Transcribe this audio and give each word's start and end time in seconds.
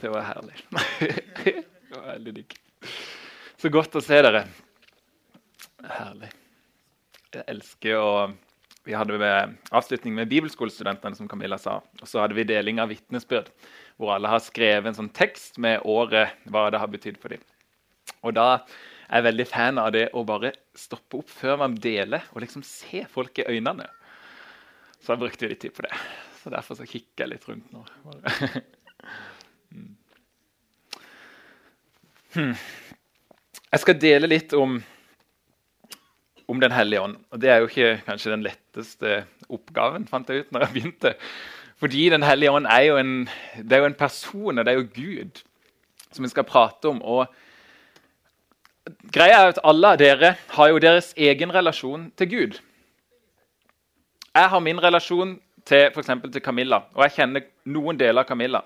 Det 0.00 0.10
var 0.12 0.26
herlig. 0.26 0.56
det 1.90 1.94
var 1.94 2.06
veldig 2.12 2.34
digg. 2.40 2.56
Så 3.58 3.70
godt 3.74 3.96
å 3.98 4.02
se 4.04 4.20
dere. 4.22 4.44
Herlig. 5.82 6.30
Jeg 7.34 7.44
elsker 7.50 7.98
å 8.00 8.12
Vi 8.88 8.94
hadde 8.96 9.18
med 9.20 9.56
avslutning 9.76 10.14
med 10.16 10.30
bibelskolestudentene, 10.30 11.16
som 11.18 11.28
Camilla 11.28 11.58
sa. 11.60 11.74
Og 12.00 12.08
så 12.08 12.22
hadde 12.22 12.36
vi 12.38 12.46
deling 12.48 12.78
av 12.80 12.88
vitnesbyrd, 12.88 13.50
hvor 14.00 14.14
alle 14.14 14.30
har 14.32 14.40
skrevet 14.40 14.88
en 14.88 14.96
sånn 14.96 15.10
tekst 15.12 15.58
med 15.60 15.84
året, 15.84 16.38
hva 16.48 16.70
det 16.72 16.80
har 16.80 16.88
betydd 16.88 17.18
for 17.20 17.34
dem. 17.34 17.42
Og 18.24 18.32
da 18.38 18.46
er 18.54 19.20
jeg 19.20 19.26
veldig 19.26 19.46
fan 19.50 19.82
av 19.82 19.90
det 19.92 20.06
å 20.16 20.24
bare 20.24 20.54
stoppe 20.78 21.20
opp 21.20 21.28
før 21.28 21.60
man 21.66 21.76
deler, 21.76 22.24
og 22.32 22.40
liksom 22.46 22.64
se 22.64 23.04
folk 23.12 23.42
i 23.42 23.48
øynene. 23.50 23.90
Så 25.02 25.12
da 25.12 25.20
brukte 25.20 25.52
litt 25.52 25.60
tid 25.66 25.76
på 25.76 25.84
det. 25.84 25.92
Så 26.40 26.54
derfor 26.54 26.78
så 26.78 26.88
kikker 26.88 27.26
jeg 27.26 27.34
litt 27.34 27.48
rundt 27.50 27.68
nå. 27.74 27.84
Hmm. 32.34 32.54
Jeg 33.68 33.82
skal 33.82 33.98
dele 34.00 34.30
litt 34.30 34.54
om, 34.56 34.78
om 36.48 36.60
Den 36.60 36.72
hellige 36.72 37.02
ånd. 37.04 37.16
Og 37.30 37.40
Det 37.40 37.50
er 37.50 37.60
jo 37.60 37.68
ikke 37.68 38.00
kanskje 38.06 38.32
den 38.32 38.46
letteste 38.46 39.24
oppgaven, 39.48 40.06
fant 40.08 40.28
jeg 40.28 40.44
ut 40.44 40.52
når 40.52 40.66
jeg 40.66 40.74
begynte. 40.76 41.14
Fordi 41.78 42.08
Den 42.10 42.22
hellige 42.22 42.50
ånd 42.50 42.66
er 42.66 42.86
jo 42.88 42.96
en, 42.96 43.28
det 43.56 43.72
er 43.72 43.84
jo 43.84 43.90
en 43.90 43.98
person, 43.98 44.58
og 44.58 44.64
det 44.64 44.72
er 44.72 44.80
jo 44.80 44.88
Gud, 44.94 45.42
som 46.12 46.24
vi 46.24 46.32
skal 46.32 46.48
prate 46.48 46.88
om. 46.88 47.02
og 47.02 47.26
Greia 49.12 49.42
er 49.42 49.52
at 49.52 49.60
Alle 49.64 49.92
av 49.92 50.00
dere 50.00 50.34
har 50.56 50.68
jo 50.72 50.80
deres 50.82 51.12
egen 51.16 51.52
relasjon 51.54 52.10
til 52.16 52.30
Gud. 52.30 52.58
Jeg 54.34 54.48
har 54.48 54.60
min 54.60 54.80
relasjon 54.82 55.38
til, 55.66 55.90
for 55.94 56.02
til 56.02 56.42
Camilla, 56.42 56.82
og 56.94 57.02
jeg 57.04 57.16
kjenner 57.18 57.46
noen 57.64 57.98
deler 57.98 58.22
av 58.22 58.28
Camilla. 58.28 58.62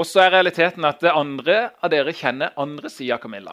Og 0.00 0.06
så 0.08 0.22
er 0.24 0.32
realiteten 0.32 0.86
at 0.88 1.02
det 1.04 1.12
andre 1.12 1.58
av 1.84 1.92
dere 1.92 2.14
kjenner 2.16 2.54
andre 2.60 2.88
sida 2.88 3.18
av 3.18 3.24
Camilla. 3.24 3.52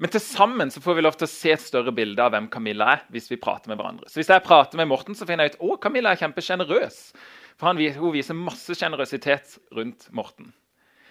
Men 0.00 0.12
til 0.12 0.22
sammen 0.22 0.70
så 0.72 0.80
får 0.80 0.96
vi 0.96 1.04
lov 1.04 1.16
til 1.18 1.26
å 1.26 1.32
se 1.32 1.52
et 1.52 1.60
større 1.60 1.92
bilde 1.92 2.22
av 2.24 2.32
hvem 2.32 2.48
Camilla 2.52 2.92
er. 2.94 3.02
hvis 3.12 3.30
vi 3.30 3.36
prater 3.36 3.68
med 3.68 3.76
hverandre. 3.76 4.08
Så 4.08 4.20
Hvis 4.20 4.32
jeg 4.32 4.42
prater 4.42 4.76
med 4.76 4.88
Morten, 4.88 5.14
så 5.14 5.26
finner 5.26 5.44
jeg 5.44 5.56
ut 5.56 5.60
å, 5.60 5.76
Camilla 5.76 6.12
er 6.12 6.20
kjempesjenerøs. 6.20 7.12
For 7.56 7.66
han, 7.66 7.76
hun 7.76 8.12
viser 8.12 8.34
masse 8.34 8.72
sjenerøsitet 8.76 9.58
rundt 9.72 10.08
Morten. 10.12 10.52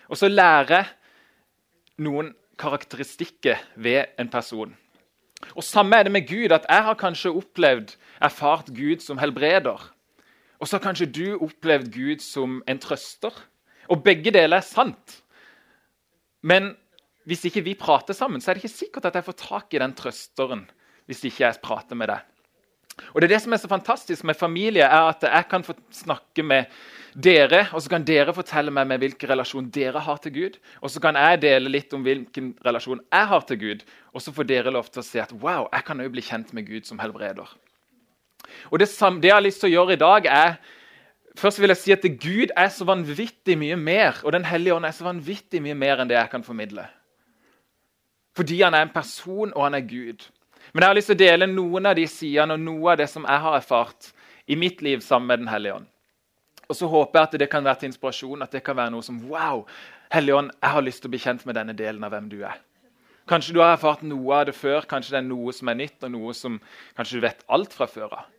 Og 0.09 0.17
så 0.17 0.29
lærer 0.29 0.75
jeg 0.75 0.85
noen 1.97 2.33
karakteristikker 2.57 3.61
ved 3.75 4.05
en 4.17 4.29
person. 4.29 4.75
Og 5.55 5.63
Samme 5.63 5.97
er 5.97 6.03
det 6.03 6.11
med 6.11 6.27
Gud. 6.27 6.51
at 6.51 6.65
Jeg 6.69 6.83
har 6.83 6.95
kanskje 6.95 7.33
opplevd, 7.33 7.95
erfart 8.21 8.73
Gud 8.73 9.01
som 9.01 9.17
helbreder. 9.17 9.91
Og 10.59 10.67
så 10.67 10.77
har 10.77 10.85
kanskje 10.85 11.11
du 11.11 11.37
opplevd 11.37 11.91
Gud 11.91 12.21
som 12.21 12.63
en 12.67 12.79
trøster. 12.79 13.33
Og 13.91 14.03
begge 14.05 14.33
deler 14.33 14.59
er 14.59 14.65
sant. 14.65 15.19
Men 16.45 16.73
hvis 17.25 17.45
ikke 17.49 17.63
vi 17.65 17.77
prater 17.77 18.13
sammen, 18.13 18.41
så 18.41 18.51
er 18.51 18.57
det 18.57 18.65
ikke 18.65 18.77
sikkert 18.77 19.09
at 19.09 19.17
jeg 19.17 19.25
får 19.25 19.39
tak 19.41 19.73
i 19.73 19.81
den 19.81 19.95
trøsteren. 19.97 20.65
hvis 21.05 21.21
ikke 21.21 21.43
jeg 21.43 21.61
prater 21.61 21.93
med 21.93 22.09
deg. 22.09 22.23
Og 23.13 23.21
det 23.21 23.27
er 23.27 23.33
det 23.35 23.41
som 23.43 23.53
er 23.53 23.59
så 23.61 23.69
fantastisk 23.69 24.23
med 24.23 24.37
familie, 24.39 24.81
er 24.81 25.09
at 25.11 25.21
jeg 25.21 25.45
kan 25.51 25.63
få 25.63 25.75
snakke 25.93 26.43
med 26.43 26.71
dere, 27.13 27.67
og 27.73 27.83
så 27.83 27.91
kan 27.91 28.07
dere 28.07 28.33
fortelle 28.33 28.71
meg 28.73 28.87
med 28.87 29.03
hvilken 29.03 29.29
relasjon 29.29 29.67
dere 29.69 30.01
har 30.03 30.17
til 30.23 30.33
Gud. 30.35 30.57
Og 30.81 30.91
så 30.91 31.01
kan 31.03 31.19
jeg 31.19 31.43
dele 31.43 31.71
litt 31.71 31.93
om 31.93 32.03
hvilken 32.03 32.53
relasjon 32.65 33.03
jeg 33.03 33.27
har 33.31 33.45
til 33.47 33.59
Gud. 33.59 33.83
Og 34.15 34.23
så 34.23 34.33
får 34.35 34.49
dere 34.49 34.73
lov 34.73 34.89
til 34.89 35.03
å 35.03 35.05
se 35.05 35.21
at 35.21 35.35
wow, 35.43 35.67
jeg 35.71 35.85
kan 35.87 36.01
jo 36.01 36.09
bli 36.11 36.23
kjent 36.25 36.55
med 36.55 36.67
Gud 36.67 36.87
som 36.87 36.99
helbreder. 37.03 37.53
Og 38.71 38.79
det, 38.79 38.89
det, 38.89 39.29
jeg 39.29 39.35
har 39.35 39.45
lyst 39.45 39.61
til 39.63 39.71
å 39.71 39.75
gjøre 39.75 39.95
i 39.95 40.01
dag, 40.01 40.27
er 40.31 40.57
Først 41.35 41.59
vil 41.59 41.71
jeg 41.73 41.77
si 41.77 41.91
at 41.91 42.05
Gud 42.21 42.53
er 42.55 42.69
så 42.71 42.85
vanvittig 42.87 43.57
mye 43.59 43.75
mer, 43.75 44.21
og 44.23 44.31
Den 44.33 44.45
hellige 44.45 44.75
ånd 44.75 44.85
er 44.85 44.95
så 44.95 45.03
vanvittig 45.03 45.61
mye 45.61 45.75
mer 45.75 45.99
enn 45.99 46.09
det 46.09 46.15
jeg 46.15 46.31
kan 46.31 46.43
formidle. 46.43 46.87
Fordi 48.35 48.61
han 48.61 48.73
er 48.73 48.85
en 48.85 48.93
person, 48.93 49.51
og 49.53 49.63
han 49.63 49.75
er 49.75 49.83
Gud. 49.87 50.23
Men 50.73 50.83
jeg 50.83 50.87
har 50.87 50.95
lyst 50.95 51.11
til 51.11 51.15
å 51.15 51.23
dele 51.23 51.47
noen 51.47 51.85
av 51.85 51.95
de 51.95 52.05
sidene 52.07 52.55
og 52.55 52.63
noe 52.63 52.93
av 52.93 52.99
det 52.99 53.09
som 53.11 53.27
jeg 53.27 53.43
har 53.45 53.57
erfart 53.59 54.11
i 54.47 54.55
mitt 54.59 54.81
liv 54.81 55.03
sammen 55.03 55.27
med 55.27 55.43
Den 55.43 55.51
hellige 55.51 55.75
ånd. 55.75 55.87
Og 56.67 56.75
så 56.75 56.87
håper 56.89 57.19
jeg 57.19 57.27
at 57.27 57.39
det 57.39 57.49
kan 57.49 57.63
være 57.63 57.83
til 57.83 57.91
inspirasjon, 57.91 58.41
at 58.41 58.51
det 58.51 58.63
kan 58.65 58.77
være 58.77 58.91
noe 58.95 59.05
som 59.05 59.19
Wow! 59.29 59.65
Hellige 60.11 60.35
ånd, 60.35 60.51
jeg 60.61 60.71
har 60.71 60.85
lyst 60.85 61.01
til 61.03 61.09
å 61.09 61.13
bli 61.13 61.21
kjent 61.21 61.45
med 61.45 61.55
denne 61.57 61.75
delen 61.77 62.03
av 62.03 62.13
hvem 62.13 62.29
du 62.31 62.39
er. 62.43 62.57
Kanskje 63.29 63.55
du 63.55 63.59
har 63.61 63.73
erfart 63.73 64.03
noe 64.05 64.39
av 64.39 64.47
det 64.49 64.55
før, 64.55 64.85
kanskje 64.85 65.15
det 65.15 65.21
er 65.23 65.27
noe 65.27 65.53
som 65.53 65.69
er 65.69 65.79
nytt, 65.79 65.97
og 66.05 66.11
noe 66.13 66.33
som 66.37 66.59
kanskje 66.97 67.17
du 67.17 67.25
vet 67.25 67.45
alt 67.49 67.73
fra 67.73 67.87
før 67.89 68.13
av. 68.19 68.34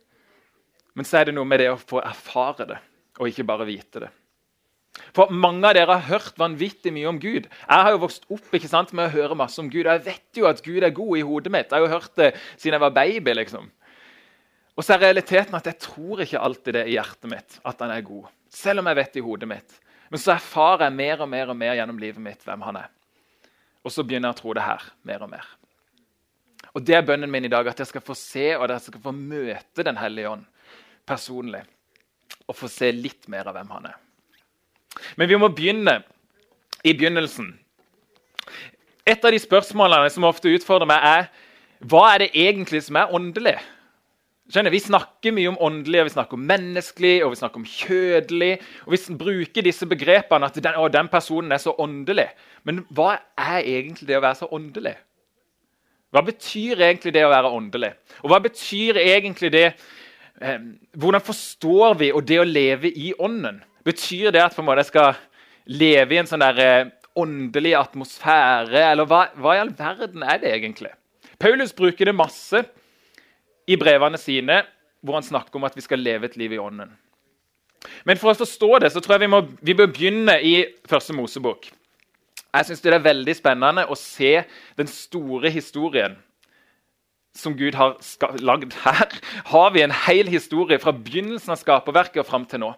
Men 0.97 1.05
så 1.05 1.19
er 1.19 1.29
det 1.29 1.35
noe 1.37 1.45
med 1.45 1.61
det 1.61 1.69
å 1.69 1.77
få 1.77 2.01
erfare 2.01 2.65
det, 2.65 2.77
og 3.21 3.29
ikke 3.29 3.45
bare 3.45 3.67
vite 3.69 4.01
det. 4.01 4.09
For 5.13 5.29
Mange 5.29 5.69
av 5.69 5.75
dere 5.77 5.93
har 5.93 6.07
hørt 6.09 6.39
vanvittig 6.41 6.89
mye 6.93 7.09
om 7.11 7.19
Gud. 7.21 7.45
Jeg 7.45 7.85
har 7.85 7.93
jo 7.93 8.01
vokst 8.01 8.25
opp 8.33 8.55
ikke 8.57 8.69
sant, 8.71 8.93
med 8.97 9.05
å 9.05 9.13
høre 9.13 9.37
masse 9.37 9.61
om 9.61 9.69
Gud. 9.69 9.85
og 9.85 9.93
Jeg 9.93 10.05
vet 10.07 10.39
jo 10.41 10.47
at 10.49 10.63
Gud 10.65 10.81
er 10.81 10.95
god 10.95 11.19
i 11.19 11.25
hodet 11.27 11.53
mitt. 11.53 11.69
Jeg 11.69 11.77
har 11.77 11.85
jo 11.85 11.99
hørt 11.99 12.15
det 12.17 12.31
siden 12.55 12.79
jeg 12.79 12.85
var 12.87 12.95
baby. 12.95 13.35
liksom. 13.37 13.69
Og 14.77 14.85
så 14.85 14.95
er 14.95 15.05
realiteten 15.05 15.57
at 15.57 15.69
jeg 15.69 15.79
tror 15.85 16.25
ikke 16.25 16.41
alltid 16.41 16.79
det 16.79 16.83
i 16.89 16.97
hjertet 16.97 17.29
mitt 17.29 17.59
at 17.61 17.85
han 17.85 17.93
er 17.93 18.01
god. 18.05 18.33
Selv 18.49 18.81
om 18.81 18.89
jeg 18.89 18.99
vet 19.03 19.21
i 19.21 19.25
hodet 19.29 19.51
mitt. 19.53 19.79
Men 20.09 20.23
så 20.23 20.33
erfarer 20.33 20.87
jeg 20.87 20.97
mer 20.97 21.21
og 21.21 21.29
mer 21.29 21.53
og 21.53 21.57
mer 21.61 21.77
gjennom 21.77 22.01
livet 22.01 22.23
mitt 22.23 22.45
hvem 22.45 22.65
han 22.65 22.81
er. 22.81 22.91
Og 23.85 23.93
så 23.93 24.05
begynner 24.05 24.31
jeg 24.31 24.39
å 24.39 24.41
tro 24.41 24.57
det 24.57 24.65
her 24.65 24.91
mer 25.05 25.23
og 25.25 25.33
mer. 25.33 25.45
Og 26.73 26.81
Det 26.85 26.97
er 26.97 27.05
bønnen 27.05 27.29
min 27.29 27.45
i 27.45 27.53
dag, 27.53 27.67
at 27.69 27.79
jeg 27.79 27.89
skal 27.89 28.05
få 28.05 28.13
se 28.17 28.51
og 28.55 28.65
at 28.65 28.75
jeg 28.77 28.89
skal 28.91 29.01
få 29.01 29.11
møte 29.13 29.85
Den 29.85 29.97
hellige 29.97 30.29
ånd 30.29 30.45
personlig. 31.07 31.63
Og 32.47 32.55
få 32.55 32.69
se 32.71 32.91
litt 32.95 33.27
mer 33.31 33.47
av 33.47 33.57
hvem 33.57 33.71
han 33.75 33.89
er. 33.91 33.97
Men 35.19 35.29
vi 35.29 35.39
må 35.39 35.49
begynne 35.53 35.99
i 36.83 36.93
begynnelsen. 36.93 37.51
Et 39.07 39.23
av 39.23 39.31
de 39.31 39.39
spørsmålene 39.39 40.11
som 40.11 40.27
ofte 40.27 40.51
utfordrer 40.51 40.89
meg, 40.89 41.03
er 41.03 41.85
hva 41.87 42.03
er 42.13 42.25
det 42.25 42.31
egentlig 42.33 42.81
som 42.87 42.97
er 42.99 43.13
åndelig? 43.13 43.55
Skjønner, 44.47 44.71
Vi 44.71 44.79
snakker 44.79 45.33
mye 45.35 45.49
om 45.51 45.57
åndelig, 45.59 45.99
og 45.99 46.07
vi 46.07 46.13
snakker 46.15 46.37
om 46.37 46.45
menneskelig 46.47 47.15
og 47.23 47.33
vi 47.33 47.39
snakker 47.41 47.59
om 47.59 47.65
kjødelig. 47.67 48.53
og 48.85 48.93
Vi 48.93 49.17
bruker 49.19 49.61
disse 49.61 49.85
begrepene 49.85 50.47
at 50.47 50.55
den, 50.55 50.77
å, 50.79 50.87
den 50.87 51.09
personen 51.11 51.51
er 51.51 51.59
så 51.59 51.75
åndelig. 51.77 52.29
Men 52.63 52.85
hva 52.89 53.17
er 53.35 53.59
egentlig 53.59 54.07
det 54.07 54.17
å 54.17 54.23
være 54.23 54.39
så 54.39 54.47
åndelig? 54.51 54.95
Hva 56.15 56.23
betyr 56.23 56.79
egentlig 56.79 57.11
det 57.13 57.25
å 57.27 57.33
være 57.33 57.51
åndelig? 57.51 57.91
Og 58.23 58.31
hva 58.31 58.39
betyr 58.39 59.01
egentlig 59.03 59.51
det 59.51 59.65
Hvordan 60.37 61.23
forstår 61.25 61.97
vi 61.97 62.11
og 62.13 62.25
det 62.29 62.37
å 62.41 62.45
leve 62.45 62.91
i 62.91 63.13
ånden? 63.17 63.61
Betyr 63.87 64.31
det 64.35 64.43
at 64.43 64.57
jeg 64.57 64.85
skal 64.89 65.15
leve 65.65 66.13
i 66.13 66.19
en 66.21 66.29
sånn 66.29 66.43
der, 66.43 66.59
eh, 66.59 66.91
åndelig 67.17 67.73
atmosfære? 67.79 68.91
Eller 68.91 69.05
hva, 69.05 69.27
hva, 69.35 69.55
i 69.55 69.59
all 69.63 69.73
verden 69.73 70.23
er 70.23 70.37
det 70.37 70.53
egentlig? 70.53 70.91
Paulus 71.39 71.73
bruker 71.73 72.05
det 72.05 72.15
masse 72.15 72.63
i 73.67 73.75
brevene 73.75 74.17
sine, 74.17 74.63
hvor 75.01 75.17
han 75.17 75.23
snakker 75.25 75.55
om 75.55 75.63
at 75.63 75.75
vi 75.75 75.81
skal 75.81 75.99
leve 75.99 76.25
et 76.25 76.37
liv 76.37 76.53
i 76.53 76.61
ånden. 76.61 76.91
Men 78.05 78.17
for 78.17 78.31
å 78.31 78.37
forstå 78.37 78.79
det 78.83 78.91
så 78.91 79.01
tror 79.01 79.15
jeg 79.15 79.25
vi 79.25 79.33
må, 79.33 79.41
vi 79.61 79.73
bør 79.77 79.89
begynne 79.93 80.37
i 80.43 80.65
Første 80.89 81.13
Mosebok. 81.13 81.69
Jeg 82.53 82.65
synes 82.65 82.81
Det 82.81 82.93
er 82.93 83.03
veldig 83.03 83.35
spennende 83.35 83.85
å 83.87 83.95
se 83.95 84.43
den 84.77 84.87
store 84.87 85.49
historien 85.49 86.17
som 87.37 87.55
Gud 87.57 87.77
har 87.77 87.95
lagd. 88.41 88.75
Her 88.83 89.13
har 89.51 89.71
vi 89.75 89.83
en 89.85 89.95
hel 90.05 90.29
historie 90.31 90.79
fra 90.81 90.93
begynnelsen 90.95 91.53
av 91.53 91.61
skaperverket 91.61 92.23
og 92.23 92.29
fram 92.29 92.47
til 92.49 92.63
nå. 92.65 92.73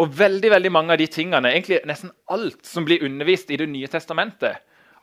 Og 0.00 0.14
veldig, 0.18 0.50
veldig 0.54 0.72
mange 0.72 0.94
av 0.94 1.00
de 1.02 1.08
tingene, 1.10 1.50
egentlig 1.52 1.82
nesten 1.88 2.14
alt 2.32 2.62
som 2.64 2.86
blir 2.88 3.04
undervist 3.04 3.50
i 3.50 3.58
Det 3.60 3.68
nye 3.68 3.90
testamentet, 3.90 4.62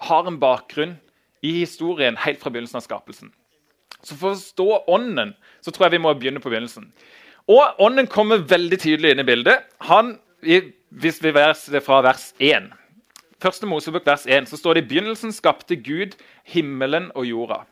har 0.09 0.27
en 0.27 0.39
bakgrunn 0.39 0.97
i 1.45 1.59
historien 1.61 2.17
helt 2.17 2.41
fra 2.41 2.49
begynnelsen 2.49 2.79
av 2.79 2.87
skapelsen. 2.87 3.31
Så 4.01 4.15
For 4.15 4.31
å 4.31 4.35
forstå 4.37 4.67
ånden 4.87 5.35
så 5.61 5.71
tror 5.71 5.87
jeg 5.87 5.97
vi 5.97 6.03
må 6.05 6.13
begynne 6.15 6.41
på 6.41 6.49
begynnelsen. 6.51 6.91
Og 7.49 7.81
Ånden 7.81 8.07
kommer 8.07 8.43
veldig 8.45 8.77
tydelig 8.77 9.11
inn 9.11 9.23
i 9.23 9.25
bildet. 9.25 9.63
Han, 9.89 10.19
hvis 10.41 11.17
vi 11.23 11.31
leser 11.33 11.81
fra 11.81 12.03
vers 12.05 12.29
1. 12.37 12.69
Første 13.41 13.65
Mosebok 13.65 14.05
vers 14.05 14.27
1, 14.29 14.49
så 14.51 14.59
står 14.59 14.77
det 14.77 14.83
i 14.83 14.89
begynnelsen 14.91 15.33
skapte 15.33 15.75
Gud 15.79 16.13
himmelen 16.45 17.09
og 17.15 17.25
jorda. 17.25 17.63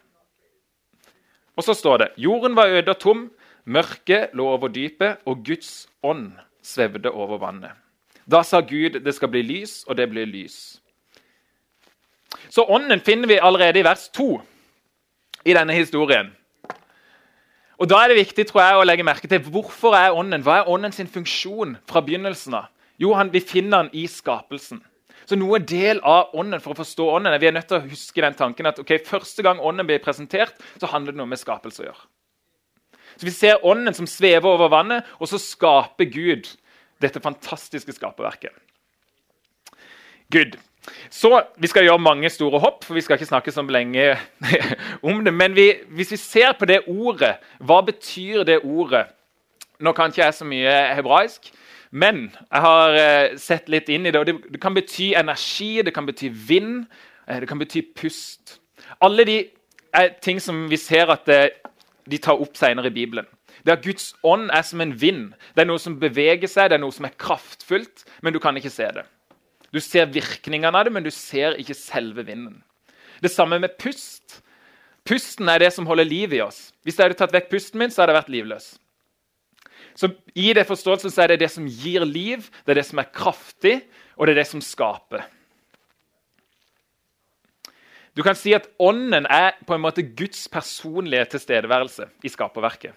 Og 1.58 1.66
så 1.66 1.74
står 1.74 1.98
det 1.98 2.10
jorden 2.22 2.56
var 2.56 2.70
øde 2.70 2.94
og 2.94 3.00
tom, 3.02 3.28
mørket 3.66 4.34
lå 4.38 4.46
over 4.48 4.70
dypet, 4.72 5.18
og 5.26 5.44
Guds 5.46 5.88
ånd 6.04 6.32
svevde 6.64 7.12
over 7.12 7.42
vannet. 7.42 7.74
Da 8.28 8.44
sa 8.44 8.62
Gud 8.62 9.00
det 9.04 9.16
skal 9.16 9.32
bli 9.32 9.42
lys, 9.42 9.84
og 9.88 9.98
det 9.98 10.10
blir 10.12 10.28
lys. 10.28 10.78
Så 12.50 12.64
ånden 12.64 13.00
finner 13.00 13.28
vi 13.28 13.40
allerede 13.42 13.80
i 13.80 13.86
vers 13.86 14.10
2 14.10 14.42
i 15.46 15.56
denne 15.56 15.74
historien. 15.74 16.32
Og 17.78 17.90
Da 17.90 18.04
er 18.04 18.08
det 18.10 18.18
viktig 18.18 18.48
tror 18.48 18.62
jeg, 18.62 18.78
å 18.78 18.86
legge 18.86 19.06
merke 19.06 19.28
til 19.30 19.40
hvorfor 19.40 19.94
er 19.94 20.16
ånden 20.16 20.42
Hva 20.42 20.60
er 20.60 20.70
ånden 20.70 20.92
sin 20.92 21.08
funksjon 21.08 21.78
fra 21.88 22.02
begynnelsen 22.02 22.56
av? 22.58 22.72
Jo, 22.98 23.14
han, 23.14 23.30
vi 23.34 23.40
finner 23.40 23.86
den 23.86 23.92
i 23.94 24.08
skapelsen. 24.10 24.82
Så 25.28 25.36
noe 25.36 25.60
del 25.60 26.00
av 26.08 26.32
ånden 26.40 26.62
for 26.64 26.72
å 26.72 26.80
forstå 26.80 27.10
ånden 27.18 27.36
vi 27.42 27.50
er 27.50 27.56
nødt 27.58 27.68
til 27.68 27.82
å 27.82 27.88
huske 27.90 28.24
den 28.24 28.38
tanken 28.38 28.70
at 28.70 28.78
okay, 28.80 29.02
første 29.04 29.44
gang 29.44 29.60
ånden 29.60 29.88
blir 29.90 30.00
presentert, 30.04 30.56
så 30.80 30.88
handler 30.92 31.16
det 31.16 31.20
noe 31.20 31.28
med 31.28 31.42
skapelse 31.42 31.84
å 31.84 31.90
gjøre. 31.90 32.06
Så 33.18 33.26
Vi 33.26 33.34
ser 33.34 33.66
ånden 33.66 33.94
som 33.98 34.08
svever 34.08 34.48
over 34.48 34.72
vannet, 34.72 35.04
og 35.20 35.28
så 35.28 35.40
skaper 35.42 36.08
Gud 36.14 36.48
dette 37.02 37.22
fantastiske 37.22 37.98
skaperverket. 37.98 38.56
Good. 40.32 40.56
Så 41.12 41.42
Vi 41.58 41.68
skal 41.68 41.84
gjøre 41.84 42.00
mange 42.00 42.30
store 42.32 42.62
hopp, 42.64 42.86
for 42.86 42.96
vi 42.96 43.04
skal 43.04 43.18
ikke 43.18 43.28
snakke 43.28 43.52
så 43.52 43.66
lenge 43.68 44.16
om 45.10 45.24
det. 45.26 45.34
Men 45.34 45.56
vi, 45.56 45.74
hvis 45.92 46.12
vi 46.16 46.22
ser 46.22 46.56
på 46.56 46.66
det 46.66 46.86
ordet, 46.88 47.36
hva 47.60 47.82
betyr 47.84 48.46
det 48.48 48.62
ordet? 48.64 49.08
Nå 49.80 49.92
kan 49.94 50.10
ikke 50.10 50.24
jeg 50.24 50.34
så 50.34 50.46
mye 50.48 50.78
hebraisk, 50.96 51.52
men 51.98 52.28
jeg 52.30 52.64
har 52.64 52.98
uh, 52.98 53.38
sett 53.42 53.70
litt 53.74 53.90
inn 53.94 54.06
i 54.06 54.14
det. 54.14 54.22
og 54.22 54.28
det, 54.30 54.38
det, 54.54 54.62
kan 54.62 54.76
bety 54.76 55.14
energi, 55.18 55.72
det 55.86 55.94
kan 55.96 56.08
bety 56.08 56.30
vind, 56.30 56.86
uh, 57.30 57.40
det 57.42 57.50
kan 57.50 57.62
bety 57.62 57.84
pust. 57.98 58.60
Alle 59.04 59.26
de 59.28 59.40
er 59.98 60.14
ting 60.22 60.40
som 60.44 60.68
vi 60.70 60.78
ser 60.78 61.10
at 61.10 61.26
de 61.28 62.20
tar 62.22 62.40
opp 62.40 62.58
senere 62.60 62.92
i 62.92 62.94
Bibelen. 62.94 63.26
Det 63.66 63.74
at 63.74 63.84
Guds 63.84 64.12
ånd 64.24 64.52
er 64.54 64.64
som 64.64 64.82
en 64.84 64.94
vind. 64.96 65.34
Det 65.56 65.64
er 65.64 65.70
noe 65.70 65.82
som 65.82 65.98
beveger 66.00 66.48
seg, 66.48 66.70
det 66.70 66.78
er 66.78 66.84
noe 66.84 66.94
som 66.96 67.08
er 67.08 67.16
kraftfullt, 67.20 68.06
men 68.24 68.36
du 68.36 68.40
kan 68.44 68.56
ikke 68.56 68.72
se 68.72 68.88
det. 68.96 69.04
Du 69.76 69.82
ser 69.84 70.08
virkningene 70.14 70.72
av 70.72 70.88
det, 70.88 70.94
men 70.96 71.04
du 71.04 71.12
ser 71.12 71.58
ikke 71.60 71.76
selve 71.76 72.24
vinden. 72.28 72.62
Det 73.20 73.32
samme 73.34 73.60
med 73.60 73.76
pust. 73.82 74.40
Pusten 75.08 75.50
er 75.52 75.60
det 75.64 75.74
som 75.76 75.88
holder 75.90 76.08
liv 76.08 76.36
i 76.38 76.42
oss. 76.44 76.70
Hvis 76.84 76.98
jeg 77.00 77.10
hadde 77.10 77.20
tatt 77.20 77.36
vekk 77.36 77.50
pusten 77.52 77.82
min, 77.82 77.92
så 77.92 78.04
hadde 78.04 78.14
jeg 78.14 78.22
vært 78.22 78.34
livløs. 78.38 78.70
Så 79.98 80.12
I 80.38 80.52
det 80.54 80.68
forståelsen 80.70 81.14
så 81.14 81.24
er 81.24 81.34
det 81.34 81.42
det 81.42 81.50
som 81.50 81.66
gir 81.66 82.06
liv, 82.06 82.46
det 82.66 82.76
er 82.76 82.82
det 82.82 82.86
som 82.86 83.02
er 83.02 83.10
kraftig, 83.10 83.80
og 84.16 84.28
det 84.28 84.36
er 84.36 84.44
det 84.44 84.50
som 84.52 84.62
skaper. 84.62 85.26
Du 88.18 88.24
kan 88.26 88.38
si 88.38 88.54
at 88.58 88.70
Ånden 88.82 89.28
er 89.30 89.58
på 89.66 89.76
en 89.76 89.82
måte 89.82 90.06
Guds 90.06 90.48
personlige 90.50 91.26
tilstedeværelse 91.34 92.08
i 92.26 92.30
skaperverket. 92.34 92.94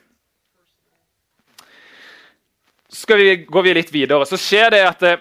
Så 2.91 3.17
vi, 3.17 3.44
går 3.47 3.64
vi 3.64 3.75
litt 3.76 3.93
videre. 3.94 4.26
Så 4.26 4.41
skjer 4.41 4.73
det 4.75 4.81
at 4.85 5.05
eh, 5.06 5.20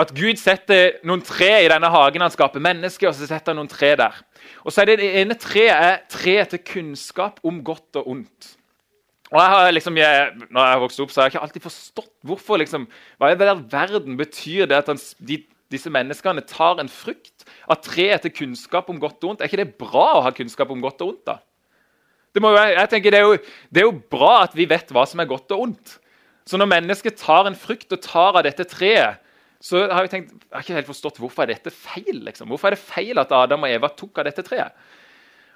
at 0.00 0.12
Gud 0.16 0.38
setter 0.40 0.96
noen 1.04 1.20
tre 1.24 1.50
i 1.66 1.68
denne 1.68 1.90
hagen 1.92 2.24
han 2.24 2.32
skaper 2.32 2.62
mennesker, 2.64 3.10
og 3.10 3.16
så 3.16 3.28
setter 3.28 3.52
han 3.52 3.60
noen 3.60 3.70
tre 3.70 3.92
der. 4.00 4.16
Og 4.64 4.72
så 4.72 4.82
er 4.82 4.92
Det 4.92 4.98
det 5.02 5.10
ene 5.20 5.36
treet 5.36 5.76
er 5.76 6.00
treet 6.08 6.48
til 6.48 6.62
kunnskap 6.64 7.40
om 7.44 7.62
godt 7.64 8.00
og 8.00 8.08
ondt. 8.08 8.56
Og 9.32 9.38
jeg 9.40 9.52
har 9.54 9.70
liksom, 9.72 9.96
jeg, 9.96 10.24
når 10.52 10.66
jeg 10.66 10.74
har 10.74 10.82
vokst 10.82 11.00
opp, 11.00 11.12
så 11.12 11.20
har 11.20 11.28
jeg 11.28 11.34
ikke 11.34 11.44
alltid 11.46 11.64
forstått 11.64 12.12
hvorfor. 12.28 12.60
liksom, 12.60 12.84
Hva 13.16 13.32
i 13.32 13.38
verden 13.40 14.18
betyr 14.18 14.68
det 14.68 14.82
at 14.82 14.90
han, 14.92 15.00
de, 15.24 15.38
disse 15.72 15.92
menneskene 15.92 16.44
tar 16.44 16.82
en 16.82 16.92
frukt 16.92 17.46
av 17.64 17.80
treet 17.80 18.26
til 18.26 18.34
kunnskap 18.42 18.92
om 18.92 19.00
godt 19.00 19.24
og 19.24 19.32
ondt? 19.32 19.40
Er 19.40 19.48
ikke 19.48 19.62
det 19.62 19.80
bra 19.80 20.04
å 20.18 20.26
ha 20.26 20.34
kunnskap 20.36 20.70
om 20.74 20.84
godt 20.84 21.00
og 21.00 21.14
ondt? 21.14 21.24
da? 21.30 21.38
Det, 22.32 22.44
jo, 22.44 22.52
jeg 22.56 22.92
tenker, 22.92 23.12
det 23.12 23.20
er, 23.20 23.26
jo, 23.28 23.58
det 23.72 23.82
er 23.82 23.88
jo 23.88 23.96
bra 24.12 24.34
at 24.44 24.54
vi 24.56 24.68
vet 24.68 24.92
hva 24.92 25.04
som 25.08 25.20
er 25.20 25.28
godt 25.32 25.52
og 25.56 25.66
ondt. 25.66 25.98
Så 26.48 26.58
når 26.58 26.68
mennesket 26.68 27.20
tar 27.20 27.48
en 27.48 27.56
frukt 27.56 27.92
og 27.94 28.02
tar 28.04 28.36
av 28.36 28.44
dette 28.44 28.66
treet, 28.68 29.20
så 29.62 29.84
har 29.86 30.04
jeg 30.04 30.10
tenkt, 30.10 30.32
jeg 30.34 30.56
har 30.56 30.64
ikke 30.64 30.76
helt 30.80 30.88
forstått 30.90 31.20
hvorfor 31.22 31.44
er 31.44 31.54
dette 31.54 31.70
feil. 31.72 32.18
Liksom. 32.26 32.48
Hvorfor 32.50 32.68
er 32.68 32.76
det 32.76 32.82
feil 32.82 33.20
at 33.22 33.32
Adam 33.36 33.64
og 33.64 33.72
Eva 33.72 33.92
tok 33.94 34.18
av 34.18 34.26
dette 34.26 34.44
treet? 34.44 34.74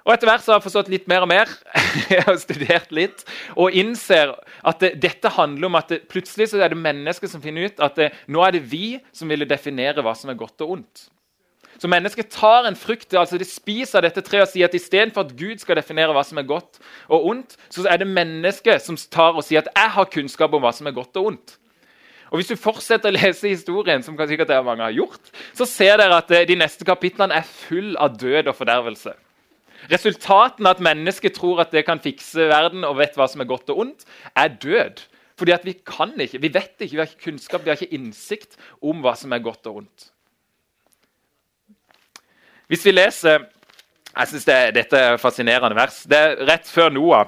Og 0.07 0.13
Etter 0.13 0.29
hvert 0.29 0.43
så 0.45 0.53
har 0.53 0.61
jeg 0.61 0.67
forstått 0.69 0.89
litt 0.91 1.09
mer 1.11 1.25
og 1.25 1.27
mer 1.27 1.49
jeg 2.13 2.23
har 2.23 2.37
studert 2.39 2.93
litt, 2.95 3.25
og 3.59 3.75
innser 3.75 4.31
at 4.63 4.79
det, 4.79 4.93
dette 5.03 5.33
handler 5.35 5.67
om 5.67 5.75
at 5.75 5.91
det, 5.91 5.99
plutselig 6.07 6.47
så 6.53 6.61
er 6.63 6.71
det 6.71 6.79
mennesker 6.79 7.27
som 7.27 7.43
finner 7.43 7.67
ut 7.67 7.83
at 7.83 7.99
det, 7.99 8.07
nå 8.31 8.39
er 8.45 8.55
det 8.55 8.63
vi 8.71 8.95
som 9.11 9.27
ville 9.27 9.47
definere 9.49 10.05
hva 10.05 10.15
som 10.15 10.31
er 10.31 10.39
godt 10.39 10.63
og 10.63 10.77
ondt. 10.77 11.09
Så 11.77 11.91
mennesket 11.91 12.31
tar 12.33 12.65
en 12.65 12.79
frukt, 12.79 13.11
altså 13.13 13.37
de 13.37 13.45
spiser 13.45 14.01
dette 14.01 14.23
treet 14.25 14.47
og 14.47 14.49
sier 14.49 14.71
at 14.71 14.79
istedenfor 14.79 15.27
at 15.27 15.35
Gud 15.37 15.59
skal 15.61 15.77
definere 15.77 16.15
hva 16.15 16.23
som 16.25 16.39
er 16.39 16.47
godt 16.47 16.79
og 17.11 17.27
ondt, 17.33 17.59
så 17.67 17.85
er 17.91 17.99
det 18.01 18.09
mennesket 18.09 18.87
som 18.87 18.97
tar 19.11 19.35
og 19.35 19.45
sier 19.45 19.61
at 19.61 19.69
jeg 19.75 19.95
har 19.99 20.11
kunnskap 20.15 20.55
om 20.55 20.63
hva 20.63 20.71
som 20.73 20.87
er 20.87 20.95
godt 20.95 21.19
og 21.19 21.33
ondt. 21.33 21.57
Og 22.31 22.39
Hvis 22.39 22.49
du 22.49 22.57
fortsetter 22.59 23.11
å 23.11 23.15
lese 23.15 23.51
historien, 23.51 24.01
som 24.03 24.17
sikkert 24.17 24.49
det 24.49 24.63
mange 24.63 24.87
har 24.87 24.95
gjort, 24.95 25.29
så 25.55 25.67
ser 25.67 25.99
dere 25.99 26.17
at 26.23 26.31
de 26.47 26.57
neste 26.59 26.87
kapitlene 26.87 27.35
er 27.35 27.47
full 27.47 27.93
av 27.99 28.17
død 28.19 28.49
og 28.51 28.57
fordervelse. 28.57 29.13
Resultatene 29.91 30.73
at 30.73 30.81
mennesket 30.83 31.37
tror 31.37 31.61
at 31.63 31.71
det 31.75 31.85
kan 31.87 32.01
fikse 32.03 32.49
verden 32.49 32.87
og 32.87 32.97
vet 32.99 33.15
hva 33.17 33.27
som 33.29 33.43
er 33.43 33.49
godt 33.49 33.69
og 33.73 33.83
ondt, 33.85 34.07
er 34.35 34.53
død. 34.61 35.03
Fordi 35.37 35.53
at 35.53 35.65
vi 35.65 35.75
kan 35.85 36.15
ikke, 36.17 36.41
vi 36.41 36.53
vet 36.53 36.81
ikke, 36.81 36.95
vi 36.95 37.01
har 37.01 37.09
ikke 37.09 37.29
kunnskap, 37.29 37.63
vi 37.63 37.69
har 37.69 37.77
ikke 37.77 37.93
innsikt 37.93 38.57
om 38.81 39.03
hva 39.05 39.13
som 39.17 39.35
er 39.35 39.43
godt 39.45 39.69
og 39.69 39.83
ondt. 39.83 40.09
Hvis 42.67 42.83
vi 42.85 42.95
leser 42.95 43.45
jeg 44.17 44.27
synes 44.31 44.45
det, 44.47 44.61
Dette 44.73 44.97
er 44.97 45.19
fascinerende 45.21 45.77
vers. 45.77 45.99
Det 46.09 46.17
er 46.17 46.39
rett 46.49 46.65
før 46.65 46.89
Noah 46.89 47.27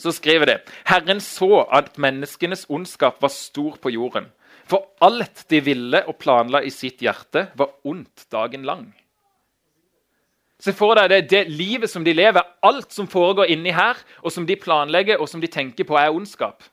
så 0.00 0.12
skriver 0.12 0.50
det 0.50 0.56
Herren 0.88 1.20
så 1.24 1.64
at 1.72 1.96
menneskenes 1.98 2.66
ondskap 2.68 3.22
var 3.22 3.32
stor 3.32 3.78
på 3.80 3.92
jorden. 3.94 4.28
For 4.66 4.90
alt 5.00 5.46
de 5.50 5.62
ville 5.62 6.02
og 6.10 6.18
planla 6.20 6.60
i 6.66 6.72
sitt 6.74 7.00
hjerte, 7.00 7.46
var 7.54 7.76
ondt 7.86 8.26
dagen 8.32 8.66
lang. 8.66 8.90
Se 10.62 10.72
for 10.72 10.96
deg 10.96 11.10
det, 11.12 11.18
det 11.30 11.42
livet 11.52 11.90
som 11.92 12.04
de 12.04 12.14
lever, 12.16 12.44
alt 12.64 12.94
som 12.94 13.08
foregår 13.08 13.50
inni 13.52 13.74
her, 13.76 13.98
og 14.24 14.32
som 14.32 14.46
de 14.48 14.56
planlegger 14.56 15.20
og 15.20 15.28
som 15.28 15.42
de 15.42 15.50
tenker 15.52 15.84
på, 15.84 15.98
er 16.00 16.14
ondskap. 16.14 16.64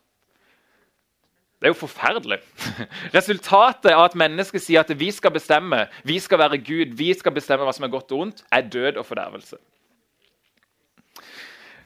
Det 1.60 1.68
er 1.68 1.72
jo 1.72 1.80
forferdelig. 1.86 2.40
Resultatet 3.16 3.92
av 3.92 4.06
at 4.08 4.16
mennesket 4.20 4.60
sier 4.60 4.82
at 4.84 4.90
vi 5.00 5.10
skal 5.14 5.32
bestemme, 5.32 5.86
vi 6.04 6.18
skal 6.20 6.40
være 6.42 6.60
Gud, 6.60 6.96
vi 6.96 7.12
skal 7.16 7.32
bestemme 7.36 7.64
hva 7.64 7.72
som 7.76 7.86
er 7.86 7.92
godt 7.92 8.12
og 8.12 8.26
ondt, 8.26 8.42
er 8.52 8.66
død 8.68 9.00
og 9.00 9.06
fordervelse. 9.08 9.60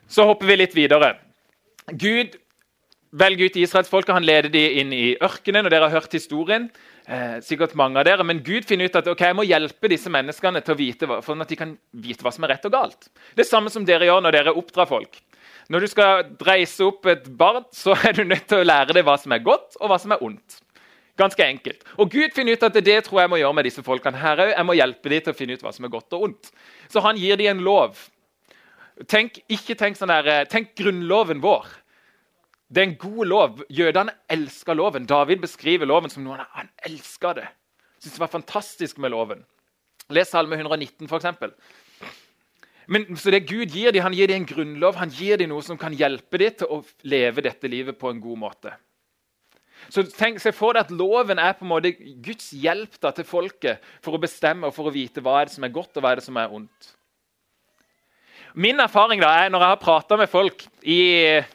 Så 0.09 0.25
hopper 0.27 0.49
vi 0.49 0.57
litt 0.57 0.75
videre. 0.75 1.13
Gud 1.93 2.39
velger 3.11 3.49
ut 3.49 3.59
israelsfolket, 3.63 4.15
han 4.15 4.27
leder 4.27 4.51
dem 4.53 4.81
inn 4.83 4.93
i 4.93 5.17
ørkenen. 5.23 5.67
og 5.67 5.71
dere 5.71 5.89
har 5.89 6.01
hørt 6.01 6.13
historien, 6.13 6.71
eh, 7.09 7.39
sikkert 7.45 7.75
mange 7.79 7.99
av 8.01 8.07
dere, 8.07 8.25
Men 8.25 8.43
Gud 8.45 8.69
finner 8.69 8.89
ut 8.89 8.99
at 9.01 9.09
ok, 9.09 9.25
jeg 9.31 9.37
må 9.39 9.47
hjelpe 9.49 9.91
disse 9.91 10.13
menneskene 10.13 10.63
til 10.65 10.75
å 10.75 10.79
vite, 10.79 11.09
for 11.25 11.41
at 11.41 11.49
de 11.49 11.59
kan 11.59 11.75
vite 11.91 12.25
hva 12.25 12.33
som 12.35 12.45
er 12.45 12.55
rett 12.55 12.69
og 12.69 12.75
galt. 12.77 13.11
Det 13.35 13.45
er 13.45 13.51
samme 13.51 13.73
som 13.73 13.87
dere 13.89 14.09
gjør 14.09 14.23
når 14.25 14.39
dere 14.39 14.57
oppdrar 14.57 14.91
folk. 14.91 15.21
Når 15.69 15.85
du 15.85 15.89
skal 15.93 16.31
dreise 16.41 16.87
opp 16.87 17.07
et 17.11 17.27
barn, 17.41 17.67
så 17.77 17.97
er 18.07 18.17
du 18.17 18.25
nødt 18.25 18.49
til 18.49 18.63
å 18.63 18.69
lære 18.69 18.97
det 18.97 19.05
hva 19.05 19.19
som 19.21 19.35
er 19.37 19.45
godt 19.45 19.77
og 19.81 19.91
hva 19.91 19.99
som 20.01 20.15
er 20.15 20.25
ondt. 20.25 20.63
Ganske 21.19 21.43
enkelt. 21.43 21.83
Og 21.99 22.13
Gud 22.13 22.31
finner 22.37 22.55
ut 22.55 22.63
at 22.63 22.77
det, 22.77 22.85
det 22.87 23.01
tror 23.09 23.25
jeg 23.25 23.31
må 23.33 23.41
gjøre 23.41 23.57
med 23.59 23.67
disse 23.67 23.83
folkene 23.83 24.21
her 24.21 24.39
òg. 24.45 24.53
Jeg 24.55 24.69
må 24.69 24.77
hjelpe 24.79 25.11
dem 25.11 25.25
til 25.25 25.35
å 25.35 25.37
finne 25.37 25.59
ut 25.59 25.65
hva 25.67 25.73
som 25.75 25.89
er 25.89 25.93
godt 25.93 26.15
og 26.15 26.29
ondt. 26.29 26.53
Så 26.89 27.03
han 27.03 27.19
gir 27.19 27.41
dem 27.41 27.57
en 27.57 27.65
lov. 27.67 27.99
Tenk, 29.11 29.41
ikke 29.51 29.75
tenk 29.79 29.99
sånn 29.99 30.13
der, 30.13 30.31
eh, 30.31 30.47
tenk 30.51 30.73
grunnloven 30.79 31.43
vår. 31.43 31.67
Det 32.69 32.83
er 32.83 32.89
en 32.91 32.99
god 33.01 33.27
lov. 33.27 33.63
Jødene 33.73 34.13
elsker 34.31 34.77
loven. 34.77 35.07
David 35.09 35.41
beskriver 35.41 35.89
loven 35.89 36.13
som 36.13 36.25
noe 36.25 36.45
han 36.53 36.69
elsker. 36.85 37.41
det. 37.41 37.49
Syns 37.99 38.15
det 38.15 38.21
var 38.21 38.33
fantastisk 38.33 38.99
med 38.99 39.11
loven. 39.11 39.45
Les 40.11 40.29
Salme 40.29 40.57
119, 40.57 41.09
f.eks. 41.09 41.27
Men 42.89 43.17
så 43.17 43.31
det 43.31 43.49
Gud 43.49 43.75
gir 43.75 43.93
dem, 43.93 44.03
han 44.03 44.15
gir 44.17 44.31
dem 44.31 44.43
en 44.43 44.49
grunnlov, 44.49 44.97
han 44.97 45.11
gir 45.13 45.37
dem 45.37 45.51
noe 45.51 45.65
som 45.65 45.77
kan 45.77 45.93
hjelpe 45.93 46.41
dem 46.41 46.55
til 46.57 46.71
å 46.73 46.79
leve 47.05 47.45
dette 47.45 47.69
livet 47.69 47.99
på 48.01 48.09
en 48.09 48.21
god 48.21 48.41
måte. 48.41 48.73
Så 49.93 50.03
tenk, 50.09 50.41
Se 50.41 50.53
for 50.57 50.75
deg 50.75 50.87
at 50.87 50.95
loven 50.95 51.39
er 51.39 51.53
på 51.57 51.67
en 51.67 51.73
måte 51.75 51.93
Guds 52.25 52.51
hjelp 52.57 52.97
da, 53.03 53.13
til 53.15 53.29
folket 53.29 53.85
for 54.05 54.17
å 54.17 54.23
bestemme 54.23 54.69
og 54.69 54.75
for 54.77 54.89
å 54.89 54.95
vite 54.95 55.23
hva 55.25 55.41
er 55.41 55.49
det 55.51 55.55
som 55.55 55.69
er 55.69 55.75
godt 55.75 56.01
og 56.01 56.05
hva 56.05 56.15
er 56.15 56.23
det 56.23 56.27
som 56.27 56.41
er 56.41 56.55
ondt. 56.55 56.95
Min 58.59 58.81
erfaring 58.83 59.21
da 59.23 59.31
er 59.45 59.53
når 59.53 59.63
jeg 59.63 59.71
har 59.71 59.83
prata 59.83 60.17
med 60.19 60.31
folk 60.31 60.65
i, 60.83 60.99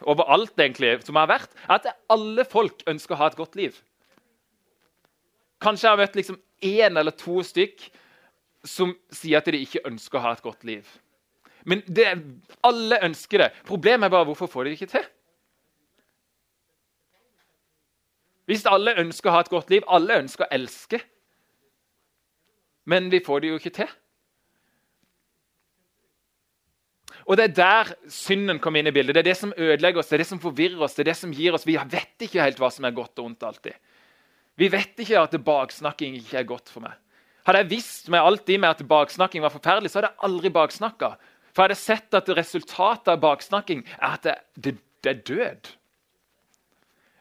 overalt 0.08 0.56
egentlig, 0.56 0.94
som 1.04 1.18
har 1.20 1.28
vært, 1.28 1.50
er 1.66 1.74
at 1.76 1.88
alle 2.12 2.46
folk 2.48 2.80
ønsker 2.88 3.12
å 3.12 3.18
ha 3.20 3.28
et 3.28 3.36
godt 3.36 3.58
liv. 3.60 3.76
Kanskje 5.60 5.86
jeg 5.86 5.92
har 5.92 6.00
møtt 6.00 6.16
liksom 6.16 6.38
én 6.64 6.96
eller 6.96 7.12
to 7.20 7.42
stykk 7.44 7.90
som 8.64 8.94
sier 9.12 9.42
at 9.42 9.50
de 9.52 9.60
ikke 9.60 9.84
ønsker 9.84 10.16
å 10.16 10.24
ha 10.24 10.32
et 10.32 10.44
godt 10.44 10.64
liv. 10.64 10.88
Men 11.68 11.82
det, 11.84 12.06
alle 12.64 13.00
ønsker 13.04 13.44
det. 13.44 13.50
Problemet 13.68 14.08
er 14.08 14.14
bare 14.14 14.28
hvorfor 14.28 14.48
får 14.48 14.64
de 14.64 14.72
det 14.72 14.78
ikke 14.78 14.94
til? 14.94 15.04
Hvis 18.48 18.64
alle 18.68 18.96
ønsker 19.00 19.28
å 19.28 19.36
ha 19.36 19.44
et 19.44 19.52
godt 19.52 19.72
liv, 19.72 19.84
alle 19.88 20.22
ønsker 20.24 20.44
å 20.44 20.52
elske, 20.56 21.00
men 22.88 23.08
vi 23.12 23.20
får 23.24 23.40
det 23.40 23.52
jo 23.52 23.60
ikke 23.60 23.76
til. 23.80 23.92
Og 27.24 27.36
Det 27.36 27.44
er 27.44 27.54
der 27.56 27.94
synden 28.12 28.58
kommer 28.60 28.80
inn 28.80 28.90
i 28.90 28.94
bildet. 28.94 29.14
Det 29.14 29.22
er 29.22 29.30
det 29.30 29.38
som 29.38 29.54
ødelegger 29.56 30.00
oss, 30.00 30.08
det 30.08 30.18
er 30.18 30.24
det 30.24 30.32
som 30.32 30.40
forvirrer 30.40 30.82
oss. 30.82 30.94
det 30.94 31.06
er 31.06 31.12
det 31.12 31.16
som 31.16 31.32
gir 31.32 31.54
oss, 31.54 31.66
Vi 31.66 31.76
vet 31.76 32.20
ikke 32.20 32.42
helt 32.42 32.58
hva 32.58 32.70
som 32.70 32.84
er 32.84 32.90
godt 32.90 33.18
og 33.18 33.26
ondt 33.26 33.42
alltid. 33.42 33.72
Vi 34.56 34.68
vet 34.68 34.98
ikke 34.98 35.20
at 35.20 35.44
baksnakking 35.44 36.16
ikke 36.16 36.38
er 36.38 36.44
godt 36.44 36.68
for 36.68 36.80
meg. 36.80 36.92
Hadde 37.44 37.58
jeg 37.58 37.70
visst 37.70 38.08
med 38.08 38.20
alt 38.20 38.48
i 38.48 38.56
med 38.56 38.70
at 38.70 38.88
baksnakking 38.88 39.42
var 39.42 39.52
forferdelig, 39.52 39.90
så 39.90 39.98
hadde 39.98 40.12
jeg 40.12 40.24
aldri 40.28 40.50
baksnakka. 40.50 41.16
For 41.52 41.62
jeg 41.62 41.68
hadde 41.68 41.80
sett 41.80 42.14
at 42.14 42.28
resultatet 42.36 43.08
av 43.08 43.20
baksnakking 43.20 43.84
er 43.98 44.14
at 44.14 44.22
det, 44.24 44.36
det, 44.56 44.76
det 45.04 45.10
er 45.10 45.24
død. 45.28 45.72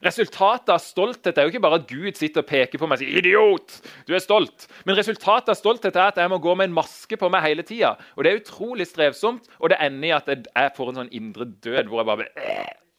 Resultatet 0.04 0.72
av 0.74 0.82
stolthet 0.84 1.38
er 1.38 1.46
jo 1.46 1.54
ikke 1.54 1.64
bare 1.64 1.78
at 1.80 1.88
Gud 1.88 2.18
sitter 2.20 2.44
og 2.44 2.50
peker 2.50 2.82
på 2.82 2.88
meg 2.90 2.98
og 2.98 3.04
sier 3.04 3.20
'idiot, 3.20 3.76
du 4.08 4.12
er 4.14 4.24
stolt'. 4.24 4.68
Men 4.86 4.98
resultatet 5.00 5.54
av 5.54 5.56
stolthet 5.56 5.96
er 5.96 6.12
at 6.12 6.20
jeg 6.20 6.30
må 6.30 6.42
gå 6.44 6.56
med 6.56 6.70
en 6.70 6.76
maske 6.76 7.16
på 7.18 7.30
meg 7.32 7.46
hele 7.46 7.64
tida. 7.64 7.96
Og 8.18 8.24
det 8.24 8.32
er 8.32 8.42
utrolig 8.42 8.88
strevsomt, 8.88 9.48
og 9.60 9.70
det 9.70 9.80
ender 9.80 10.08
i 10.10 10.12
at 10.12 10.28
jeg 10.28 10.76
får 10.76 10.90
en 10.90 11.00
sånn 11.04 11.14
indre 11.16 11.46
død 11.46 11.88
hvor 11.88 12.04
jeg 12.04 12.12
bare 12.12 12.28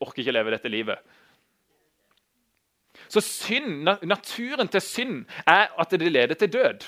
orker 0.01 0.25
ikke 0.25 0.33
leve 0.33 0.57
dette 0.57 0.73
livet. 0.73 0.99
Så 3.09 3.21
synd, 3.21 3.85
naturen 4.03 4.69
til 4.69 4.81
synd 4.81 5.25
er 5.47 5.69
at 5.77 5.91
det 5.91 6.13
leder 6.13 6.35
til 6.35 6.53
død. 6.53 6.85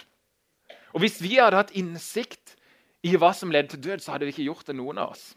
Og 0.94 1.00
Hvis 1.00 1.20
vi 1.20 1.36
hadde 1.36 1.56
hatt 1.56 1.74
innsikt 1.76 2.56
i 3.04 3.16
hva 3.16 3.34
som 3.36 3.50
leder 3.50 3.68
til 3.68 3.84
død, 3.84 4.00
så 4.00 4.12
hadde 4.12 4.24
vi 4.24 4.32
ikke 4.32 4.48
gjort 4.48 4.66
det, 4.66 4.76
noen 4.76 4.98
av 4.98 5.12
oss. 5.12 5.34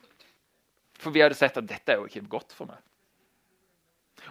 For 0.99 1.11
vi 1.11 1.19
hadde 1.19 1.35
sett 1.35 1.57
at 1.59 1.67
dette 1.67 1.91
er 1.91 1.99
jo 1.99 2.07
ikke 2.07 2.29
godt 2.31 2.55
for 2.55 2.69
meg. 2.69 2.79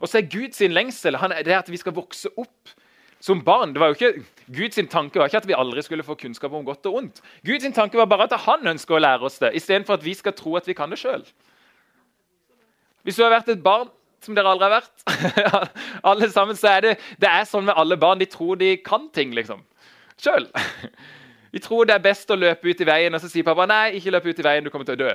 Og 0.01 0.09
så 0.09 0.21
er 0.21 0.31
Guds 0.31 0.61
lengsel 0.61 1.19
det 1.19 1.53
er 1.53 1.59
at 1.59 1.71
vi 1.71 1.81
skal 1.81 1.97
vokse 1.97 2.31
opp 2.37 2.77
som 3.21 3.43
barn. 3.45 3.75
Det 3.75 3.81
var 3.83 3.93
jo 3.93 3.99
ikke, 3.99 4.25
Guds 4.55 4.79
tanke 4.91 5.19
var 5.19 5.31
ikke 5.31 5.43
at 5.43 5.49
vi 5.49 5.57
aldri 5.57 5.83
skulle 5.83 6.07
få 6.07 6.15
kunnskap 6.19 6.53
om 6.55 6.65
godt 6.65 6.87
og 6.87 7.03
ondt. 7.03 7.23
Guds 7.47 7.67
tanke 7.75 7.99
var 7.99 8.07
bare 8.07 8.29
at 8.29 8.41
han 8.47 8.67
ønsker 8.75 8.97
å 8.97 9.03
lære 9.03 9.27
oss 9.27 9.39
det, 9.43 9.55
istedenfor 9.59 9.99
at 9.99 10.05
vi 10.05 10.15
skal 10.15 10.37
tro 10.39 10.57
at 10.57 10.69
vi 10.69 10.77
kan 10.79 10.91
det 10.91 11.01
sjøl. 11.01 11.25
Hvis 13.03 13.19
du 13.19 13.25
har 13.25 13.33
vært 13.33 13.49
et 13.49 13.63
barn 13.63 13.89
som 14.23 14.35
dere 14.35 14.51
aldri 14.51 14.67
har 14.69 14.81
vært, 14.81 15.71
alle 16.11 16.31
sammen, 16.31 16.59
så 16.59 16.73
er 16.75 16.85
det, 16.85 16.95
det 17.23 17.31
er 17.31 17.47
sånn 17.49 17.69
med 17.69 17.79
alle 17.79 17.97
barn. 17.97 18.19
De 18.21 18.27
tror 18.29 18.59
de 18.59 18.75
kan 18.85 19.07
ting, 19.15 19.33
liksom. 19.37 19.63
Sjøl. 20.19 20.49
Vi 21.55 21.63
tror 21.65 21.87
det 21.89 21.95
er 21.97 22.05
best 22.05 22.31
å 22.31 22.39
løpe 22.39 22.69
ut 22.69 22.83
i 22.83 22.89
veien, 22.89 23.15
og 23.15 23.23
så 23.23 23.31
sier 23.31 23.47
pappa 23.47 23.69
nei, 23.71 23.97
ikke 23.99 24.13
løp 24.15 24.27
ut 24.27 24.43
i 24.43 24.47
veien, 24.47 24.67
du 24.67 24.73
kommer 24.75 24.89
til 24.89 24.99
å 24.99 25.05
dø. 25.07 25.13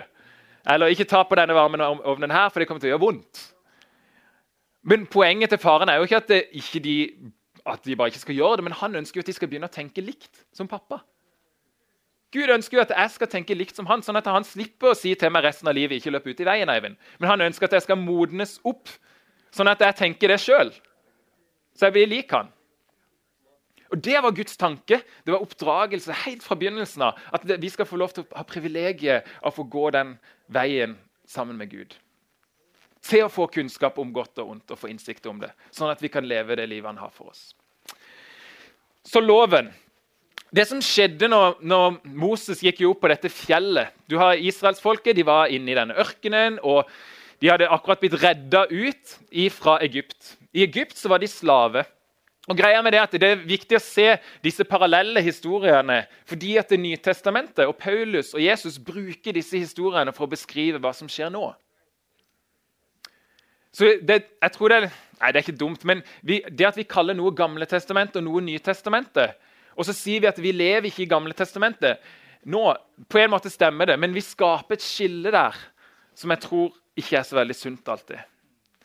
Eller 0.74 0.94
ikke 0.96 1.08
ta 1.12 1.25
på 1.27 1.36
denne 1.36 1.56
varme 1.56 1.84
ovnen 1.84 2.32
her, 2.32 2.48
for 2.50 2.63
det 2.63 2.70
kommer 2.70 2.84
til 2.84 2.94
å 2.94 2.96
gjøre 2.96 3.03
vondt. 3.03 3.44
Men 4.84 5.08
poenget 5.08 5.54
til 5.54 5.62
faren 5.63 5.90
er 5.90 6.00
jo 6.00 6.08
ikke 6.08 6.20
at, 6.20 6.32
ikke 6.52 6.80
de, 6.84 6.98
at 7.66 7.86
de 7.86 7.96
bare 7.96 8.12
ikke 8.12 8.24
skal 8.25 8.36
gjøre 8.36 8.60
det, 8.60 8.66
men 8.68 8.75
han 8.75 8.96
ønsker 9.00 9.20
jo 9.20 9.24
at 9.24 9.32
de 9.32 9.36
skal 9.38 9.50
begynne 9.52 9.70
å 9.72 9.74
tenke 9.74 10.04
likt 10.04 10.44
som 10.56 10.68
pappa. 10.68 11.00
Gud 12.34 12.50
ønsker 12.50 12.80
jo 12.80 12.82
at 12.82 12.92
jeg 12.92 13.13
skal 13.13 13.30
tenke 13.30 13.56
likt 13.56 13.78
som 13.78 13.88
han, 13.88 14.02
sånn 14.02 14.18
at 14.18 14.28
han 14.28 14.46
slipper 14.48 14.92
å 14.92 14.98
si 14.98 15.13
til 15.20 15.32
meg 15.32 15.46
resten 15.46 15.70
av 15.70 15.78
livet 15.78 16.00
ikke 16.00 16.12
løp 16.16 16.25
ut 16.32 16.42
i 16.42 16.48
veien, 16.48 16.72
Eivind. 16.74 16.98
Men 17.22 17.30
han 17.30 17.46
ønsker 17.46 17.70
at 17.70 17.78
jeg 17.78 17.86
skal 17.86 18.00
modnes 18.02 18.58
opp, 18.68 18.90
sånn 19.54 19.70
at 19.70 19.84
jeg 19.86 20.00
tenker 20.02 20.34
det 20.34 20.40
sjøl. 20.42 20.74
Så 21.78 21.88
jeg 21.88 21.96
blir 21.96 22.10
lik 22.10 22.34
han. 22.34 22.50
Og 23.94 24.02
Det 24.02 24.18
var 24.25 24.34
Guds 24.34 24.58
tanke. 24.58 25.04
Det 25.25 25.30
var 25.30 25.46
oppdragelse 25.46 26.16
helt 26.25 26.42
fra 26.42 26.58
begynnelsen 26.58 27.06
av. 27.06 27.20
At 27.30 27.46
vi 27.46 27.70
skal 27.70 27.86
få 27.86 28.00
lov 28.02 28.16
til 28.16 28.25
å 28.25 28.40
ha 28.40 28.46
privilegiet 28.50 29.30
av 29.46 29.60
å 29.60 29.68
gå 29.70 29.92
den 29.94 30.16
veien 30.50 30.98
sammen 31.30 31.60
med 31.60 31.70
Gud. 31.70 31.94
Til 33.03 33.25
å 33.25 33.31
få 33.31 33.50
kunnskap 33.51 33.98
om 34.00 34.13
godt 34.15 34.39
og 34.39 34.53
ondt 34.55 34.72
og 34.72 34.79
få 34.79 34.89
innsikt 34.91 35.25
om 35.27 35.41
det. 35.41 35.51
Sånn 35.75 35.91
at 35.91 36.01
vi 36.03 36.12
kan 36.12 36.25
leve 36.27 36.55
det 36.55 36.69
livet 36.72 36.88
han 36.88 37.01
har 37.01 37.12
for 37.12 37.33
oss. 37.33 37.51
Så 39.03 39.19
loven. 39.19 39.72
Det 40.53 40.67
som 40.69 40.79
skjedde 40.83 41.27
når, 41.27 41.57
når 41.65 41.98
Moses 42.13 42.62
gikk 42.63 42.83
jo 42.83 42.93
opp 42.93 43.01
på 43.03 43.10
dette 43.10 43.31
fjellet 43.33 43.89
Du 44.07 44.19
har 44.22 44.38
Israelsfolket. 44.38 45.17
De 45.17 45.25
var 45.27 45.51
inne 45.51 45.74
i 45.74 45.77
denne 45.77 45.98
ørkenen. 46.00 46.60
og 46.62 46.88
De 47.41 47.50
hadde 47.51 47.67
akkurat 47.67 48.00
blitt 48.00 48.19
redda 48.22 48.67
ut 48.69 49.17
fra 49.51 49.79
Egypt. 49.83 50.38
I 50.53 50.63
Egypt 50.63 50.95
så 50.98 51.10
var 51.10 51.19
de 51.19 51.27
slave. 51.27 51.83
Og 52.48 52.57
greia 52.60 52.81
med 52.83 52.93
Det 52.93 53.00
at 53.01 53.17
det 53.19 53.29
er 53.31 53.43
viktig 53.48 53.77
å 53.79 53.83
se 53.83 54.17
disse 54.43 54.65
parallelle 54.67 55.22
historiene 55.24 56.03
fordi 56.27 56.57
at 56.60 56.69
Det 56.69 56.79
Nytestamentet 56.79 57.65
og 57.65 57.77
Paulus 57.79 58.33
og 58.36 58.43
Jesus 58.43 58.77
bruker 58.77 59.33
disse 59.33 59.57
historiene 59.57 60.12
for 60.12 60.27
å 60.27 60.33
beskrive 60.33 60.79
hva 60.79 60.91
som 60.95 61.07
skjer 61.07 61.31
nå. 61.31 61.53
Så 63.74 63.96
det, 64.06 64.20
jeg 64.42 64.53
tror 64.56 64.72
det 64.72 64.82
er, 64.82 64.92
Nei, 65.24 65.30
det 65.32 65.39
er 65.39 65.46
ikke 65.46 65.56
dumt, 65.56 65.86
men 65.88 66.01
vi, 66.25 66.42
det 66.51 66.65
at 66.68 66.75
vi 66.75 66.84
kaller 66.89 67.15
noe 67.15 67.32
Gamle 67.38 67.63
testamentet 67.70 68.20
og 68.20 68.25
noe 68.25 68.42
Nytestamentet, 68.44 69.38
og 69.80 69.88
så 69.88 69.96
sier 69.96 70.20
vi 70.20 70.27
at 70.27 70.42
vi 70.42 70.51
lever 70.51 70.89
ikke 70.89 71.06
i 71.06 71.10
Gamle 71.10 71.36
testamentet 71.38 72.03
Nå, 72.44 72.63
På 73.08 73.22
en 73.22 73.32
måte 73.32 73.51
stemmer 73.53 73.88
det, 73.88 73.96
men 74.01 74.12
vi 74.12 74.24
skaper 74.25 74.75
et 74.75 74.84
skille 74.84 75.32
der 75.32 75.56
som 76.13 76.30
jeg 76.34 76.44
tror 76.44 76.74
ikke 77.00 77.18
er 77.18 77.25
så 77.25 77.38
veldig 77.39 77.56
sunt 77.58 77.88
alltid. 77.89 78.20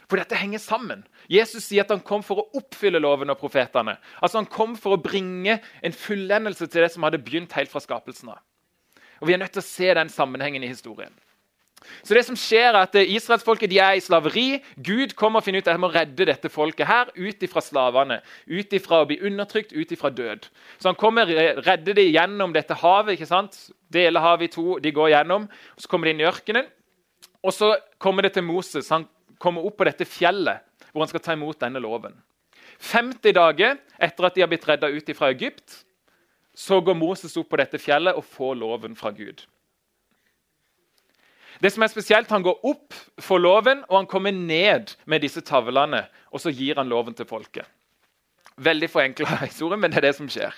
For 0.08 0.16
dette 0.16 0.38
henger 0.40 0.62
sammen. 0.62 1.02
Jesus 1.28 1.66
sier 1.66 1.84
at 1.84 1.90
han 1.92 2.00
kom 2.00 2.22
for 2.24 2.40
å 2.40 2.46
oppfylle 2.56 3.00
loven 3.02 3.28
og 3.28 3.36
profetene. 3.42 3.98
Altså 4.22 4.40
Han 4.40 4.48
kom 4.48 4.76
for 4.80 4.96
å 4.96 5.02
bringe 5.02 5.58
en 5.84 5.92
fullendelse 5.92 6.64
til 6.64 6.86
det 6.86 6.92
som 6.94 7.04
hadde 7.04 7.20
begynt 7.20 7.52
helt 7.58 7.68
fra 7.68 7.82
skapelsen 7.84 8.32
av. 8.32 8.40
Og 9.20 9.28
Vi 9.28 9.34
er 9.36 9.42
nødt 9.42 9.52
til 9.52 9.60
å 9.60 9.68
se 9.68 9.90
den 9.98 10.08
sammenhengen 10.08 10.64
i 10.64 10.70
historien. 10.70 11.12
Så 12.02 12.14
det 12.16 12.24
som 12.26 12.36
skjer 12.38 12.70
er 12.72 12.80
at 12.80 12.96
Israelsfolket 12.98 13.72
er 13.78 13.96
i 13.98 14.02
slaveri. 14.02 14.46
Gud 14.76 15.14
kommer 15.18 15.40
og 15.40 15.46
finner 15.46 15.62
ut 15.62 15.68
at 15.68 15.76
jeg 15.76 15.82
må 15.82 15.90
redde 15.92 16.28
dette 16.28 16.50
folket 16.52 16.88
her 16.88 17.10
ut 17.16 17.44
ifra 17.44 17.62
slavene. 17.64 18.20
Ut 18.46 18.74
ifra 18.76 19.02
å 19.02 19.08
bli 19.08 19.20
undertrykt, 19.28 19.74
ut 19.76 19.92
ifra 19.94 20.10
død. 20.10 20.48
Så 20.78 20.90
han 20.90 20.98
kommer 20.98 21.28
redder 21.28 21.98
dem 21.98 22.10
gjennom 22.10 22.54
dette 22.56 22.76
havet. 22.78 23.14
ikke 23.14 23.30
sant? 23.30 23.58
Deler 23.92 24.24
havet 24.24 24.50
i 24.50 24.54
to, 24.56 24.78
de 24.82 24.94
går 24.94 25.12
gjennom. 25.14 25.48
Så 25.78 25.90
kommer 25.90 26.08
de 26.08 26.16
inn 26.16 26.24
i 26.24 26.28
ørkenen. 26.28 26.70
Og 27.42 27.54
så 27.54 27.74
kommer 28.02 28.26
det 28.26 28.34
til 28.36 28.46
Moses. 28.46 28.90
Han 28.90 29.06
kommer 29.38 29.66
opp 29.66 29.78
på 29.78 29.86
dette 29.86 30.08
fjellet 30.08 30.64
hvor 30.92 31.04
han 31.04 31.10
skal 31.10 31.22
ta 31.22 31.36
imot 31.36 31.60
denne 31.60 31.82
loven. 31.82 32.16
50 32.78 33.34
dager 33.34 33.76
etter 33.98 34.26
at 34.26 34.34
de 34.34 34.42
har 34.42 34.50
blitt 34.50 34.66
redda 34.68 34.90
ut 34.90 35.10
fra 35.18 35.30
Egypt, 35.34 35.82
så 36.54 36.80
går 36.82 36.96
Moses 36.98 37.36
opp 37.38 37.50
på 37.52 37.58
dette 37.60 37.78
fjellet 37.78 38.16
og 38.18 38.26
får 38.26 38.56
loven 38.58 38.96
fra 38.98 39.12
Gud. 39.14 39.44
Det 41.62 41.72
som 41.74 41.82
er 41.82 41.90
spesielt, 41.90 42.30
Han 42.30 42.42
går 42.42 42.64
opp 42.64 42.94
for 43.20 43.38
loven, 43.38 43.84
og 43.88 43.96
han 43.96 44.06
kommer 44.06 44.30
ned 44.30 44.94
med 45.06 45.20
disse 45.20 45.40
tavlene. 45.40 46.06
Og 46.30 46.40
så 46.40 46.50
gir 46.50 46.78
han 46.78 46.88
loven 46.88 47.14
til 47.14 47.26
folket. 47.26 47.66
Veldig 48.56 48.90
forenkla 48.90 49.38
historie, 49.46 49.78
men 49.78 49.90
det 49.90 49.98
er 49.98 50.08
det 50.08 50.16
som 50.16 50.28
skjer. 50.28 50.54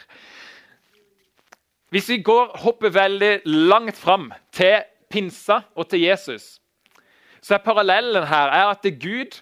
Hvis 1.90 2.08
vi 2.08 2.20
går, 2.22 2.52
hopper 2.62 2.92
veldig 2.94 3.40
langt 3.44 3.96
fram 3.98 4.30
til 4.52 4.84
pinsa 5.10 5.62
og 5.74 5.88
til 5.90 6.04
Jesus, 6.04 6.60
så 7.42 7.56
er 7.56 7.64
parallellen 7.64 8.26
her 8.28 8.52
er 8.52 8.68
at 8.70 8.84
Gud 9.00 9.40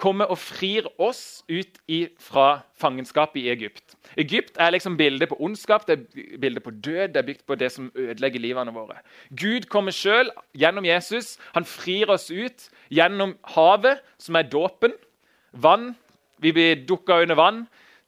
kommer 0.00 0.30
og 0.32 0.38
frir 0.40 0.86
oss 0.98 1.42
ut 1.50 1.80
fra 2.22 2.62
fangenskapet 2.80 3.42
i 3.42 3.50
Egypt. 3.52 3.96
Egypt 4.18 4.56
er 4.58 4.72
liksom 4.72 4.96
bildet 4.96 5.28
på 5.28 5.36
ondskap, 5.38 5.84
det 5.86 5.98
er 5.98 6.38
bildet 6.40 6.64
på 6.64 6.72
død, 6.72 7.12
det 7.12 7.20
er 7.20 7.26
bygd 7.26 7.44
på 7.46 7.58
det 7.60 7.70
som 7.74 7.90
ødelegger 7.94 8.40
livene 8.40 8.72
våre. 8.74 9.00
Gud 9.36 9.68
kommer 9.68 9.94
sjøl 9.94 10.32
gjennom 10.56 10.88
Jesus. 10.88 11.36
Han 11.54 11.68
frir 11.68 12.10
oss 12.10 12.30
ut 12.30 12.70
gjennom 12.90 13.36
havet, 13.54 14.00
som 14.18 14.40
er 14.40 14.48
dåpen. 14.48 14.96
Vann. 15.52 15.92
Vi 16.40 16.52
blir 16.56 16.86
dukka 16.88 17.20
under 17.22 17.36
vann. 17.36 17.62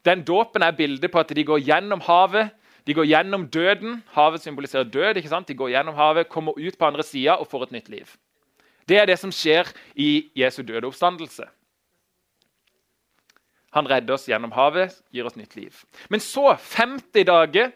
Den 0.05 0.25
dåpen 0.25 0.63
er 0.63 0.75
bildet 0.75 1.13
på 1.13 1.21
at 1.21 1.31
de 1.37 1.45
går 1.45 1.63
gjennom 1.63 2.01
havet. 2.09 2.51
De 2.87 2.95
går 2.95 3.07
gjennom 3.07 3.47
døden. 3.53 4.03
Havet 4.17 4.43
symboliserer 4.43 4.89
død. 4.89 5.17
ikke 5.17 5.29
sant? 5.29 5.49
De 5.49 5.55
går 5.55 5.71
gjennom 5.77 5.95
havet, 5.95 6.29
kommer 6.29 6.57
ut 6.57 6.79
på 6.79 6.87
andre 6.87 7.03
sida 7.03 7.37
og 7.37 7.47
får 7.47 7.69
et 7.69 7.73
nytt 7.73 7.89
liv. 7.89 8.17
Det 8.89 8.99
er 8.99 9.07
det 9.07 9.19
som 9.21 9.31
skjer 9.31 9.69
i 9.95 10.31
Jesu 10.35 10.63
døde 10.63 10.89
oppstandelse. 10.89 11.47
Han 13.73 13.88
redder 13.88 14.14
oss 14.17 14.29
gjennom 14.29 14.52
havet, 14.52 14.99
gir 15.12 15.26
oss 15.29 15.38
nytt 15.38 15.57
liv. 15.57 15.76
Men 16.12 16.21
så, 16.21 16.52
50 16.57 17.25
dager 17.29 17.73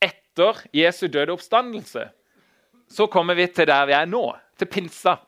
etter 0.00 0.62
Jesu 0.72 1.06
døde 1.12 1.34
oppstandelse, 1.34 2.06
så 2.90 3.06
kommer 3.12 3.36
vi 3.38 3.46
til 3.52 3.68
der 3.68 3.84
vi 3.86 3.96
er 3.96 4.08
nå, 4.08 4.24
til 4.58 4.70
pinsa. 4.70 5.18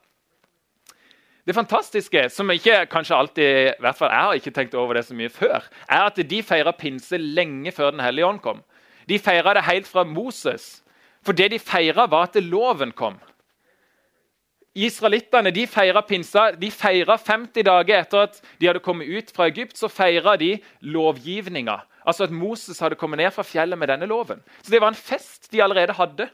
Det 1.43 1.55
fantastiske, 1.57 2.29
som 2.31 2.51
ikke 2.55 2.85
kanskje 2.91 3.17
alltid, 3.19 3.49
i 3.73 3.83
hvert 3.83 3.99
fall 3.99 4.13
jeg 4.13 4.27
har 4.27 4.39
ikke 4.39 4.55
tenkt 4.55 4.77
over 4.79 4.95
det 4.95 5.05
så 5.09 5.17
mye 5.19 5.33
før, 5.33 5.67
er 5.91 6.07
at 6.07 6.21
de 6.31 6.39
feira 6.47 6.73
pinse 6.73 7.19
lenge 7.19 7.73
før 7.75 7.91
Den 7.91 8.05
hellige 8.05 8.27
ånd 8.27 8.39
kom. 8.45 8.63
De 9.09 9.19
feira 9.19 9.55
det 9.55 9.67
helt 9.67 9.89
fra 9.91 10.05
Moses. 10.07 10.85
For 11.27 11.35
det 11.35 11.51
de 11.51 11.59
feira, 11.59 12.07
var 12.07 12.31
at 12.31 12.39
loven 12.43 12.93
kom. 12.95 13.19
Israelittene 14.75 15.53
de 15.53 15.67
feira 15.67 16.03
pinsa. 16.03 16.51
De 16.57 16.71
feira 16.71 17.19
50 17.19 17.67
dager 17.67 17.99
etter 18.01 18.27
at 18.27 18.39
de 18.61 18.69
hadde 18.71 18.85
kommet 18.85 19.09
ut 19.09 19.33
fra 19.35 19.49
Egypt. 19.51 19.77
Så 19.79 19.91
feira 19.93 20.37
de 20.41 20.57
lovgivninga. 20.81 21.81
Altså 22.07 22.25
at 22.25 22.35
Moses 22.35 22.81
hadde 22.83 22.99
kommet 22.99 23.21
ned 23.21 23.31
fra 23.31 23.45
fjellet 23.47 23.79
med 23.79 23.89
denne 23.93 24.09
loven. 24.11 24.41
Så 24.63 24.73
det 24.73 24.81
var 24.81 24.93
en 24.93 24.99
fest 24.99 25.53
de 25.53 25.63
allerede 25.63 25.93
hadde. 25.93 26.29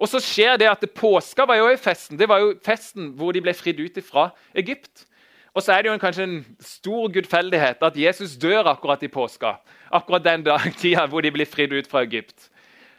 Og 0.00 0.08
så 0.08 0.20
skjer 0.24 0.56
det 0.56 0.68
at 0.68 0.84
Påska 0.96 1.44
var 1.44 1.60
jo 1.60 1.68
i 1.68 1.76
festen. 1.76 2.18
Det 2.18 2.28
var 2.28 2.40
jo 2.40 2.54
festen 2.64 3.12
hvor 3.16 3.32
de 3.36 3.42
ble 3.44 3.54
fridd 3.54 3.80
ut 3.80 4.00
fra 4.04 4.30
Egypt. 4.56 5.06
Og 5.54 5.62
så 5.62 5.74
er 5.74 5.82
det 5.82 5.90
jo 5.90 5.98
kanskje 6.00 6.24
en 6.24 6.38
stor 6.62 7.10
gudfeldighet 7.12 7.82
at 7.82 7.96
Jesus 7.98 8.36
dør 8.40 8.70
akkurat 8.70 9.02
i 9.02 9.10
påska. 9.10 9.58
Akkurat 9.92 10.24
den 10.24 10.46
tida 10.80 11.06
hvor 11.06 11.20
de 11.20 11.30
blir 11.30 11.46
fridd 11.46 11.72
ut 11.72 11.90
fra 11.90 12.02
Egypt. 12.06 12.48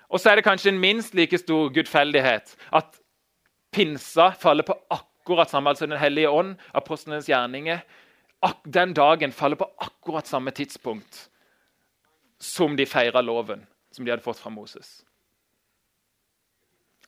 Og 0.09 0.19
så 0.19 0.29
er 0.29 0.35
det 0.35 0.43
kanskje 0.43 0.73
en 0.73 0.79
minst 0.79 1.15
like 1.15 1.37
stor 1.37 1.69
gudfeldighet 1.73 2.55
at 2.71 3.00
pinsa 3.71 4.31
faller 4.39 4.67
på 4.67 4.75
akkurat 4.89 5.49
samme, 5.49 5.69
altså 5.69 5.85
Den 5.85 5.99
hellige 5.99 6.29
ånd, 6.29 6.55
apostlenes 6.73 7.29
gjerninger. 7.29 7.79
den 8.65 8.93
dagen 8.93 9.31
faller 9.31 9.55
på 9.55 9.69
akkurat 9.77 10.27
samme 10.27 10.51
tidspunkt 10.51 11.29
som 12.39 12.75
de 12.75 12.85
feira 12.85 13.21
loven 13.21 13.67
som 13.91 14.05
de 14.05 14.11
hadde 14.11 14.23
fått 14.23 14.39
fra 14.39 14.49
Moses. 14.49 15.03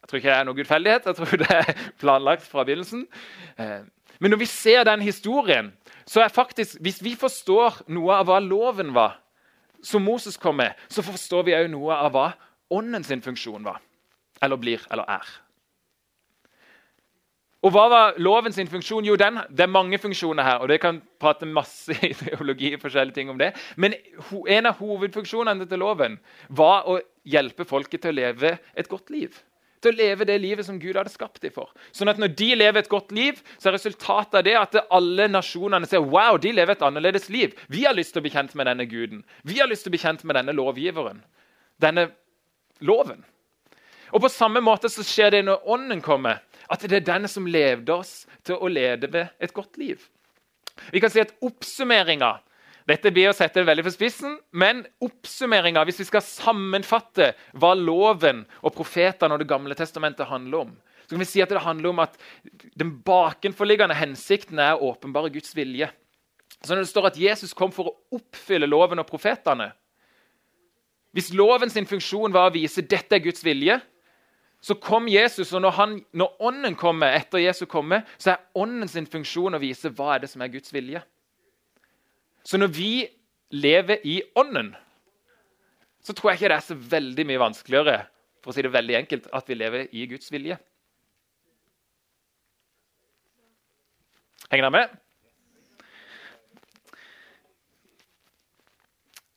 Jeg 0.01 0.10
tror 0.10 0.20
ikke 0.20 0.29
det 0.29 0.36
er 0.38 0.48
noe 0.48 0.58
gudfeldighet, 0.58 1.05
jeg 1.05 1.15
tror 1.15 1.38
det 1.39 1.50
er 1.50 1.70
planlagt 2.01 2.43
fra 2.43 2.65
begynnelsen. 2.67 3.05
Eh, 3.58 3.86
men 4.20 4.34
når 4.34 4.41
vi 4.43 4.46
ser 4.51 4.84
den 4.84 5.01
historien, 5.01 5.72
så 6.05 6.22
er 6.22 6.34
faktisk, 6.34 6.75
hvis 6.84 7.00
vi 7.03 7.15
forstår 7.15 7.86
noe 7.88 8.20
av 8.20 8.27
hva 8.27 8.41
loven 8.43 8.91
var, 8.93 9.22
som 9.84 10.03
Moses 10.03 10.38
kom 10.39 10.60
med, 10.60 10.75
så 10.91 11.03
forstår 11.03 11.48
vi 11.48 11.55
òg 11.55 11.72
noe 11.72 11.96
av 11.96 12.12
hva 12.12 12.27
ånden 12.72 13.03
sin 13.03 13.24
funksjon 13.24 13.63
var. 13.63 13.79
Eller 14.43 14.60
blir, 14.60 14.84
eller 14.91 15.08
er. 15.08 15.34
Og 17.63 17.72
hva 17.72 17.84
var 17.88 18.17
loven 18.20 18.51
sin 18.51 18.67
funksjon? 18.67 19.05
Jo, 19.08 19.15
den, 19.20 19.39
Det 19.50 19.63
er 19.63 19.72
mange 19.72 19.98
funksjoner 19.98 20.43
her. 20.43 20.58
og 20.60 20.67
det 20.67 20.82
kan 20.82 21.01
prate 21.20 21.46
masse 21.46 21.96
ideologi 22.12 22.74
og 22.75 22.82
forskjellige 22.82 23.15
ting 23.15 23.29
om 23.29 23.38
det. 23.39 23.53
Men 23.77 23.93
en 24.48 24.65
av 24.65 24.77
hovedfunksjonene 24.79 25.65
til 25.65 25.79
loven 25.79 26.20
var 26.50 26.84
å 26.88 27.00
hjelpe 27.24 27.65
folket 27.65 28.01
til 28.01 28.12
å 28.12 28.20
leve 28.20 28.58
et 28.75 28.89
godt 28.89 29.10
liv. 29.10 29.39
Til 29.84 29.93
å 29.93 29.96
leve 29.96 30.25
det 30.25 30.38
livet 30.41 30.65
som 30.65 30.79
Gud 30.79 30.96
hadde 30.96 31.12
skapt 31.12 31.41
dem 31.41 31.51
for. 31.51 31.72
Sånn 31.91 32.12
at 32.12 32.20
Når 32.20 32.36
de 32.36 32.55
lever 32.55 32.79
et 32.79 32.89
godt 32.89 33.12
liv, 33.12 33.39
så 33.58 33.70
er 33.70 33.77
resultatet 33.77 34.36
av 34.36 34.43
det 34.43 34.55
at 34.60 34.75
alle 34.91 35.27
nasjonene 35.27 35.88
ser 35.88 36.03
wow, 36.03 36.38
de 36.38 36.51
lever 36.51 36.75
et 36.75 36.84
annerledes 36.84 37.29
liv. 37.29 37.55
Vi 37.67 37.86
har 37.86 37.96
lyst 37.96 38.13
til 38.13 38.20
å 38.20 38.27
bli 38.27 38.32
kjent 38.32 38.55
med 38.55 38.67
denne 38.67 38.86
guden. 38.86 39.24
Vi 39.43 39.60
har 39.60 39.67
lyst 39.67 39.88
til 39.88 39.91
å 39.91 39.96
bli 39.96 40.03
kjent 40.03 40.24
med 40.24 40.36
denne 40.36 40.55
lovgiveren. 40.55 41.24
Denne 41.79 42.10
loven. 42.79 43.24
Og 44.12 44.22
På 44.22 44.29
samme 44.29 44.62
måte 44.62 44.91
så 44.91 45.03
skjer 45.03 45.32
det 45.32 45.46
når 45.48 45.63
Ånden 45.67 46.01
kommer 46.03 46.43
at 46.72 46.86
det 46.88 47.01
er 47.01 47.08
den 47.08 47.27
som 47.32 47.48
levde 47.50 47.96
oss 47.96 48.24
til 48.46 48.60
å 48.60 48.72
leve 48.72 49.27
et 49.39 49.53
godt 49.53 49.77
liv. 49.82 50.01
Vi 50.91 51.01
kan 51.03 51.12
si 51.13 51.22
at 51.22 51.36
oppsummeringa 51.43 52.38
dette 52.89 53.13
blir 53.15 53.29
å 53.32 53.36
sette 53.36 53.62
det 53.62 53.67
veldig 53.70 53.86
for 53.86 53.96
spissen, 53.96 54.34
men 54.51 54.82
oppsummeringa, 55.03 55.86
hvis 55.88 56.01
vi 56.01 56.08
skal 56.10 56.24
sammenfatte 56.25 57.29
hva 57.55 57.72
loven 57.79 58.43
og 58.60 58.74
profetene 58.75 59.38
og 59.38 59.39
Det 59.39 59.48
gamle 59.48 59.77
testamentet 59.79 60.27
handler 60.27 60.65
om, 60.65 60.74
så 61.03 61.15
kan 61.15 61.24
vi 61.24 61.29
si 61.29 61.43
at 61.43 61.51
det 61.51 61.63
handler 61.63 61.93
om 61.93 62.01
at 62.03 62.17
den 62.79 62.91
bakenforliggende 63.05 63.96
hensikten 63.96 64.60
er 64.60 64.82
åpenbare 64.84 65.32
Guds 65.32 65.55
vilje. 65.55 65.89
Så 66.63 66.74
når 66.74 66.84
det 66.84 66.91
står 66.91 67.08
at 67.10 67.20
Jesus 67.20 67.55
kom 67.55 67.72
for 67.75 67.89
å 67.89 68.20
oppfylle 68.20 68.70
loven 68.70 69.01
og 69.01 69.10
profetene 69.10 69.74
Hvis 71.13 71.34
loven 71.36 71.70
sin 71.70 71.86
funksjon 71.86 72.34
var 72.34 72.48
å 72.50 72.53
vise 72.55 72.82
dette 72.82 73.13
er 73.15 73.22
Guds 73.22 73.43
vilje, 73.46 73.75
så 74.63 74.77
kom 74.79 75.10
Jesus, 75.12 75.51
og 75.51 75.60
når, 75.62 75.74
han, 75.75 75.98
når 76.15 76.38
Ånden 76.48 76.75
kommer 76.79 77.12
etter 77.17 77.41
Jesus 77.43 77.67
kommer, 77.67 78.05
så 78.15 78.32
er 78.32 78.46
Ånden 78.55 78.88
sin 78.88 79.10
funksjon 79.12 79.58
å 79.58 79.60
vise 79.60 79.91
hva 79.91 80.13
er 80.13 80.24
det 80.24 80.29
som 80.32 80.43
er 80.46 80.53
Guds 80.53 80.72
vilje. 80.72 81.01
Så 82.48 82.60
når 82.60 82.72
vi 82.72 82.93
lever 83.51 84.00
i 84.08 84.22
Ånden, 84.39 84.72
så 86.03 86.15
tror 86.15 86.32
jeg 86.32 86.39
ikke 86.39 86.53
det 86.53 86.62
er 86.62 86.67
så 86.70 86.79
veldig 86.96 87.27
mye 87.27 87.43
vanskeligere 87.43 88.00
for 88.43 88.51
å 88.51 88.55
si 88.55 88.63
det 88.63 88.72
veldig 88.72 88.98
enkelt, 89.03 89.29
at 89.36 89.51
vi 89.51 89.60
lever 89.60 89.86
i 89.91 90.08
Guds 90.15 90.32
vilje. 90.32 90.58
Henger 94.51 94.70
dere 94.70 94.75
med? 94.79 95.00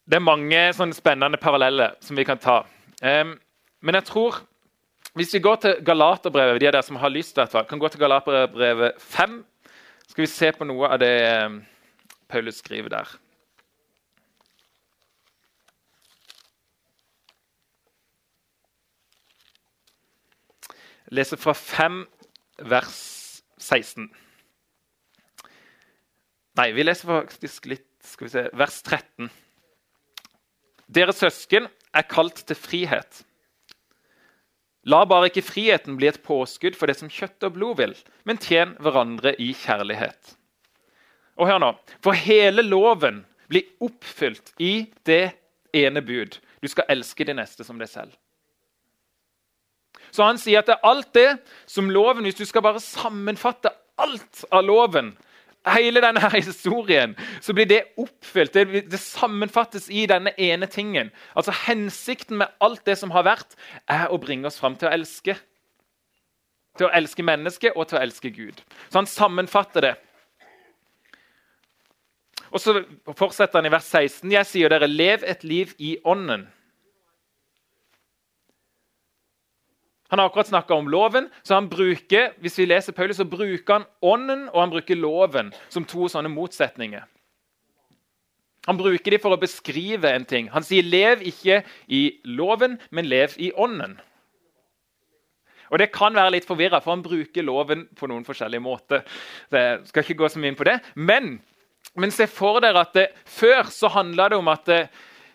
Det 0.06 0.18
er 0.21 0.23
mange 0.23 0.66
spennende 0.95 1.38
paralleller 1.42 1.99
som 1.99 2.18
vi 2.18 2.25
kan 2.26 2.38
ta. 2.38 2.61
Um, 3.02 3.40
men 3.83 3.99
jeg 3.99 4.06
tror 4.06 4.45
hvis 5.16 5.32
vi 5.35 5.40
går 5.40 5.56
til 5.56 5.78
Galaterbrevet, 5.85 6.58
de 6.61 6.68
av 6.68 6.75
dere 6.75 6.85
som 6.85 6.99
har 7.00 7.08
lyst, 7.08 7.35
til 7.35 7.49
fall, 7.49 7.64
kan 7.64 7.80
gå 7.80 7.88
til 7.88 8.02
Galaterbrevet 8.02 8.99
5, 9.00 9.38
skal 10.11 10.23
vi 10.23 10.28
se 10.28 10.50
på 10.52 10.66
noe 10.68 10.90
av 10.92 11.00
det 11.00 11.14
eh, 11.25 11.54
Paulus 12.28 12.61
skriver 12.61 12.92
der. 12.92 13.14
Leser 21.17 21.40
fra 21.40 21.54
5, 21.56 22.02
vers 22.69 23.00
16. 23.56 24.10
Nei, 26.60 26.71
vi 26.76 26.84
leser 26.84 27.08
faktisk 27.08 27.71
litt 27.73 27.88
skal 28.04 28.28
vi 28.28 28.34
se, 28.34 28.45
vers 28.52 28.82
13. 28.84 29.30
Dere 30.93 31.14
søsken 31.17 31.71
er 31.97 32.06
kalt 32.10 32.45
til 32.47 32.58
frihet. 32.58 33.23
La 34.86 35.02
bare 35.08 35.30
ikke 35.30 35.42
friheten 35.42 35.96
bli 35.99 36.06
et 36.06 36.22
påskudd 36.22 36.76
for 36.78 36.86
det 36.86 36.99
som 37.00 37.10
kjøtt 37.10 37.42
og 37.49 37.56
blod 37.56 37.80
vil, 37.80 37.94
men 38.25 38.38
tjen 38.38 38.76
hverandre 38.82 39.32
i 39.42 39.50
kjærlighet. 39.58 40.36
Og 41.36 41.50
hør 41.50 41.58
nå, 41.60 41.72
For 42.00 42.14
hele 42.14 42.62
loven 42.62 43.25
blir 43.50 43.66
oppfylt 43.82 44.54
i 44.62 44.86
det 45.04 45.34
ene 45.75 46.02
bud. 46.02 46.38
Du 46.62 46.68
skal 46.70 46.86
elske 46.94 47.26
de 47.26 47.34
neste 47.36 47.66
som 47.66 47.78
deg 47.82 47.90
selv. 47.90 48.14
Så 50.14 50.25
han 50.25 50.38
sier 50.40 50.62
at 50.62 50.70
det 50.70 50.76
er 50.78 50.86
alt 50.86 51.10
det 51.16 51.30
som 51.68 51.90
loven 51.90 52.25
Hvis 52.25 52.38
du 52.38 52.46
skal 52.46 52.62
bare 52.64 52.80
sammenfatte 52.80 53.72
alt 54.00 54.44
av 54.54 54.62
loven, 54.64 55.14
hele 55.74 56.02
denne 56.04 56.30
historien, 56.34 57.16
så 57.40 57.54
blir 57.54 57.66
det 57.66 57.82
oppfylt. 57.98 58.54
Det, 58.54 58.84
det, 58.90 59.00
sammenfattes 59.00 59.88
i 59.90 60.06
denne 60.06 60.32
ene 60.38 60.66
tingen. 60.70 61.10
Altså 61.34 61.54
Hensikten 61.66 62.38
med 62.38 62.54
alt 62.60 62.84
det 62.86 62.98
som 63.00 63.10
har 63.14 63.26
vært, 63.26 63.56
er 63.88 64.08
å 64.10 64.20
bringe 64.22 64.46
oss 64.46 64.60
fram 64.60 64.78
til 64.78 64.90
å 64.90 64.94
elske. 64.94 65.36
Til 66.76 66.88
å 66.88 66.92
elske 66.94 67.24
mennesket 67.24 67.76
og 67.76 67.88
til 67.88 67.98
å 67.98 68.04
elske 68.04 68.30
Gud. 68.30 68.60
Så 68.88 69.00
han 69.00 69.10
sammenfatter 69.10 69.88
det. 69.88 69.94
Og 72.54 72.62
så 72.62 72.78
fortsetter 73.18 73.58
han 73.58 73.66
i 73.68 73.72
vers 73.74 73.88
16. 73.90 74.30
Jeg 74.32 74.48
sier 74.48 74.72
dere, 74.72 74.88
lev 74.88 75.24
et 75.26 75.42
liv 75.44 75.74
i 75.82 75.96
ånden. 76.06 76.46
Han 80.08 80.21
har 80.21 80.28
akkurat 80.28 80.49
snakka 80.50 80.75
om 80.75 80.88
loven, 80.88 81.28
så 81.42 81.58
han 81.58 81.69
bruker 81.71 82.32
hvis 82.42 82.58
vi 82.60 82.69
leser 82.69 82.95
Paulus, 82.95 83.19
så 83.19 83.26
bruker 83.26 83.80
han 83.80 83.86
ånden 84.02 84.49
og 84.52 84.60
han 84.60 84.73
bruker 84.75 84.99
loven 84.99 85.52
som 85.69 85.86
to 85.88 86.08
sånne 86.10 86.30
motsetninger. 86.32 87.04
Han 88.66 88.78
bruker 88.78 89.14
dem 89.14 89.23
for 89.23 89.34
å 89.34 89.38
beskrive 89.38 90.10
en 90.10 90.26
ting. 90.26 90.49
Han 90.50 90.64
sier 90.66 90.82
'lev 90.82 91.23
ikke 91.23 91.62
i 91.86 92.19
loven, 92.25 92.78
men 92.90 93.06
lev 93.06 93.34
i 93.38 93.52
ånden'. 93.52 93.99
Og 95.71 95.78
Det 95.78 95.92
kan 95.92 96.14
være 96.14 96.30
litt 96.30 96.47
forvirra, 96.47 96.80
for 96.82 96.95
han 96.95 97.02
bruker 97.02 97.42
loven 97.42 97.88
på 97.97 98.06
noen 98.06 98.25
forskjellige 98.25 98.62
måter. 98.62 99.02
Så 99.50 99.58
jeg 99.58 99.86
skal 99.86 100.02
ikke 100.02 100.19
gå 100.23 100.28
så 100.30 100.38
mye 100.38 100.54
inn 100.54 100.58
på 100.58 100.64
det. 100.64 100.80
Men, 100.95 101.40
men 101.97 102.10
se 102.10 102.26
for 102.26 102.60
dere 102.60 102.84
at 102.86 102.95
det, 102.95 103.08
før 103.25 103.66
så 103.71 103.88
handla 103.88 104.28
det 104.28 104.38
om 104.38 104.49
at 104.49 104.64
det, 104.66 104.88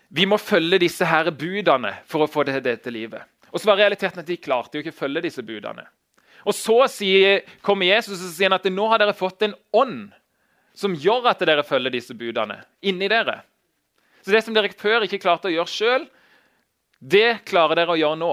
vi 0.08 0.24
må 0.28 0.36
følge 0.40 0.78
disse 0.78 1.04
her 1.04 1.30
budene 1.30 1.94
for 2.08 2.24
å 2.24 2.30
få 2.30 2.44
det, 2.44 2.62
dette 2.64 2.92
livet. 2.92 3.28
Og 3.52 3.60
så 3.60 3.68
var 3.68 3.82
realiteten 3.82 4.22
at 4.22 4.28
De 4.28 4.38
klarte 4.40 4.78
jo 4.78 4.84
ikke 4.84 4.94
å 4.94 5.00
følge 5.02 5.24
disse 5.26 5.44
budene. 5.44 5.84
Og 6.48 6.56
Så 6.56 6.78
sier, 6.90 7.44
kommer 7.62 7.86
Jesus 7.86 8.18
og 8.18 8.32
sier 8.34 8.54
at 8.54 8.66
nå 8.72 8.88
har 8.90 9.02
dere 9.02 9.16
fått 9.16 9.44
en 9.46 9.54
ånd 9.72 10.10
som 10.74 10.96
gjør 10.96 11.28
at 11.30 11.42
dere 11.44 11.64
følger 11.66 11.92
disse 11.92 12.16
budene 12.16 12.62
inni 12.80 13.10
dere. 13.12 13.42
Så 14.24 14.32
Det 14.32 14.42
som 14.44 14.54
dere 14.54 14.72
før 14.72 15.04
ikke 15.04 15.20
klarte 15.22 15.50
å 15.50 15.54
gjøre 15.54 15.70
sjøl, 15.70 16.08
det 17.02 17.42
klarer 17.44 17.76
dere 17.76 17.94
å 17.94 17.98
gjøre 17.98 18.18
nå. 18.18 18.32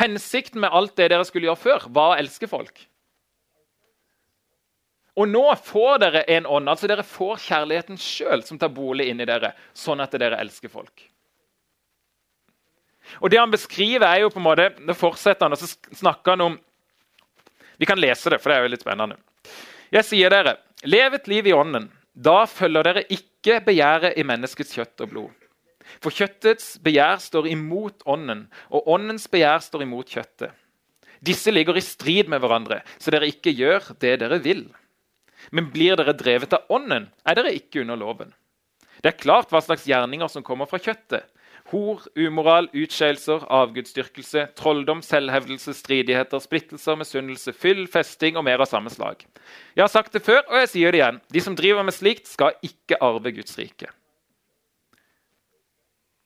Hensikten 0.00 0.60
med 0.60 0.72
alt 0.72 0.94
det 0.96 1.10
dere 1.12 1.26
skulle 1.28 1.48
gjøre 1.48 1.60
før, 1.60 1.88
var 1.92 2.14
å 2.14 2.20
elske 2.20 2.48
folk. 2.48 2.86
Og 5.20 5.28
nå 5.28 5.42
får 5.66 5.98
dere 6.00 6.22
en 6.36 6.46
ånd, 6.46 6.68
altså 6.70 6.88
dere 6.88 7.04
får 7.04 7.40
kjærligheten 7.48 7.98
sjøl 8.00 8.44
som 8.46 8.60
tar 8.60 8.70
bolig 8.72 9.10
inni 9.10 9.26
dere, 9.28 9.52
sånn 9.76 10.00
at 10.00 10.14
dere 10.16 10.38
elsker 10.40 10.72
folk. 10.72 11.09
Og 13.18 13.32
det 13.32 13.40
han 13.40 13.50
beskriver, 13.52 14.06
er 14.06 14.22
jo 14.24 14.30
på 14.32 14.40
en 14.40 14.46
måte, 14.46 14.68
Nå 14.78 14.94
fortsetter 14.96 15.46
han, 15.48 15.56
og 15.56 15.60
så 15.60 15.98
snakker 15.98 16.36
han 16.36 16.46
om 16.46 16.58
Vi 17.80 17.88
kan 17.88 18.00
lese 18.00 18.30
det, 18.30 18.38
for 18.40 18.52
det 18.52 18.58
er 18.58 18.66
jo 18.66 18.72
litt 18.74 18.84
spennende. 18.84 19.16
Jeg 19.90 20.06
sier 20.06 20.30
dere, 20.30 20.58
lev 20.84 21.16
et 21.16 21.28
liv 21.30 21.48
i 21.48 21.54
ånden. 21.56 21.88
Da 22.12 22.44
følger 22.46 22.84
dere 22.84 23.06
ikke 23.08 23.60
begjæret 23.64 24.18
i 24.20 24.24
menneskets 24.26 24.74
kjøtt 24.76 25.06
og 25.06 25.12
blod. 25.14 25.46
For 25.98 26.14
kjøttets 26.14 26.74
begjær 26.84 27.18
står 27.24 27.48
imot 27.50 28.04
ånden, 28.06 28.44
og 28.70 28.86
åndens 28.94 29.26
begjær 29.32 29.64
står 29.64 29.86
imot 29.86 30.12
kjøttet. 30.12 30.52
Disse 31.20 31.52
ligger 31.52 31.76
i 31.76 31.84
strid 31.84 32.30
med 32.32 32.40
hverandre, 32.40 32.80
så 33.00 33.12
dere 33.12 33.28
ikke 33.28 33.52
gjør 33.56 33.90
det 34.00 34.14
dere 34.22 34.38
vil. 34.44 34.66
Men 35.50 35.72
blir 35.72 35.96
dere 35.98 36.14
drevet 36.16 36.54
av 36.56 36.68
ånden, 36.72 37.08
er 37.24 37.36
dere 37.36 37.52
ikke 37.56 37.82
under 37.82 37.98
loven. 38.00 38.32
Det 39.00 39.14
er 39.14 39.20
klart 39.20 39.52
hva 39.52 39.60
slags 39.64 39.86
gjerninger 39.88 40.28
som 40.28 40.44
kommer 40.44 40.68
fra 40.68 40.80
kjøttet 40.80 41.26
Hor, 41.70 42.02
umoral, 42.18 42.66
utskeielser, 42.74 43.44
avgudsdyrkelse, 43.46 44.48
trolldom, 44.58 45.04
selvhevdelse, 45.06 45.74
stridigheter, 45.78 46.42
splittelser, 46.42 46.98
misunnelse, 46.98 47.54
fyll, 47.54 47.84
festing 47.90 48.38
og 48.40 48.44
mer 48.48 48.64
av 48.64 48.66
samme 48.66 48.90
slag. 48.90 49.22
Jeg 49.76 49.84
har 49.84 49.92
sagt 49.92 50.16
det 50.16 50.24
før, 50.26 50.42
og 50.48 50.58
jeg 50.64 50.70
sier 50.72 50.90
det 50.90 50.98
igjen. 50.98 51.20
De 51.30 51.42
som 51.44 51.56
driver 51.58 51.86
med 51.86 51.94
slikt, 51.94 52.26
skal 52.26 52.58
ikke 52.66 52.98
arve 53.06 53.30
Guds 53.36 53.54
rike. 53.60 53.92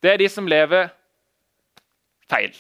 Det 0.01 0.15
er 0.15 0.21
de 0.21 0.31
som 0.33 0.49
lever 0.49 0.89
feil. 2.29 2.57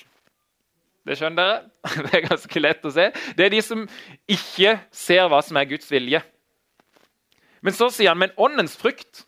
Det 1.04 1.16
skjønner 1.20 1.40
dere? 1.40 1.64
Det 2.04 2.12
er 2.16 2.28
ganske 2.28 2.60
lett 2.60 2.84
å 2.88 2.92
se. 2.92 3.10
Det 3.36 3.46
er 3.46 3.52
de 3.52 3.60
som 3.64 3.82
ikke 4.30 4.78
ser 4.92 5.26
hva 5.28 5.40
som 5.44 5.56
er 5.60 5.68
Guds 5.68 5.90
vilje. 5.92 6.20
Men 7.64 7.76
så 7.76 7.88
sier 7.92 8.12
han 8.12 8.20
men 8.20 8.32
åndens 8.40 8.76
frukt, 8.76 9.24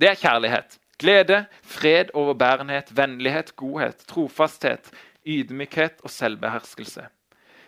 det 0.00 0.10
er 0.10 0.18
kjærlighet. 0.20 0.78
Glede, 1.04 1.42
fred, 1.60 2.14
overbærenhet, 2.16 2.88
vennlighet, 2.96 3.52
godhet, 3.60 4.06
trofasthet, 4.08 4.88
ydmykhet 5.26 6.00
og 6.00 6.10
selvbeherskelse. 6.10 7.04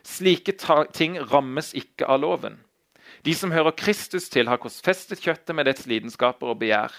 Slike 0.07 0.55
ting 0.97 1.19
rammes 1.33 1.75
ikke 1.77 2.09
av 2.09 2.23
loven. 2.23 2.57
De 3.27 3.35
som 3.35 3.53
hører 3.53 3.77
Kristus 3.77 4.31
til, 4.33 4.49
har 4.49 4.61
korsfestet 4.63 5.21
kjøttet 5.21 5.57
med 5.57 5.69
dets 5.69 5.85
lidenskaper 5.91 6.55
og 6.55 6.61
begjær. 6.63 6.95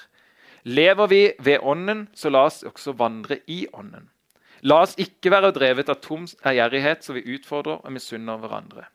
Lever 0.68 1.10
vi 1.10 1.22
ved 1.40 1.64
Ånden, 1.64 2.08
så 2.14 2.30
la 2.30 2.44
oss 2.50 2.62
også 2.68 2.94
vandre 3.00 3.40
i 3.48 3.64
Ånden. 3.74 4.10
La 4.62 4.82
oss 4.84 4.98
ikke 5.00 5.32
være 5.32 5.54
drevet 5.56 5.90
av 5.90 6.02
tom 6.04 6.28
ærgjerrighet, 6.46 7.06
så 7.06 7.16
vi 7.18 7.26
utfordrer 7.38 7.82
og 7.82 7.94
misunner 7.94 8.38
hverandre. 8.42 8.86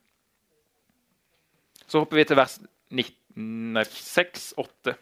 Så 1.87 2.03
hopper 2.03 2.21
vi 2.21 2.27
til 2.29 2.39
vers 2.39 2.61
6-8. 2.93 4.95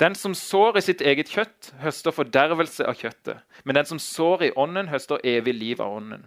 Den 0.00 0.14
som 0.14 0.34
sår 0.36 0.76
i 0.76 0.84
sitt 0.84 1.00
eget 1.00 1.30
kjøtt, 1.32 1.70
høster 1.80 2.12
fordervelse 2.12 2.84
av 2.84 2.98
kjøttet. 3.00 3.40
Men 3.64 3.78
den 3.78 3.88
som 3.88 4.00
sår 4.02 4.48
i 4.50 4.50
ånden, 4.52 4.90
høster 4.92 5.22
evig 5.24 5.54
liv 5.56 5.80
av 5.80 5.94
ånden. 6.02 6.26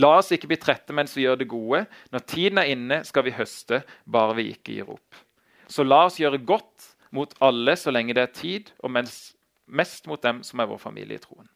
La 0.00 0.14
oss 0.20 0.32
ikke 0.32 0.48
bli 0.48 0.58
trette 0.60 0.94
mens 0.96 1.12
vi 1.16 1.26
gjør 1.26 1.40
det 1.40 1.50
gode. 1.50 1.82
Når 2.14 2.24
tiden 2.32 2.60
er 2.60 2.72
inne, 2.72 3.02
skal 3.04 3.26
vi 3.26 3.36
høste, 3.36 3.82
bare 4.08 4.38
vi 4.38 4.48
ikke 4.54 4.78
gir 4.78 4.94
opp. 4.96 5.20
Så 5.68 5.84
la 5.84 6.06
oss 6.08 6.18
gjøre 6.20 6.40
godt 6.48 6.88
mot 7.14 7.32
alle 7.44 7.76
så 7.76 7.92
lenge 7.92 8.16
det 8.16 8.24
er 8.24 8.34
tid, 8.34 8.72
og 8.80 8.94
mens, 8.96 9.34
mest 9.68 10.08
mot 10.08 10.20
dem 10.22 10.40
som 10.46 10.62
er 10.62 10.70
vår 10.70 10.80
familie 10.80 11.20
i 11.20 11.22
troen. 11.22 11.48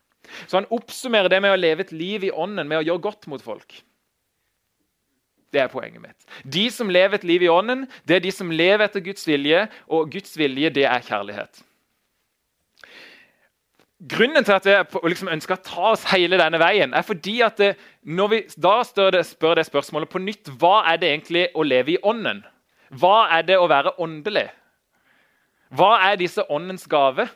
Så 0.47 0.59
han 0.59 0.69
oppsummerer 0.73 1.33
det 1.33 1.41
med 1.45 1.55
å 1.55 1.61
leve 1.61 1.85
et 1.85 1.97
liv 1.97 2.29
i 2.29 2.33
ånden, 2.33 2.69
med 2.69 2.83
å 2.83 2.87
gjøre 2.87 3.07
godt 3.09 3.29
mot 3.33 3.45
folk. 3.45 3.81
Det 5.55 5.63
er 5.63 5.71
poenget 5.71 6.03
mitt. 6.03 6.27
De 6.43 6.65
som 6.75 6.91
lever 6.91 7.21
et 7.21 7.29
liv 7.29 7.45
i 7.47 7.53
ånden, 7.53 7.85
det 8.09 8.17
er 8.19 8.25
de 8.25 8.33
som 8.35 8.51
lever 8.51 8.89
etter 8.89 9.05
Guds 9.05 9.27
vilje, 9.29 9.69
og 9.87 10.11
Guds 10.11 10.35
vilje 10.39 10.73
det 10.75 10.89
er 10.91 11.07
kjærlighet. 11.07 11.63
Grunnen 14.11 14.45
til 14.45 14.53
at 14.53 14.67
jeg 14.67 15.05
liksom 15.07 15.31
ønsker 15.33 15.57
å 15.57 15.65
ta 15.65 15.85
oss 15.95 16.03
hele 16.11 16.37
denne 16.41 16.59
veien, 16.61 16.93
er 16.93 17.07
fordi 17.07 17.39
at 17.47 17.57
det, 17.61 17.71
når 18.03 18.33
vi 18.33 18.41
da 18.61 18.75
spør 18.85 19.15
det, 19.15 19.23
spør 19.31 19.61
det 19.61 19.69
spørsmålet 19.69 20.11
på 20.13 20.21
nytt 20.21 20.51
hva 20.61 20.83
er 20.91 20.99
det 21.01 21.13
egentlig 21.13 21.47
å 21.55 21.65
leve 21.65 21.95
i 21.95 22.03
ånden? 22.03 22.43
Hva 23.01 23.31
er 23.39 23.47
det 23.47 23.57
å 23.57 23.71
være 23.71 23.95
åndelig? 24.03 24.49
Hva 25.75 25.95
er 26.11 26.21
disse 26.21 26.45
åndens 26.53 26.85
gave? 26.91 27.29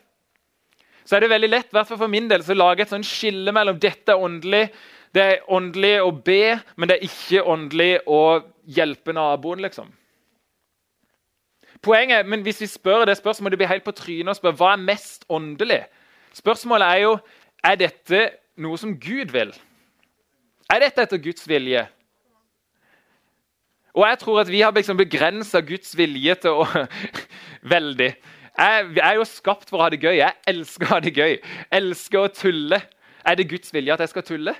Så 1.07 1.17
er 1.17 1.25
det 1.25 1.31
veldig 1.31 1.49
lett 1.49 1.73
hvert 1.73 1.89
for 1.89 2.11
min 2.11 2.27
del, 2.29 2.43
å 2.43 2.59
lage 2.59 2.85
et 2.85 3.07
skille 3.07 3.53
mellom 3.55 3.79
dette 3.81 4.13
er 4.13 4.21
åndelig, 4.21 4.67
det 5.15 5.23
er 5.23 5.47
åndelig 5.49 5.95
å 6.03 6.11
be, 6.11 6.59
men 6.77 6.89
det 6.89 6.97
er 6.97 7.07
ikke 7.07 7.43
åndelig 7.43 7.93
å 8.07 8.41
hjelpe 8.69 9.13
naboen. 9.13 9.61
liksom. 9.61 9.89
Poenget, 11.81 12.25
men 12.25 12.41
Hvis 12.41 12.61
vi 12.61 12.67
spør 12.67 13.05
det 13.05 13.17
spørsmålet, 13.17 13.51
det 13.51 13.57
blir 13.57 13.71
helt 13.71 13.83
på 13.83 13.91
trynet 13.91 14.31
å 14.31 14.37
spørre 14.37 14.55
hva 14.55 14.73
er 14.73 14.83
mest 14.83 15.25
åndelig, 15.29 15.83
Spørsmålet 16.33 16.87
er 16.87 16.99
jo 17.03 17.13
er 17.65 17.75
dette 17.75 18.19
noe 18.59 18.77
som 18.77 18.93
Gud 18.99 19.31
vil. 19.33 19.53
Er 20.69 20.83
dette 20.83 21.01
etter 21.01 21.17
Guds 21.17 21.47
vilje? 21.49 21.87
Og 23.97 24.05
jeg 24.05 24.19
tror 24.21 24.41
at 24.43 24.51
vi 24.51 24.61
har 24.61 24.71
liksom 24.75 24.99
begrensa 24.99 25.61
Guds 25.65 25.95
vilje 25.97 26.35
til 26.45 26.61
å 26.61 26.67
Veldig. 27.73 28.13
Jeg, 28.59 28.85
jeg 28.95 29.03
er 29.03 29.17
jo 29.17 29.25
skapt 29.27 29.69
for 29.69 29.79
å 29.79 29.87
ha 29.87 29.89
det 29.91 29.99
gøy. 30.03 30.19
Jeg 30.19 30.35
elsker 30.47 30.87
å 30.87 30.93
ha 30.93 30.99
det 31.03 31.11
gøy. 31.15 31.37
Elsker 31.75 32.21
å 32.21 32.31
tulle. 32.31 32.79
Er 33.25 33.35
det 33.35 33.49
Guds 33.49 33.73
vilje 33.73 33.93
at 33.95 34.03
jeg 34.03 34.13
skal 34.13 34.25
tulle? 34.27 34.53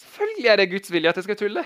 Selvfølgelig 0.00 0.48
er 0.48 0.56
det 0.56 0.70
Guds 0.70 0.92
vilje 0.92 1.08
at 1.08 1.16
jeg 1.20 1.26
skal 1.28 1.36
tulle. 1.36 1.64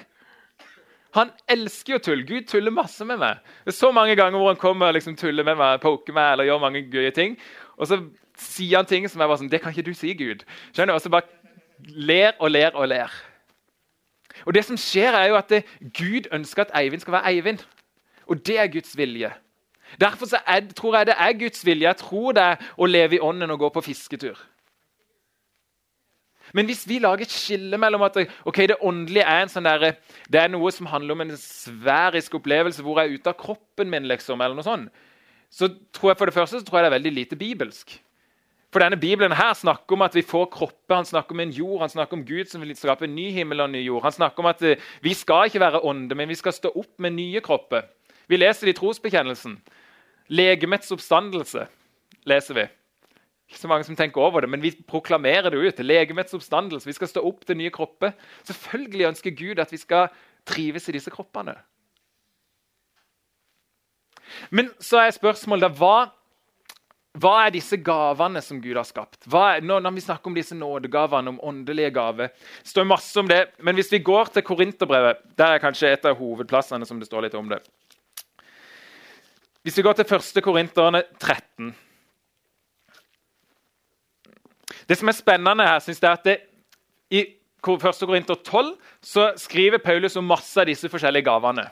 Han 1.15 1.31
elsker 1.49 1.95
jo 1.95 1.99
tull. 2.03 2.25
Gud 2.27 2.49
tuller 2.51 2.75
masse 2.75 3.05
med 3.07 3.21
meg. 3.23 3.39
Det 3.63 3.71
er 3.71 3.77
så 3.77 3.93
mange 3.95 4.17
ganger 4.19 4.39
hvor 4.39 4.51
han 4.51 4.59
kommer 4.59 4.91
og 4.91 4.97
liksom 4.97 5.17
tuller 5.17 5.47
med 5.47 5.59
meg, 5.61 5.81
poker 5.81 6.17
meg 6.17 6.33
eller 6.33 6.49
gjør 6.49 6.65
mange 6.65 6.83
gøye 6.91 7.13
ting. 7.15 7.37
Og 7.79 7.87
så 7.87 8.01
sier 8.39 8.81
han 8.81 8.89
ting 8.91 9.07
som 9.11 9.23
er 9.23 9.31
bare 9.31 9.39
sånn 9.39 9.51
Det 9.53 9.61
kan 9.63 9.71
ikke 9.71 9.87
du 9.87 9.95
si, 9.95 10.11
Gud. 10.19 10.43
Skjønner 10.73 10.95
du? 10.95 10.97
Og 10.99 11.05
så 11.05 11.13
bare 11.15 11.31
ler 11.95 12.35
og 12.41 12.51
ler 12.51 12.75
og 12.75 12.89
ler. 12.91 13.15
Og 14.43 14.55
det 14.57 14.65
som 14.67 14.79
skjer 14.81 15.15
er 15.15 15.29
jo 15.31 15.39
at 15.39 15.53
det, 15.53 15.63
Gud 15.95 16.27
ønsker 16.35 16.67
at 16.67 16.75
Eivind 16.81 17.05
skal 17.05 17.15
være 17.21 17.31
Eivind. 17.31 17.63
Og 18.27 18.41
det 18.47 18.59
er 18.59 18.73
Guds 18.73 18.97
vilje. 18.99 19.31
Derfor 20.01 20.27
er, 20.47 20.67
tror 20.75 20.97
jeg 20.97 21.07
det 21.07 21.15
er 21.19 21.39
Guds 21.39 21.67
vilje. 21.67 21.87
Jeg 21.87 21.97
tror 22.03 22.35
det 22.35 22.43
er 22.43 22.67
å 22.77 22.91
leve 22.91 23.17
i 23.17 23.23
ånden 23.23 23.55
og 23.55 23.63
gå 23.63 23.71
på 23.77 23.85
fisketur. 23.87 24.41
Men 26.55 26.69
hvis 26.71 26.85
vi 26.87 27.01
lager 27.03 27.27
et 27.27 27.35
skille 27.35 27.79
mellom 27.83 28.05
at 28.07 28.17
okay, 28.47 28.69
det 28.71 28.79
åndelige 28.79 29.27
er 29.27 29.51
sånn 29.51 29.67
der, 29.67 29.97
det 30.31 30.41
er 30.41 30.53
noe 30.53 30.71
som 30.75 30.87
handler 30.87 31.17
om 31.17 31.25
en 31.25 31.35
sverisk 31.39 32.39
opplevelse 32.39 32.85
hvor 32.85 33.01
jeg 33.01 33.11
er 33.11 33.19
ute 33.19 33.33
av 33.33 33.39
kroppen 33.41 33.91
min, 33.91 34.07
liksom, 34.07 34.39
eller 34.39 34.55
noe 34.55 34.67
sånt, 34.67 35.05
så 35.51 35.69
tror 35.95 36.13
jeg 36.13 36.21
for 36.21 36.31
det 36.31 36.37
første 36.37 36.63
det 36.63 36.85
er 36.87 36.95
veldig 36.95 37.15
lite 37.15 37.39
bibelsk. 37.39 37.97
For 38.75 38.83
denne 38.83 38.99
Bibelen 38.99 39.35
her 39.39 39.53
snakker 39.55 39.95
om 39.95 40.03
at 40.03 40.15
vi 40.19 40.23
får 40.27 40.49
kropper, 40.51 40.97
han 40.97 41.07
snakker 41.07 41.37
om 41.37 41.43
en 41.45 41.53
jord, 41.55 41.81
han 41.85 41.93
snakker 41.93 42.19
om 42.19 42.25
Gud 42.27 42.51
som 42.51 42.63
vil 42.63 42.75
skape 42.75 43.07
en 43.07 43.15
ny 43.15 43.29
himmel 43.31 43.63
og 43.63 43.69
en 43.69 43.77
ny 43.77 43.85
jord. 43.85 44.03
Han 44.03 44.17
snakker 44.17 44.43
om 44.43 44.49
at 44.51 44.63
eh, 44.67 44.81
vi 45.03 45.13
skal 45.15 45.47
ikke 45.47 45.63
være 45.63 45.83
ånde, 45.87 46.17
men 46.19 46.31
vi 46.31 46.35
skal 46.35 46.57
stå 46.57 46.73
opp 46.75 46.91
med 46.99 47.15
nye 47.15 47.43
kropper. 47.43 47.87
Vi 48.27 48.41
leser 48.41 48.67
det 48.67 48.75
i 48.75 48.79
trosbekjennelsen. 48.81 49.61
Legemets 50.35 50.91
oppstandelse 50.91 51.69
leser 52.27 52.59
vi. 52.59 52.67
Så 53.55 53.71
mange 53.71 53.87
som 53.87 53.97
tenker 53.97 54.23
over 54.23 54.45
det, 54.45 54.51
men 54.51 54.63
vi 54.63 54.73
proklamerer 54.89 55.53
det 55.53 55.61
ut. 55.61 55.85
Legemets 55.85 56.35
oppstandelse. 56.35 56.89
Vi 56.89 56.97
skal 56.97 57.11
stå 57.11 57.23
opp 57.27 57.45
til 57.47 57.59
nye 57.61 57.73
kropper. 57.75 58.15
Selvfølgelig 58.49 59.11
ønsker 59.13 59.37
Gud 59.39 59.63
at 59.63 59.73
vi 59.73 59.81
skal 59.81 60.11
trives 60.49 60.89
i 60.91 60.97
disse 60.97 61.13
kroppene. 61.15 61.57
Men 64.51 64.71
så 64.83 65.05
er 65.05 65.15
spørsmålet 65.15 65.77
hva, 65.79 66.09
hva 67.21 67.35
er 67.45 67.55
disse 67.55 67.79
gavene 67.85 68.43
som 68.43 68.59
Gud 68.63 68.77
har 68.79 68.89
skapt? 68.89 69.23
Er, 69.29 69.63
når, 69.63 69.87
vi 69.95 70.05
snakker 70.05 70.33
om 70.33 70.37
disse 70.37 70.59
nådegavene, 70.59 71.35
om 71.35 71.41
åndelige 71.45 71.93
gaver, 71.95 72.35
står 72.67 72.89
masse 72.91 73.15
om 73.21 73.31
det. 73.31 73.45
Men 73.63 73.79
hvis 73.79 73.93
vi 73.93 74.03
går 74.05 74.35
til 74.35 74.47
Korinterbrevet, 74.47 75.23
der 75.39 75.55
er 75.55 75.63
kanskje 75.63 75.93
et 75.95 76.11
av 76.11 76.19
hovedplassene 76.19 76.89
som 76.89 77.01
det 77.01 77.09
står 77.11 77.29
litt 77.29 77.39
om 77.39 77.53
det. 77.53 77.63
Hvis 79.65 79.79
vi 79.79 79.87
går 79.87 79.97
til 79.97 80.19
1. 80.19 80.43
Korinterne 80.45 81.05
13 81.17 81.73
det 84.89 84.99
som 85.01 85.09
er 85.09 85.17
spennende 85.17 85.67
her, 85.67 85.81
synes 85.81 86.03
jeg 86.03 86.11
er 86.11 86.19
at 86.19 86.29
det, 86.29 86.37
i 87.11 87.23
1. 87.65 88.05
Korinter 88.05 88.37
12 88.37 88.75
så 89.05 89.31
skriver 89.41 89.81
Paulus 89.81 90.17
om 90.21 90.27
masse 90.29 90.61
av 90.61 90.69
disse 90.69 90.89
forskjellige 90.93 91.25
gavene. 91.25 91.67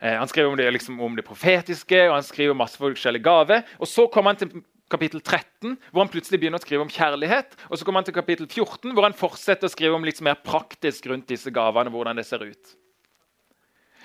Eh, 0.00 0.16
han 0.18 0.28
skriver 0.28 0.50
om 0.50 0.56
det, 0.56 0.70
liksom, 0.72 1.00
om 1.00 1.16
det, 1.16 1.24
profetiske 1.26 2.06
og 2.08 2.16
han 2.16 2.26
skriver 2.26 2.56
masse 2.58 2.80
forskjellige 2.80 3.26
gaver. 3.26 3.66
Og 3.78 3.88
Så 3.88 4.06
kommer 4.12 4.32
han 4.32 4.40
til 4.40 4.62
kapittel 4.90 5.20
13, 5.20 5.76
hvor 5.90 6.04
han 6.04 6.12
plutselig 6.12 6.40
begynner 6.40 6.60
å 6.60 6.64
skrive 6.64 6.84
om 6.84 6.92
kjærlighet. 6.92 7.56
Og 7.70 7.78
så 7.78 7.84
kommer 7.84 8.02
han 8.02 8.08
til 8.08 8.16
kapittel 8.16 8.48
14, 8.48 8.92
hvor 8.92 9.06
han 9.06 9.16
fortsetter 9.16 9.68
å 9.68 9.72
skrive 9.72 9.96
om 9.96 10.04
litt 10.04 10.20
mer 10.20 10.40
praktisk 10.44 11.06
rundt 11.08 11.28
disse 11.28 11.50
gavene. 11.50 11.90
hvordan 11.90 12.16
det 12.16 12.26
ser 12.26 12.44
ut. 12.44 12.76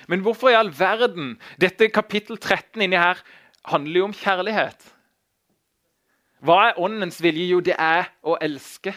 Men 0.08 0.22
hvorfor 0.24 0.52
i 0.52 0.56
all 0.56 0.72
verden? 0.72 1.40
Dette 1.60 1.90
kapittel 1.92 2.38
13 2.38 2.82
inni 2.82 2.96
her 2.96 3.20
handler 3.68 4.00
jo 4.00 4.06
om 4.08 4.16
kjærlighet. 4.16 4.94
Hva 6.48 6.70
er 6.70 6.80
åndens 6.80 7.20
vilje? 7.20 7.50
Jo, 7.52 7.60
det 7.60 7.76
er 7.76 8.08
å 8.24 8.38
elske. 8.40 8.94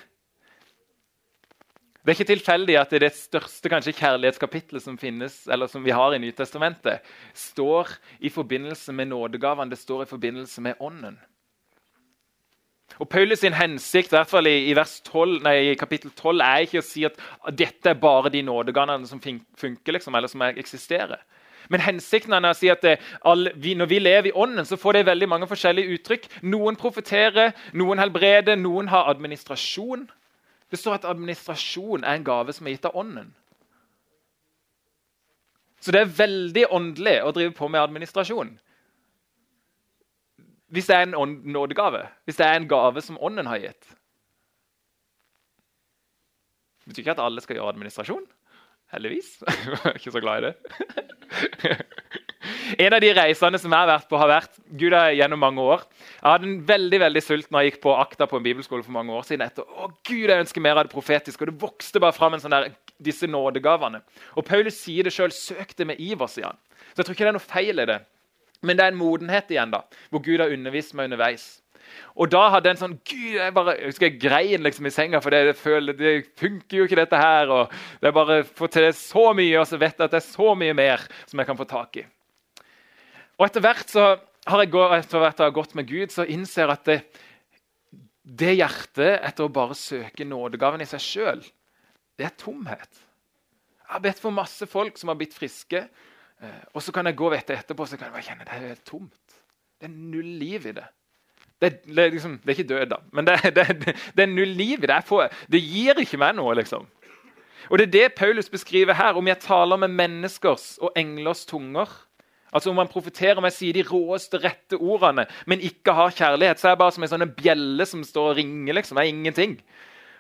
Det 2.01 2.13
er 2.13 2.17
ikke 2.17 2.31
tilfeldig 2.31 2.77
at 2.81 2.93
det, 2.95 3.01
det 3.03 3.11
største 3.13 3.69
kanskje 3.73 3.97
kjærlighetskapitlet 3.99 4.85
som 4.85 4.97
finnes, 4.99 5.43
eller 5.51 5.69
som 5.69 5.83
vi 5.85 5.93
har 5.93 6.15
i 6.15 6.21
Nytestamentet, 6.23 7.05
står 7.37 7.91
i 8.25 8.31
forbindelse 8.33 8.95
med 8.97 9.11
nådegavene. 9.11 9.69
Det 9.73 9.81
står 9.83 10.07
i 10.07 10.09
forbindelse 10.09 10.65
med 10.65 10.81
Ånden. 10.81 11.19
Og 12.99 13.09
Paulus 13.09 13.43
sin 13.43 13.55
hensikt 13.55 14.13
i 14.13 14.17
hvert 14.17 14.31
fall 14.31 14.49
i, 14.51 14.71
i, 14.71 14.75
12, 14.75 15.43
nei, 15.45 15.55
i, 15.71 15.77
kapittel 15.79 16.11
12 16.11 16.43
er 16.45 16.65
ikke 16.65 16.81
å 16.81 16.87
si 16.87 17.05
at 17.07 17.21
dette 17.57 17.93
er 17.93 18.01
bare 18.01 18.33
de 18.33 18.43
nådegavene 18.47 19.09
som 19.09 19.21
funker, 19.23 19.95
liksom, 19.95 20.17
eller 20.17 20.31
som 20.31 20.43
eksisterer. 20.51 21.23
Men 21.71 21.85
hensikten 21.85 22.35
er 22.35 22.49
å 22.49 22.57
si 22.59 22.71
at 22.73 22.85
eh, 22.89 23.03
alle, 23.27 23.53
vi, 23.55 23.77
når 23.79 23.91
vi 23.93 24.01
lever 24.03 24.31
i 24.31 24.35
ånden, 24.35 24.67
så 24.67 24.79
får 24.81 24.99
det 24.99 25.07
veldig 25.07 25.29
mange 25.31 25.47
forskjellige 25.51 25.97
uttrykk. 25.97 26.27
Noen 26.51 26.79
profeterer, 26.79 27.53
noen 27.79 28.03
helbreder, 28.03 28.59
noen 28.59 28.91
har 28.91 29.11
administrasjon. 29.13 30.09
Det 30.71 30.79
står 30.79 30.99
at 30.99 31.07
administrasjon 31.11 32.03
er 32.03 32.19
en 32.19 32.27
gave 32.27 32.55
som 32.57 32.67
er 32.67 32.75
gitt 32.75 32.89
av 32.91 32.99
ånden. 32.99 33.31
Så 35.81 35.95
det 35.95 36.03
er 36.03 36.13
veldig 36.19 36.67
åndelig 36.75 37.15
å 37.25 37.31
drive 37.33 37.55
på 37.57 37.71
med 37.71 37.81
administrasjon. 37.81 38.51
Hvis 40.71 40.91
det 40.91 40.99
er 40.99 41.07
en 41.07 41.39
nådegave, 41.55 42.03
hvis 42.27 42.39
det 42.39 42.47
er 42.47 42.59
en 42.59 42.69
gave 42.71 43.03
som 43.03 43.19
ånden 43.19 43.49
har 43.51 43.63
gitt. 43.63 43.95
Det 46.83 46.91
betyr 46.91 47.03
ikke 47.07 47.17
at 47.17 47.25
alle 47.25 47.43
skal 47.43 47.59
gjøre 47.59 47.73
administrasjon. 47.75 48.27
Heldigvis. 48.95 49.39
Jeg 49.65 49.79
var 49.79 49.97
ikke 49.99 50.13
så 50.15 50.23
glad 50.23 50.41
i 50.41 50.49
det. 50.49 50.55
en 52.85 52.97
av 52.97 53.03
de 53.03 53.11
reisene 53.15 53.59
som 53.61 53.71
jeg 53.71 53.79
har 53.79 53.91
vært 53.91 54.09
på, 54.11 54.19
har 54.19 54.31
vært 54.31 54.59
Gud 54.81 54.95
er 54.97 55.13
gjennom 55.19 55.43
mange 55.43 55.63
år. 55.63 55.85
Jeg 56.17 56.27
hadde 56.27 56.49
en 56.49 56.57
veldig 56.67 57.01
veldig 57.03 57.23
sult 57.23 57.51
når 57.51 57.63
jeg 57.63 57.73
gikk 57.73 57.81
på 57.85 57.95
akta 57.95 58.27
på 58.31 58.41
en 58.41 58.47
bibelskole 58.47 58.87
for 58.87 58.95
mange 58.97 59.15
år 59.15 59.27
siden. 59.29 59.45
etter, 59.47 59.67
å 59.67 59.91
Gud, 60.07 60.27
jeg 60.27 60.45
ønsker 60.47 60.65
mer 60.65 60.81
av 60.81 60.89
det 60.89 60.95
profetiske, 60.95 61.45
og 61.45 61.53
Det 61.53 61.63
vokste 61.63 62.03
bare 62.03 62.17
fram 62.17 62.35
en 62.35 62.43
sånn 62.43 62.57
der, 62.57 62.71
disse 62.99 63.29
nådegavene. 63.31 64.03
Og 64.35 64.47
Paulus 64.49 64.81
sier 64.81 65.07
det 65.07 65.15
sjøl. 65.15 65.35
Søk 65.35 65.77
det 65.79 65.87
med 65.93 66.01
iver, 66.03 66.31
sier 66.31 66.51
han. 66.51 66.59
Så 66.91 67.03
jeg 67.03 67.07
tror 67.07 67.19
ikke 67.19 67.29
det 67.29 67.33
er 67.35 67.39
noe 67.39 67.53
feil 67.53 67.85
i 67.85 67.89
det. 67.93 68.01
Men 68.67 68.77
det 68.77 68.85
er 68.85 68.93
en 68.93 69.01
modenhet 69.01 69.53
igjen, 69.55 69.71
da, 69.73 69.85
hvor 70.11 70.25
Gud 70.25 70.43
har 70.43 70.53
undervist 70.53 70.97
meg 70.97 71.09
underveis. 71.09 71.61
Og 72.15 72.31
da 72.33 72.43
hadde 72.55 72.69
jeg 72.69 72.77
en 72.77 72.83
sånn 72.83 72.97
Gud, 72.99 73.35
jeg 73.37 73.55
bare, 73.57 73.75
jeg 73.79 73.93
husker 73.93 74.09
jeg 74.09 74.21
grein 74.23 74.65
liksom 74.67 74.89
i 74.89 74.93
senga, 74.95 75.21
for 75.25 75.35
det, 75.35 75.57
føler, 75.59 75.97
det 75.97 76.15
funker 76.41 76.81
jo 76.81 76.87
ikke, 76.89 76.99
dette 77.01 77.21
her. 77.21 77.53
og 77.55 77.77
det 78.01 78.11
er 78.11 78.17
bare 78.17 78.41
får 78.45 78.73
til 78.77 78.89
så 78.97 79.27
mye, 79.37 79.61
og 79.61 79.69
så 79.69 79.81
vet 79.81 79.97
jeg 79.97 80.07
at 80.07 80.17
det 80.17 80.21
er 80.21 80.29
så 80.29 80.55
mye 80.59 80.77
mer 80.77 81.07
som 81.25 81.43
jeg 81.43 81.51
kan 81.51 81.61
få 81.61 81.69
tak 81.71 82.03
i. 82.03 82.07
Og 83.41 83.47
etter 83.47 83.65
hvert 83.65 83.93
så 83.93 84.07
har 84.51 84.65
jeg, 84.65 84.73
etter 84.99 85.23
hvert 85.23 85.43
jeg 85.45 85.57
gått 85.57 85.77
med 85.79 85.89
Gud, 85.89 86.13
så 86.13 86.27
innser 86.29 86.65
jeg 86.65 86.75
at 86.75 86.89
det, 86.89 86.99
det 88.23 88.57
hjertet 88.59 89.17
etter 89.27 89.47
å 89.47 89.53
bare 89.53 89.79
søke 89.79 90.27
nådegaven 90.29 90.85
i 90.85 90.89
seg 90.89 91.05
sjøl, 91.05 91.45
det 92.21 92.29
er 92.29 92.37
tomhet. 92.37 93.05
Jeg 93.81 93.97
har 93.97 94.03
bedt 94.05 94.21
for 94.23 94.35
masse 94.35 94.67
folk 94.71 94.99
som 95.01 95.11
har 95.11 95.19
blitt 95.19 95.35
friske. 95.35 95.81
Eh, 96.41 96.63
og 96.77 96.85
så 96.85 96.93
kan 96.95 97.09
jeg 97.09 97.17
gå 97.19 97.27
og 97.27 97.35
vite 97.35 97.57
etterpå 97.57 97.87
så 97.89 97.99
kan 97.99 98.09
jeg 98.09 98.15
bare 98.15 98.27
kjenne 98.29 98.47
det 98.49 98.71
er 98.71 98.83
tomt. 98.87 99.39
Det 99.81 99.89
er 99.89 99.97
null 99.97 100.29
liv 100.41 100.69
i 100.71 100.75
det. 100.77 100.87
Det, 101.61 101.83
det, 101.85 102.07
liksom, 102.15 102.39
det 102.41 102.49
er, 102.49 102.57
ikke 102.57 102.69
død, 102.69 102.87
da, 102.89 102.97
men 103.13 103.27
det, 103.27 103.35
er 104.17 104.31
null 104.31 104.55
liv 104.57 104.81
i 104.81 104.89
det. 104.89 105.01
Det 105.53 105.61
gir 105.61 106.01
ikke 106.01 106.21
meg 106.21 106.39
noe, 106.39 106.55
liksom. 106.57 106.87
Og 107.71 107.79
Det 107.79 107.87
er 107.87 107.93
det 107.93 108.15
Paulus 108.17 108.49
beskriver 108.49 108.97
her. 108.97 109.15
Om 109.15 109.29
jeg 109.29 109.39
taler 109.45 109.77
med 109.77 109.93
menneskers 109.95 110.79
og 110.81 110.93
englers 110.97 111.45
tunger 111.47 111.87
Altså 112.53 112.71
Om 112.71 112.77
man 112.77 112.89
profeterer 112.91 113.39
om 113.39 113.47
jeg 113.47 113.55
sier 113.55 113.77
de 113.77 113.85
råeste, 113.87 114.41
rette 114.43 114.75
ordene, 114.75 115.27
men 115.47 115.61
ikke 115.63 115.93
har 115.95 116.11
kjærlighet, 116.11 116.59
så 116.59 116.67
er 116.67 116.73
jeg 116.73 116.81
bare 116.81 116.95
som 116.97 117.05
en 117.07 117.13
sånn 117.13 117.33
bjelle 117.37 117.87
som 117.87 118.03
står 118.03 118.33
og 118.33 118.41
ringer. 118.41 118.75
liksom, 118.75 118.99
det 118.99 119.05
er 119.05 119.13
ingenting. 119.13 119.53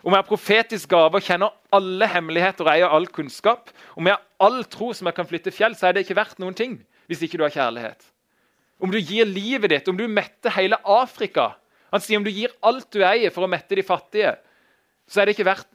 Om 0.04 0.14
jeg 0.14 0.22
har 0.22 0.28
profetisk 0.28 0.92
gave 0.94 1.18
og 1.18 1.26
kjenner 1.26 1.56
alle 1.74 2.06
hemmeligheter 2.06 2.64
og 2.64 2.70
eier 2.72 2.94
all 2.94 3.08
kunnskap, 3.10 3.74
om 3.96 4.06
jeg 4.06 4.14
har 4.14 4.46
all 4.46 4.62
tro 4.64 4.92
som 4.94 5.10
jeg 5.10 5.18
kan 5.18 5.26
flytte 5.26 5.50
fjell, 5.50 5.74
så 5.74 5.88
er 5.88 5.92
det 5.96 6.06
ikke 6.06 6.20
verdt 6.20 6.38
noen 6.38 6.54
ting 6.54 6.78
hvis 7.10 7.26
ikke 7.26 7.40
du 7.40 7.42
har 7.42 7.56
kjærlighet. 7.56 8.06
Om 8.80 8.92
du 8.92 8.98
gir 8.98 9.28
livet 9.28 9.72
ditt, 9.72 9.88
om 9.88 9.98
du 9.98 10.06
metter 10.08 10.52
hele 10.56 10.78
Afrika 10.88 11.54
Han 11.90 12.02
sier 12.02 12.20
om 12.20 12.24
du 12.24 12.30
gir 12.30 12.52
alt 12.64 12.86
du 12.94 13.02
eier 13.02 13.32
for 13.34 13.44
å 13.44 13.50
mette 13.50 13.74
de 13.74 13.82
fattige, 13.82 14.36
så 15.10 15.20
er 15.20 15.26
det 15.26 15.32
ikke 15.34 15.48
verdt, 15.48 15.66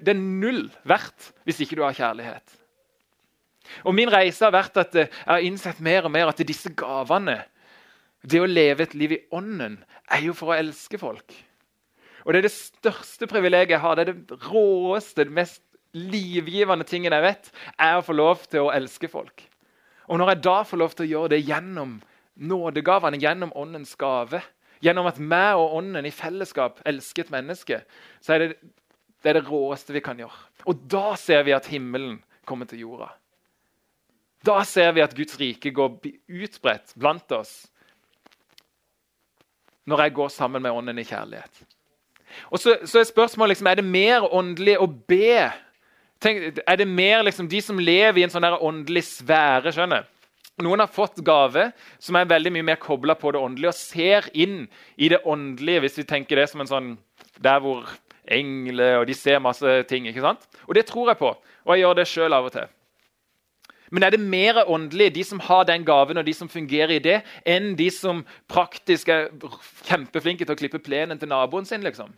det 0.00 0.14
null 0.16 0.62
verdt 0.88 1.34
hvis 1.44 1.60
ikke 1.60 1.76
du 1.76 1.82
har 1.84 1.92
kjærlighet. 1.98 2.54
Og 3.84 3.92
Min 3.92 4.08
reise 4.08 4.46
har 4.46 4.54
vært 4.54 4.80
at 4.80 4.96
jeg 4.96 5.10
har 5.26 5.44
innsett 5.44 5.82
mer 5.84 6.08
og 6.08 6.14
mer 6.14 6.32
at 6.32 6.40
disse 6.48 6.72
gavene, 6.72 7.42
det 8.24 8.40
å 8.40 8.48
leve 8.48 8.86
et 8.86 8.96
liv 8.96 9.14
i 9.18 9.20
ånden, 9.36 9.78
er 10.08 10.24
jo 10.24 10.32
for 10.36 10.54
å 10.54 10.56
elske 10.56 10.96
folk. 11.00 11.36
Og 12.24 12.32
Det 12.32 12.40
er 12.40 12.48
det 12.48 12.56
største 12.56 13.28
privilegiet 13.28 13.76
jeg 13.76 13.84
har. 13.84 13.96
Det 13.96 14.08
er 14.08 14.16
det 14.16 14.40
råeste, 14.48 15.24
det 15.24 15.36
mest 15.36 15.62
livgivende 15.96 16.86
tingen 16.86 17.12
jeg 17.12 17.24
vet, 17.24 17.52
er 17.76 17.98
å 17.98 18.04
få 18.04 18.16
lov 18.16 18.44
til 18.48 18.66
å 18.66 18.74
elske 18.74 19.08
folk. 19.12 19.44
Og 20.10 20.18
når 20.18 20.34
jeg 20.34 20.42
da 20.48 20.56
får 20.66 20.80
lov 20.80 20.94
til 20.96 21.06
å 21.06 21.12
gjøre 21.12 21.32
det 21.34 21.44
gjennom 21.46 21.98
nådegavene, 22.40 23.20
gjennom 23.20 23.52
åndens 23.56 23.94
gave, 24.00 24.40
gjennom 24.80 25.08
at 25.10 25.20
meg 25.20 25.60
og 25.60 25.76
ånden 25.80 26.08
i 26.08 26.14
fellesskap 26.14 26.80
elsker 26.88 27.26
et 27.26 27.32
menneske, 27.34 27.82
så 28.24 28.34
er 28.34 28.44
det 28.44 28.52
det, 29.20 29.28
er 29.28 29.36
det 29.36 29.48
råeste 29.50 29.92
vi 29.92 30.00
kan 30.00 30.16
gjøre. 30.16 30.46
Og 30.64 30.84
da 30.88 31.12
ser 31.20 31.42
vi 31.44 31.52
at 31.52 31.68
himmelen 31.68 32.22
kommer 32.48 32.68
til 32.68 32.86
jorda. 32.86 33.10
Da 34.46 34.62
ser 34.64 34.94
vi 34.96 35.02
at 35.04 35.12
Guds 35.16 35.36
rike 35.40 35.72
går 35.76 35.98
utbredt 36.24 36.94
blant 36.96 37.32
oss 37.36 37.66
når 39.90 40.04
jeg 40.04 40.14
går 40.16 40.30
sammen 40.32 40.62
med 40.62 40.72
ånden 40.72 41.00
i 41.02 41.04
kjærlighet. 41.04 41.60
Og 42.48 42.60
så, 42.62 42.76
så 42.86 43.00
er 43.00 43.08
spørsmålet 43.08 43.56
liksom, 43.56 43.68
er 43.68 43.80
det 43.80 43.84
mer 43.84 44.24
åndelig 44.32 44.76
å 44.78 44.86
be. 44.86 45.50
Tenk, 46.22 46.60
er 46.62 46.78
det 46.78 46.86
mer 46.88 47.24
liksom, 47.26 47.48
de 47.50 47.60
som 47.64 47.80
lever 47.80 48.20
i 48.20 48.24
en 48.24 48.32
sånn 48.32 48.46
åndelig 48.46 49.02
sfære? 49.08 49.74
skjønner 49.74 50.06
Noen 50.60 50.82
har 50.82 50.90
fått 50.92 51.22
gave 51.24 51.70
som 52.02 52.18
er 52.18 52.28
veldig 52.28 52.52
mye 52.52 52.66
mer 52.72 52.80
kobla 52.80 53.14
på 53.16 53.32
det 53.32 53.40
åndelige 53.40 53.72
og 53.72 53.78
ser 53.78 54.26
inn 54.36 54.66
i 54.96 55.08
det 55.12 55.22
åndelige, 55.24 55.84
hvis 55.86 56.00
vi 56.02 56.08
tenker 56.08 56.40
det 56.40 56.50
som 56.50 56.60
en 56.64 56.70
sånn 56.70 56.90
der 57.40 57.62
hvor 57.64 57.88
engler 58.30 59.00
og 59.00 59.06
de 59.08 59.16
ser 59.16 59.40
masse 59.42 59.78
ting. 59.88 60.08
ikke 60.08 60.24
sant? 60.24 60.44
Og 60.68 60.76
det 60.76 60.86
tror 60.90 61.12
jeg 61.12 61.20
på, 61.22 61.32
og 61.32 61.72
jeg 61.74 61.84
gjør 61.84 61.98
det 61.98 62.08
sjøl 62.10 62.36
av 62.36 62.50
og 62.50 62.54
til. 62.54 62.68
Men 63.90 64.06
er 64.06 64.14
det 64.14 64.20
mer 64.22 64.62
åndelig, 64.70 65.10
de 65.16 65.24
som 65.26 65.40
har 65.42 65.64
den 65.66 65.84
gaven 65.84 66.20
og 66.20 66.26
de 66.26 66.34
som 66.36 66.48
fungerer 66.48 66.94
i 66.94 67.02
det, 67.02 67.16
enn 67.42 67.72
de 67.78 67.88
som 67.90 68.22
praktisk 68.50 69.10
er 69.10 69.32
kjempeflinke 69.88 70.46
til 70.46 70.54
å 70.54 70.60
klippe 70.60 70.82
plenen 70.82 71.18
til 71.18 71.30
naboen 71.32 71.66
sin? 71.66 71.82
liksom? 71.82 72.12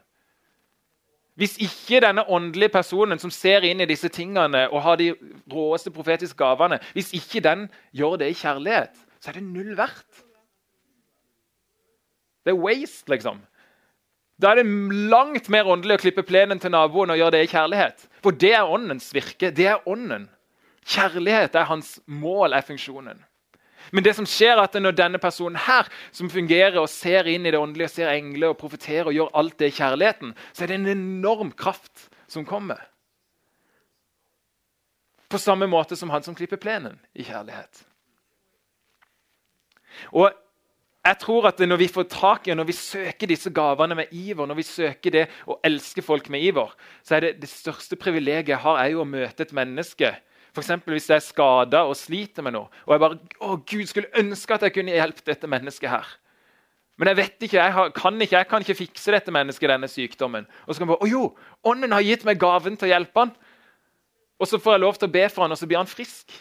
Hvis 1.39 1.55
ikke 1.65 2.03
denne 2.05 2.27
åndelige 2.29 2.75
personen 2.75 3.21
som 3.21 3.31
ser 3.33 3.65
inn 3.65 3.81
i 3.81 3.89
disse 3.89 4.11
tingene 4.13 4.67
og 4.69 4.83
har 4.85 4.99
de 5.01 5.13
råeste 5.53 5.93
profetiske 5.95 6.37
gavene, 6.37 6.81
hvis 6.93 7.13
ikke 7.17 7.41
den 7.45 7.69
gjør 7.97 8.19
det 8.21 8.29
i 8.33 8.37
kjærlighet, 8.37 8.93
så 9.21 9.31
er 9.31 9.39
det 9.39 9.47
null 9.47 9.73
verdt. 9.79 10.25
Det 12.45 12.53
er 12.53 12.61
waste, 12.61 13.09
liksom. 13.09 13.41
Da 14.43 14.51
er 14.51 14.61
det 14.61 15.09
langt 15.13 15.49
mer 15.53 15.69
åndelig 15.71 15.97
å 15.97 16.03
klippe 16.03 16.25
plenen 16.27 16.61
til 16.61 16.73
naboen 16.75 17.13
og 17.15 17.21
gjøre 17.21 17.37
det 17.37 17.43
i 17.47 17.51
kjærlighet. 17.53 18.09
For 18.25 18.35
det 18.35 18.53
er 18.59 18.69
åndens 18.69 19.13
virke. 19.15 19.53
Det 19.55 19.69
er 19.71 19.85
ånden. 19.89 20.27
Kjærlighet 20.83 21.55
er 21.55 21.69
hans 21.69 21.95
mål, 22.11 22.57
er 22.57 22.67
funksjonen. 22.67 23.21
Men 23.93 24.05
det 24.07 24.15
som 24.17 24.27
skjer 24.29 24.55
er 24.57 24.65
at 24.65 24.77
når 24.81 24.97
denne 24.97 25.21
personen 25.21 25.59
her, 25.61 25.89
som 26.17 26.31
fungerer 26.33 26.79
og 26.81 26.89
ser 26.89 27.29
inn 27.29 27.45
i 27.45 27.53
det 27.53 27.61
åndelige, 27.61 27.93
ser 27.93 28.13
engler 28.15 28.55
og 28.55 28.61
profeterer 28.61 29.11
og 29.11 29.17
gjør 29.17 29.35
alt 29.37 29.59
det 29.61 29.69
i 29.69 29.77
kjærligheten, 29.77 30.33
så 30.53 30.65
er 30.65 30.73
det 30.73 30.79
en 30.81 30.93
enorm 30.95 31.53
kraft 31.53 32.09
som 32.33 32.47
kommer. 32.49 32.81
På 35.29 35.41
samme 35.41 35.69
måte 35.69 35.97
som 35.97 36.13
han 36.13 36.25
som 36.25 36.37
klipper 36.37 36.61
plenen 36.61 36.97
i 37.13 37.25
kjærlighet. 37.29 37.85
Og 40.17 40.33
jeg 41.03 41.19
tror 41.19 41.47
at 41.51 41.59
Når 41.59 41.77
vi 41.77 41.89
får 41.89 42.05
tak 42.09 42.49
i 42.49 42.55
når 42.55 42.65
vi 42.65 42.73
søker 42.73 43.27
disse 43.27 43.51
gavene 43.51 43.95
med 43.95 44.13
iver, 44.13 44.47
når 44.47 44.55
vi 44.55 44.63
søker 44.63 45.11
det 45.11 45.25
å 45.47 45.59
elske 45.65 46.03
folk 46.03 46.29
med 46.31 46.41
iver, 46.41 46.71
så 47.03 47.17
er 47.17 47.21
det 47.21 47.41
det 47.43 47.49
største 47.51 47.97
privilegiet 47.97 48.55
jeg 48.55 48.63
har, 48.63 48.79
er 48.79 48.93
jo 48.95 49.03
å 49.03 49.09
møte 49.09 49.43
et 49.43 49.53
menneske 49.53 50.15
F.eks. 50.53 50.73
hvis 50.85 51.09
jeg 51.09 51.17
er 51.17 51.25
skada 51.25 51.85
og 51.89 51.97
sliter 51.97 52.45
med 52.45 52.53
noe. 52.57 52.69
Og 52.85 52.95
jeg 52.95 53.03
bare 53.03 53.19
å 53.41 53.57
Gud, 53.57 53.87
skulle 53.89 54.13
ønske 54.21 54.55
at 54.57 54.67
jeg 54.67 54.75
kunne 54.77 54.93
hjelpe 54.93 55.25
dette 55.25 55.49
mennesket 55.49 55.91
her. 55.91 56.11
Men 57.01 57.09
jeg 57.09 57.19
vet 57.23 57.47
ikke, 57.47 57.57
jeg, 57.63 57.93
kan 57.97 58.21
ikke, 58.21 58.37
jeg 58.37 58.49
kan 58.51 58.65
ikke 58.65 58.77
fikse 58.83 59.15
dette 59.15 59.33
mennesket, 59.33 59.71
denne 59.73 59.89
sykdommen. 59.89 60.45
Og 60.67 60.75
så 60.75 60.83
kan 60.83 60.87
jeg 60.87 60.93
bare, 60.93 61.07
å 61.07 61.11
jo, 61.11 61.23
Ånden 61.73 61.95
har 61.97 62.05
gitt 62.05 62.27
meg 62.29 62.41
gaven 62.43 62.77
til 62.77 62.91
å 62.91 62.93
hjelpe 62.93 63.25
han. 63.25 63.33
Og 64.43 64.51
så 64.51 64.61
får 64.61 64.77
jeg 64.77 64.83
lov 64.85 64.99
til 64.99 65.09
å 65.09 65.15
be 65.15 65.23
for 65.31 65.47
han, 65.47 65.55
og 65.55 65.59
så 65.61 65.69
blir 65.71 65.81
han 65.81 65.89
frisk. 65.91 66.35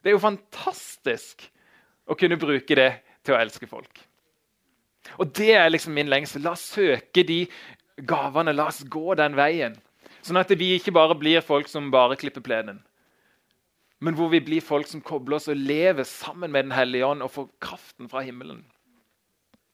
Det 0.00 0.12
er 0.12 0.16
jo 0.16 0.22
fantastisk 0.22 1.44
å 2.08 2.16
kunne 2.18 2.38
bruke 2.40 2.78
det 2.78 2.90
til 3.26 3.34
å 3.34 3.40
elske 3.40 3.68
folk. 3.68 4.00
Og 5.18 5.32
det 5.36 5.52
er 5.56 5.70
liksom 5.72 5.94
min 5.96 6.10
lengsel. 6.12 6.44
La 6.44 6.54
oss 6.54 6.64
søke 6.76 7.24
de 7.26 7.42
gavene. 8.06 8.54
La 8.54 8.68
oss 8.70 8.82
gå 8.88 9.16
den 9.18 9.36
veien. 9.38 9.76
Sånn 10.22 10.40
at 10.40 10.52
vi 10.52 10.74
ikke 10.76 10.92
bare 10.94 11.16
blir 11.16 11.44
folk 11.44 11.68
som 11.70 11.88
bare 11.92 12.18
klipper 12.20 12.44
plenen, 12.44 12.82
men 14.00 14.16
hvor 14.16 14.30
vi 14.32 14.40
blir 14.40 14.64
folk 14.64 14.88
som 14.88 15.02
kobler 15.04 15.36
oss 15.36 15.48
og 15.52 15.60
lever 15.60 16.06
sammen 16.08 16.52
med 16.52 16.68
Den 16.68 16.76
hellige 16.76 17.06
ånd 17.06 17.22
og 17.24 17.32
får 17.34 17.48
kraften 17.60 18.08
fra 18.08 18.22
himmelen 18.24 18.62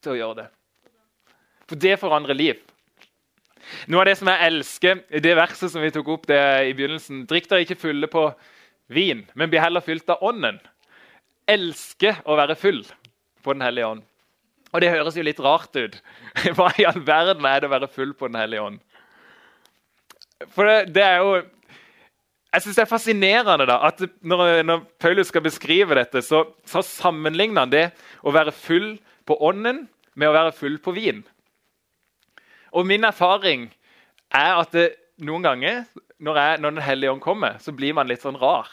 til 0.03 0.15
å 0.15 0.19
gjøre 0.19 0.39
det. 0.41 0.47
For 1.71 1.79
det 1.83 1.99
forandrer 2.03 2.39
liv. 2.39 2.59
Noe 3.91 4.03
av 4.03 4.09
det 4.11 4.17
som 4.19 4.31
jeg 4.31 4.49
elsker, 4.51 5.01
det 5.23 5.35
verset 5.39 5.73
som 5.73 5.83
vi 5.83 5.93
tok 5.95 6.11
opp 6.15 6.29
i 6.31 6.75
begynnelsen 6.77 7.25
Drikk 7.31 7.49
dere 7.51 7.67
ikke 7.67 7.79
fulle 7.79 8.11
på 8.11 8.29
vin, 8.95 9.25
men 9.35 9.51
bli 9.51 9.63
heller 9.63 9.83
fylt 9.83 10.11
av 10.11 10.23
Ånden. 10.27 10.61
Elsker 11.51 12.23
å 12.27 12.37
være 12.39 12.59
full 12.59 12.83
på 13.43 13.55
Den 13.55 13.67
hellige 13.67 13.95
ånd. 13.95 14.05
Og 14.75 14.83
det 14.83 14.91
høres 14.93 15.17
jo 15.17 15.25
litt 15.25 15.41
rart 15.43 15.75
ut. 15.79 15.99
Hva 16.59 16.73
i 16.79 16.87
all 16.87 16.99
verden 17.07 17.47
er 17.47 17.63
det 17.63 17.71
å 17.71 17.75
være 17.75 17.91
full 17.91 18.15
på 18.15 18.31
Den 18.31 18.39
hellige 18.43 18.67
ånd? 18.67 18.83
For 20.53 20.69
det, 20.69 20.95
det 20.97 21.05
er 21.05 21.21
jo 21.25 21.37
jeg 22.57 22.63
synes 22.63 22.77
Det 22.77 22.83
er 22.87 22.89
fascinerende 22.89 23.67
da, 23.69 23.77
at 23.85 24.01
når, 24.25 24.63
når 24.65 24.85
Paulus 25.03 25.29
skal 25.29 25.45
beskrive 25.45 25.97
dette, 25.99 26.23
så, 26.25 26.47
så, 26.65 26.81
sammenligner 26.81 27.67
han 27.67 27.73
det 27.73 27.87
å 28.25 28.33
være 28.33 28.55
full 28.55 28.95
på 29.29 29.37
ånden 29.45 29.83
med 30.17 30.31
å 30.31 30.33
være 30.33 30.55
full 30.57 30.79
på 30.81 30.95
vin. 30.97 31.21
Og 32.73 32.87
Min 32.89 33.05
erfaring 33.05 33.67
er 34.33 34.63
at 34.63 34.73
det, 34.73 34.87
noen 35.21 35.45
ganger 35.45 35.85
når, 36.17 36.41
jeg, 36.41 36.61
når 36.63 36.77
Den 36.79 36.87
hellige 36.87 37.13
ånd 37.13 37.25
kommer, 37.25 37.61
så 37.61 37.77
blir 37.77 37.93
man 37.97 38.09
litt 38.09 38.25
sånn 38.25 38.41
rar. 38.41 38.71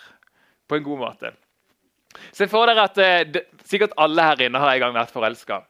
På 0.64 0.80
en 0.80 0.86
god 0.86 1.02
måte. 1.02 1.34
Se 2.32 2.48
for 2.48 2.70
dere 2.70 2.88
at 2.88 3.00
eh, 3.04 3.26
det, 3.28 3.46
Sikkert 3.68 3.96
alle 4.00 4.24
her 4.24 4.46
inne 4.46 4.60
har 4.60 4.72
en 4.72 4.84
gang 4.84 4.96
vært 4.96 5.12
forelska. 5.12 5.64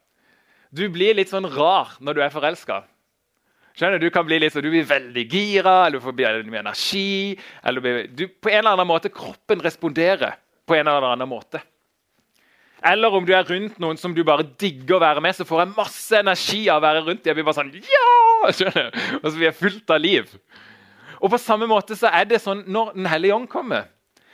Du 0.73 0.86
blir 0.91 1.17
litt 1.17 1.34
sånn 1.34 1.49
rar 1.49 1.95
når 2.03 2.17
du 2.17 2.21
er 2.25 2.34
forelska. 2.34 2.84
Skjønner 3.73 4.01
Du 4.01 4.09
kan 4.13 4.25
bli 4.25 4.38
litt 4.39 4.53
sånn, 4.53 4.65
du 4.65 4.69
blir 4.73 4.86
veldig 4.86 5.25
gira, 5.29 5.75
eller 5.88 5.97
du 5.97 6.05
får 6.05 6.17
mye 6.45 6.62
energi. 6.62 7.38
eller 7.63 8.07
du, 8.07 8.27
På 8.27 8.49
en 8.49 8.59
eller 8.59 8.75
annen 8.75 8.88
måte 8.88 9.09
kroppen 9.09 9.62
responderer 9.62 10.38
på 10.67 10.75
en 10.75 10.88
eller 10.88 11.13
annen 11.13 11.29
måte. 11.29 11.62
Eller 12.83 13.15
om 13.15 13.25
du 13.25 13.31
er 13.33 13.47
rundt 13.47 13.79
noen 13.79 13.97
som 13.97 14.13
du 14.13 14.23
bare 14.27 14.43
digger 14.59 14.97
å 14.97 15.03
være 15.03 15.23
med, 15.23 15.36
så 15.36 15.47
får 15.47 15.62
jeg 15.63 15.75
masse 15.77 16.19
energi 16.19 16.65
av 16.67 16.81
å 16.81 16.83
være 16.83 17.03
rundt 17.05 17.25
Jeg 17.25 17.38
blir 17.38 17.45
bare 17.47 17.62
sånn, 17.62 17.71
ja! 17.71 18.51
Skjønner 18.51 18.89
du? 18.91 19.01
Og 19.21 19.27
så 19.29 19.36
blir 19.38 19.47
jeg 19.47 19.59
fullt 19.59 19.93
av 19.95 20.03
liv. 20.03 20.33
Og 21.23 21.31
på 21.31 21.39
samme 21.39 21.69
måte 21.71 21.95
så 21.95 22.12
er 22.12 22.27
det 22.27 22.41
sånn 22.43 22.65
når 22.67 22.91
Den 22.97 23.07
hellige 23.07 23.38
ånd 23.38 23.47
kommer. 23.51 23.88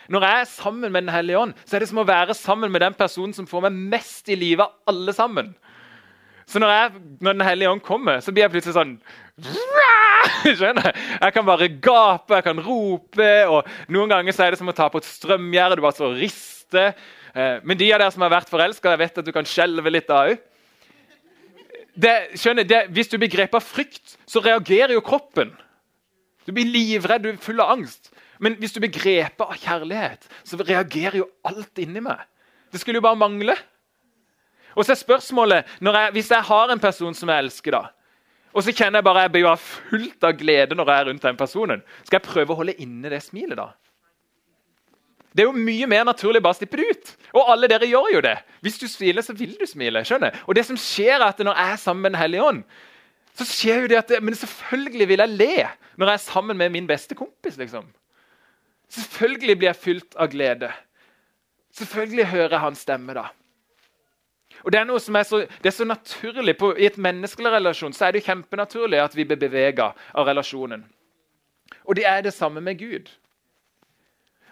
Når 0.10 0.25
jeg 0.25 0.41
er 0.41 0.49
sammen 0.49 0.89
med 0.91 1.06
Den 1.06 1.13
hellige 1.13 1.43
ånd, 1.45 1.58
så 1.65 1.78
er 1.78 1.86
det 1.86 1.91
som 1.91 2.02
å 2.02 2.08
være 2.10 2.34
sammen 2.38 2.73
med 2.73 2.82
den 2.82 2.97
personen 2.97 3.36
som 3.38 3.47
får 3.49 3.67
meg 3.67 3.82
mest 3.93 4.32
i 4.34 4.38
livet 4.39 4.65
av 4.65 4.89
alle 4.89 5.13
sammen. 5.13 5.54
Så 6.49 6.58
når, 6.58 6.73
jeg, 6.73 7.04
når 7.21 7.38
Den 7.38 7.45
hellige 7.45 7.75
ånd 7.75 7.86
kommer, 7.86 8.23
så 8.25 8.34
blir 8.34 8.47
jeg 8.47 8.56
plutselig 8.56 8.80
sånn 8.80 8.95
Skjønner? 10.60 10.91
Jeg 11.19 11.36
kan 11.36 11.47
bare 11.47 11.69
gape, 11.82 12.38
jeg 12.38 12.45
kan 12.45 12.62
rope. 12.63 13.32
og 13.47 13.67
Noen 13.91 14.12
ganger 14.12 14.36
så 14.36 14.45
er 14.45 14.54
det 14.54 14.62
som 14.62 14.71
å 14.71 14.75
ta 14.75 14.89
på 14.91 15.02
et 15.02 15.08
strømgjerde. 15.08 15.80
Du 15.80 15.86
bare 15.86 15.97
så 15.97 16.12
rister. 16.13 16.93
Eh, 17.34 17.58
men 17.63 17.80
de 17.80 17.89
av 17.93 18.02
dere 18.02 18.12
som 18.13 18.25
har 18.25 18.34
vært 18.34 18.52
forelska, 18.52 18.95
vet 18.99 19.21
at 19.21 19.28
du 19.28 19.34
kan 19.36 19.47
skjelve 19.47 19.93
litt 19.93 20.10
da 20.10 20.23
òg. 20.30 20.45
Hvis 21.99 23.12
du 23.12 23.17
blir 23.19 23.32
grepet 23.32 23.58
av 23.60 23.65
frykt, 23.65 24.15
så 24.30 24.43
reagerer 24.43 24.95
jo 24.95 25.04
kroppen. 25.06 25.52
Du 26.47 26.54
blir 26.56 26.69
livredd, 26.69 27.25
du 27.25 27.34
er 27.34 27.41
full 27.43 27.60
av 27.62 27.75
angst. 27.75 28.13
Men 28.39 28.56
hvis 28.62 28.71
du 28.73 28.80
blir 28.80 28.93
grepet 28.93 29.43
av 29.43 29.58
kjærlighet, 29.60 30.30
så 30.47 30.60
reagerer 30.62 31.19
jo 31.19 31.28
alt 31.47 31.82
inni 31.82 32.02
meg. 32.04 32.23
Det 32.71 32.80
skulle 32.80 33.02
jo 33.02 33.06
bare 33.06 33.19
mangle. 33.19 33.56
Og 34.78 34.86
så 34.86 34.93
er 34.93 35.02
spørsmålet, 35.02 35.67
jeg, 35.82 36.12
Hvis 36.13 36.32
jeg 36.32 36.45
har 36.47 36.71
en 36.71 36.80
person 36.80 37.13
som 37.13 37.30
jeg 37.30 37.43
elsker, 37.43 37.75
da, 37.75 37.89
og 38.54 38.66
så 38.66 38.74
kjenner 38.74 39.00
jeg 39.00 39.06
bare 39.06 39.28
jeg 39.28 39.34
blir 39.36 39.62
fullt 39.62 40.26
av 40.26 40.34
glede 40.40 40.78
når 40.78 40.90
jeg 40.90 41.02
er 41.02 41.08
rundt 41.12 41.28
den 41.28 41.38
personen, 41.38 41.84
skal 42.04 42.18
jeg 42.20 42.28
prøve 42.28 42.56
å 42.56 42.60
holde 42.62 42.78
inne 42.82 43.12
det 43.14 43.22
smilet 43.26 43.60
da? 43.60 43.70
Det 45.30 45.44
er 45.44 45.50
jo 45.52 45.62
mye 45.62 45.88
mer 45.90 46.08
naturlig 46.08 46.42
bare 46.42 46.58
å 46.58 46.58
slippe 46.58 46.80
det 46.80 46.88
ut. 46.90 47.12
Og 47.38 47.52
alle 47.54 47.70
dere 47.70 47.88
gjør 47.88 48.08
jo 48.16 48.22
det. 48.26 48.36
Hvis 48.66 48.80
du 48.82 48.88
smiler, 48.90 49.22
så 49.22 49.36
vil 49.38 49.54
du 49.60 49.66
smile. 49.70 50.02
skjønner 50.04 50.40
Og 50.48 50.58
det 50.58 50.66
som 50.66 50.78
skjer 50.80 51.20
er 51.20 51.28
at 51.28 51.40
Når 51.40 51.54
jeg 51.54 51.74
er 51.74 51.78
sammen 51.78 52.02
med 52.02 52.12
Den 52.12 52.20
hellige 52.20 52.44
ånd, 52.44 52.64
så 53.38 53.46
skjer 53.46 53.82
jo 53.84 53.88
det 53.88 54.00
at 54.02 54.24
Men 54.24 54.36
selvfølgelig 54.36 55.08
vil 55.08 55.20
jeg 55.20 55.30
le 55.30 55.68
når 56.00 56.08
jeg 56.08 56.14
er 56.14 56.24
sammen 56.24 56.58
med 56.58 56.70
min 56.72 56.88
beste 56.88 57.16
kompis. 57.16 57.58
liksom. 57.58 57.86
Selvfølgelig 58.90 59.58
blir 59.58 59.68
jeg 59.68 59.76
fylt 59.76 60.16
av 60.16 60.30
glede. 60.32 60.72
Selvfølgelig 61.76 62.26
hører 62.26 62.50
jeg 62.50 62.60
hans 62.60 62.80
stemme 62.80 63.14
da. 63.14 63.26
Og 64.63 64.72
Det 64.72 64.80
er 64.80 64.88
noe 64.88 65.00
som 65.00 65.15
er 65.15 65.26
så, 65.28 65.41
er 65.45 65.76
så 65.76 65.88
naturlig. 65.88 66.58
På, 66.60 66.74
I 66.76 66.89
et 66.89 67.00
menneskelig 67.00 67.52
relasjon 67.54 67.95
så 67.95 68.08
er 68.08 68.17
det 68.17 68.26
kjempenaturlig 68.26 69.00
at 69.02 69.15
vi 69.15 69.26
blir 69.28 69.39
bevega 69.39 69.93
av 70.13 70.28
relasjonen. 70.28 70.84
Og 71.86 71.95
det 71.98 72.06
er 72.06 72.22
det 72.26 72.36
samme 72.36 72.62
med 72.62 72.80
Gud. 72.80 73.10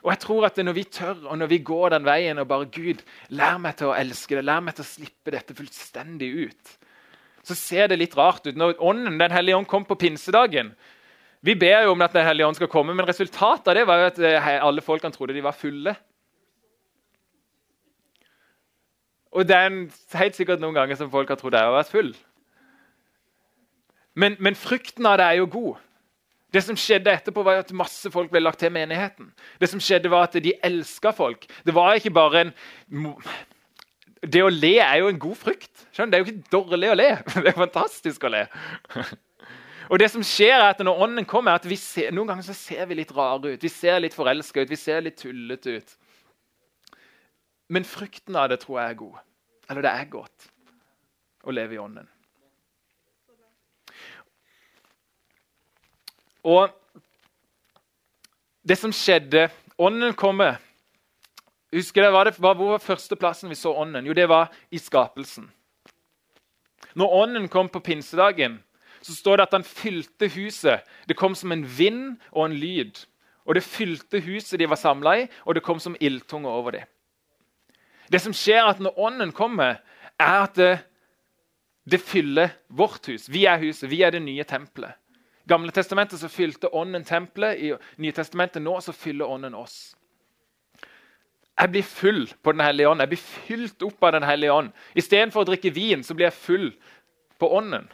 Og 0.04 0.12
jeg 0.14 0.20
tror 0.24 0.46
at 0.48 0.58
Når 0.58 0.74
vi 0.74 0.84
tør 0.84 1.26
og 1.28 1.38
når 1.38 1.48
vi 1.52 1.58
går 1.58 1.90
den 1.90 2.06
veien 2.06 2.40
og 2.40 2.48
bare 2.48 2.70
Gud, 2.72 3.02
lær 3.30 3.58
meg 3.58 3.76
til 3.78 3.92
å 3.92 3.96
elske 3.98 4.38
det, 4.38 4.46
lær 4.46 4.62
meg 4.64 4.78
til 4.78 4.86
å 4.86 4.88
slippe 4.88 5.34
dette 5.34 5.56
fullstendig 5.58 6.30
ut, 6.48 6.78
så 7.44 7.56
ser 7.56 7.88
det 7.88 8.00
litt 8.00 8.16
rart 8.18 8.48
ut. 8.48 8.56
Når 8.56 8.80
ånden, 8.80 9.18
Den 9.18 9.32
hellige 9.32 9.58
ånd 9.58 9.68
kom 9.68 9.86
på 9.86 9.96
pinsedagen 9.96 10.76
Vi 11.42 11.56
ber 11.56 11.84
jo 11.84 11.92
om 11.92 12.02
at 12.02 12.14
Den 12.14 12.26
hellige 12.26 12.48
ånd 12.48 12.56
skal 12.56 12.68
komme, 12.68 12.94
men 12.94 13.06
resultatet 13.06 13.68
av 13.68 13.76
det 13.76 13.88
var 13.88 14.00
jo 14.00 14.08
at 14.08 14.20
eh, 14.20 14.64
alle 14.64 14.82
folkene 14.82 15.14
trodde 15.14 15.34
de 15.34 15.44
var 15.44 15.54
fulle. 15.54 15.96
Og 19.38 19.46
det 19.46 19.54
er 19.54 19.74
helt 20.18 20.38
sikkert 20.38 20.64
noen 20.64 20.74
ganger 20.74 20.98
som 20.98 21.12
folk 21.14 21.30
har 21.30 21.38
trodd 21.38 21.54
jeg 21.54 21.68
har 21.68 21.76
vært 21.76 21.94
full. 21.94 22.16
Men, 24.18 24.38
men 24.42 24.58
frykten 24.58 25.06
av 25.06 25.20
det 25.22 25.28
er 25.28 25.38
jo 25.38 25.50
god. 25.54 25.84
Det 26.54 26.64
som 26.64 26.80
skjedde 26.80 27.12
etterpå 27.12 27.44
var 27.46 27.60
at 27.62 27.74
masse 27.76 28.10
folk 28.10 28.32
ble 28.32 28.42
lagt 28.42 28.64
til 28.64 28.74
menigheten. 28.74 29.30
Det 29.62 29.70
som 29.70 29.82
skjedde 29.84 30.10
var 30.10 30.26
at 30.26 30.40
De 30.42 30.56
elska 30.64 31.12
folk. 31.14 31.46
Det 31.66 31.76
var 31.76 32.00
ikke 32.00 32.16
bare 32.16 32.48
en 32.48 32.54
Det 34.24 34.42
å 34.42 34.50
le 34.50 34.80
er 34.82 35.04
jo 35.04 35.12
en 35.12 35.20
god 35.20 35.38
frykt. 35.38 35.86
Skjønner? 35.94 36.12
Det 36.12 36.18
er 36.18 36.24
jo 36.24 36.32
ikke 36.32 36.56
dårlig 36.56 36.90
å 36.90 36.98
le. 36.98 37.10
Det 37.44 37.52
er 37.52 37.60
fantastisk 37.60 38.26
å 38.26 38.34
le. 38.34 38.48
Og 39.92 40.02
det 40.02 40.10
som 40.12 40.26
skjer 40.26 40.56
er 40.56 40.72
at 40.72 40.82
Når 40.84 41.04
ånden 41.06 41.26
kommer, 41.30 41.52
er 41.54 41.62
at 41.62 41.80
ser, 41.80 42.10
noen 42.12 42.34
ganger 42.34 42.48
så 42.48 42.58
ser 42.58 42.90
vi 42.90 42.98
litt 42.98 43.14
rare 43.16 43.54
ut. 43.54 43.64
Vi 43.64 43.70
ser 43.70 44.02
litt 44.02 44.18
forelska 44.18 44.62
ut, 44.66 44.70
vi 44.70 44.80
ser 44.80 45.06
litt 45.06 45.22
tullete 45.22 45.78
ut. 45.78 45.96
Men 47.70 47.86
frykten 47.86 48.36
av 48.36 48.50
det 48.50 48.62
tror 48.64 48.82
jeg 48.82 48.90
er 48.90 49.00
god. 49.04 49.24
Eller 49.70 49.84
det 49.84 49.92
er 49.92 50.12
godt 50.12 50.50
å 51.44 51.54
leve 51.54 51.76
i 51.76 51.82
ånden. 51.82 52.08
Og 56.48 56.72
det 58.68 58.78
som 58.80 58.94
skjedde 58.96 59.50
Ånden 59.78 60.16
kommer. 60.18 60.56
Husker 61.70 62.02
det, 62.02 62.12
var 62.12 62.26
det, 62.26 62.40
Hvor 62.42 62.54
var 62.56 62.80
førsteplassen 62.82 63.50
vi 63.50 63.56
så 63.56 63.76
ånden? 63.78 64.06
Jo, 64.06 64.14
det 64.14 64.26
var 64.30 64.50
i 64.72 64.80
skapelsen. 64.82 65.52
Når 66.98 67.14
ånden 67.14 67.48
kom 67.48 67.70
på 67.70 67.80
pinsedagen, 67.80 68.58
så 69.02 69.14
står 69.14 69.38
det 69.38 69.44
at 69.44 69.54
han 69.54 69.64
fylte 69.64 70.28
huset. 70.34 70.82
Det 71.06 71.18
kom 71.18 71.36
som 71.36 71.52
en 71.52 71.62
vind 71.78 72.18
og 72.32 72.46
en 72.46 72.58
lyd. 72.58 73.06
Og 73.46 73.56
det 73.56 73.64
fylte 73.64 74.20
huset 74.20 74.60
de 74.60 74.70
var 74.70 74.82
samla 74.82 75.14
i, 75.22 75.28
og 75.46 75.56
det 75.56 75.64
kom 75.64 75.80
som 75.80 75.96
ildtunge 76.02 76.50
over 76.50 76.72
dem. 76.72 76.90
Det 78.12 78.22
som 78.24 78.36
skjer 78.36 78.70
at 78.70 78.80
når 78.84 79.00
ånden 79.00 79.34
kommer, 79.36 79.82
er 80.20 80.38
at 80.46 80.56
det, 80.56 80.78
det 81.88 82.02
fyller 82.02 82.56
vårt 82.68 83.08
hus. 83.08 83.28
Vi 83.30 83.46
er 83.46 83.60
huset, 83.62 83.90
vi 83.92 84.02
er 84.02 84.16
det 84.16 84.24
nye 84.24 84.44
tempelet. 84.48 84.96
I 85.48 85.50
Gamle 85.54 85.72
testamentet 85.72 86.20
så 86.20 86.28
fylte 86.28 86.72
ånden 86.76 87.06
tempelet. 87.08 87.60
I 87.60 88.02
Nye 88.04 88.16
testamentet 88.16 88.62
nå 88.62 88.80
så 88.84 88.92
fyller 88.92 89.30
ånden 89.32 89.56
oss. 89.56 89.96
Jeg 91.58 91.72
blir 91.74 91.84
full 91.84 92.28
på 92.44 92.52
Den 92.52 92.62
hellige 92.62 92.90
ånd. 92.90 93.02
Jeg 93.02 93.10
blir 93.10 93.22
fylt 93.22 93.84
opp 93.88 94.04
av 94.04 94.12
Den 94.12 94.28
hellige 94.28 94.54
ånd. 94.54 94.74
Istedenfor 94.94 95.42
å 95.42 95.50
drikke 95.50 95.72
vin 95.74 96.04
så 96.04 96.14
blir 96.14 96.28
jeg 96.28 96.38
full 96.38 96.68
på 97.40 97.50
ånden. 97.58 97.88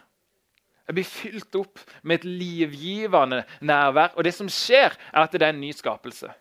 Jeg 0.87 0.97
blir 0.97 1.07
fylt 1.07 1.55
opp 1.55 1.79
med 2.01 2.19
et 2.19 2.25
livgivende 2.27 3.43
nærvær. 3.61 4.17
Og 4.17 4.25
det 4.27 4.33
som 4.35 4.49
skjer, 4.51 4.97
er 5.13 5.21
at 5.21 5.31
det 5.31 5.45
er 5.45 5.53
en 5.53 5.61
ny 5.61 5.71
skapelse. 5.71 6.33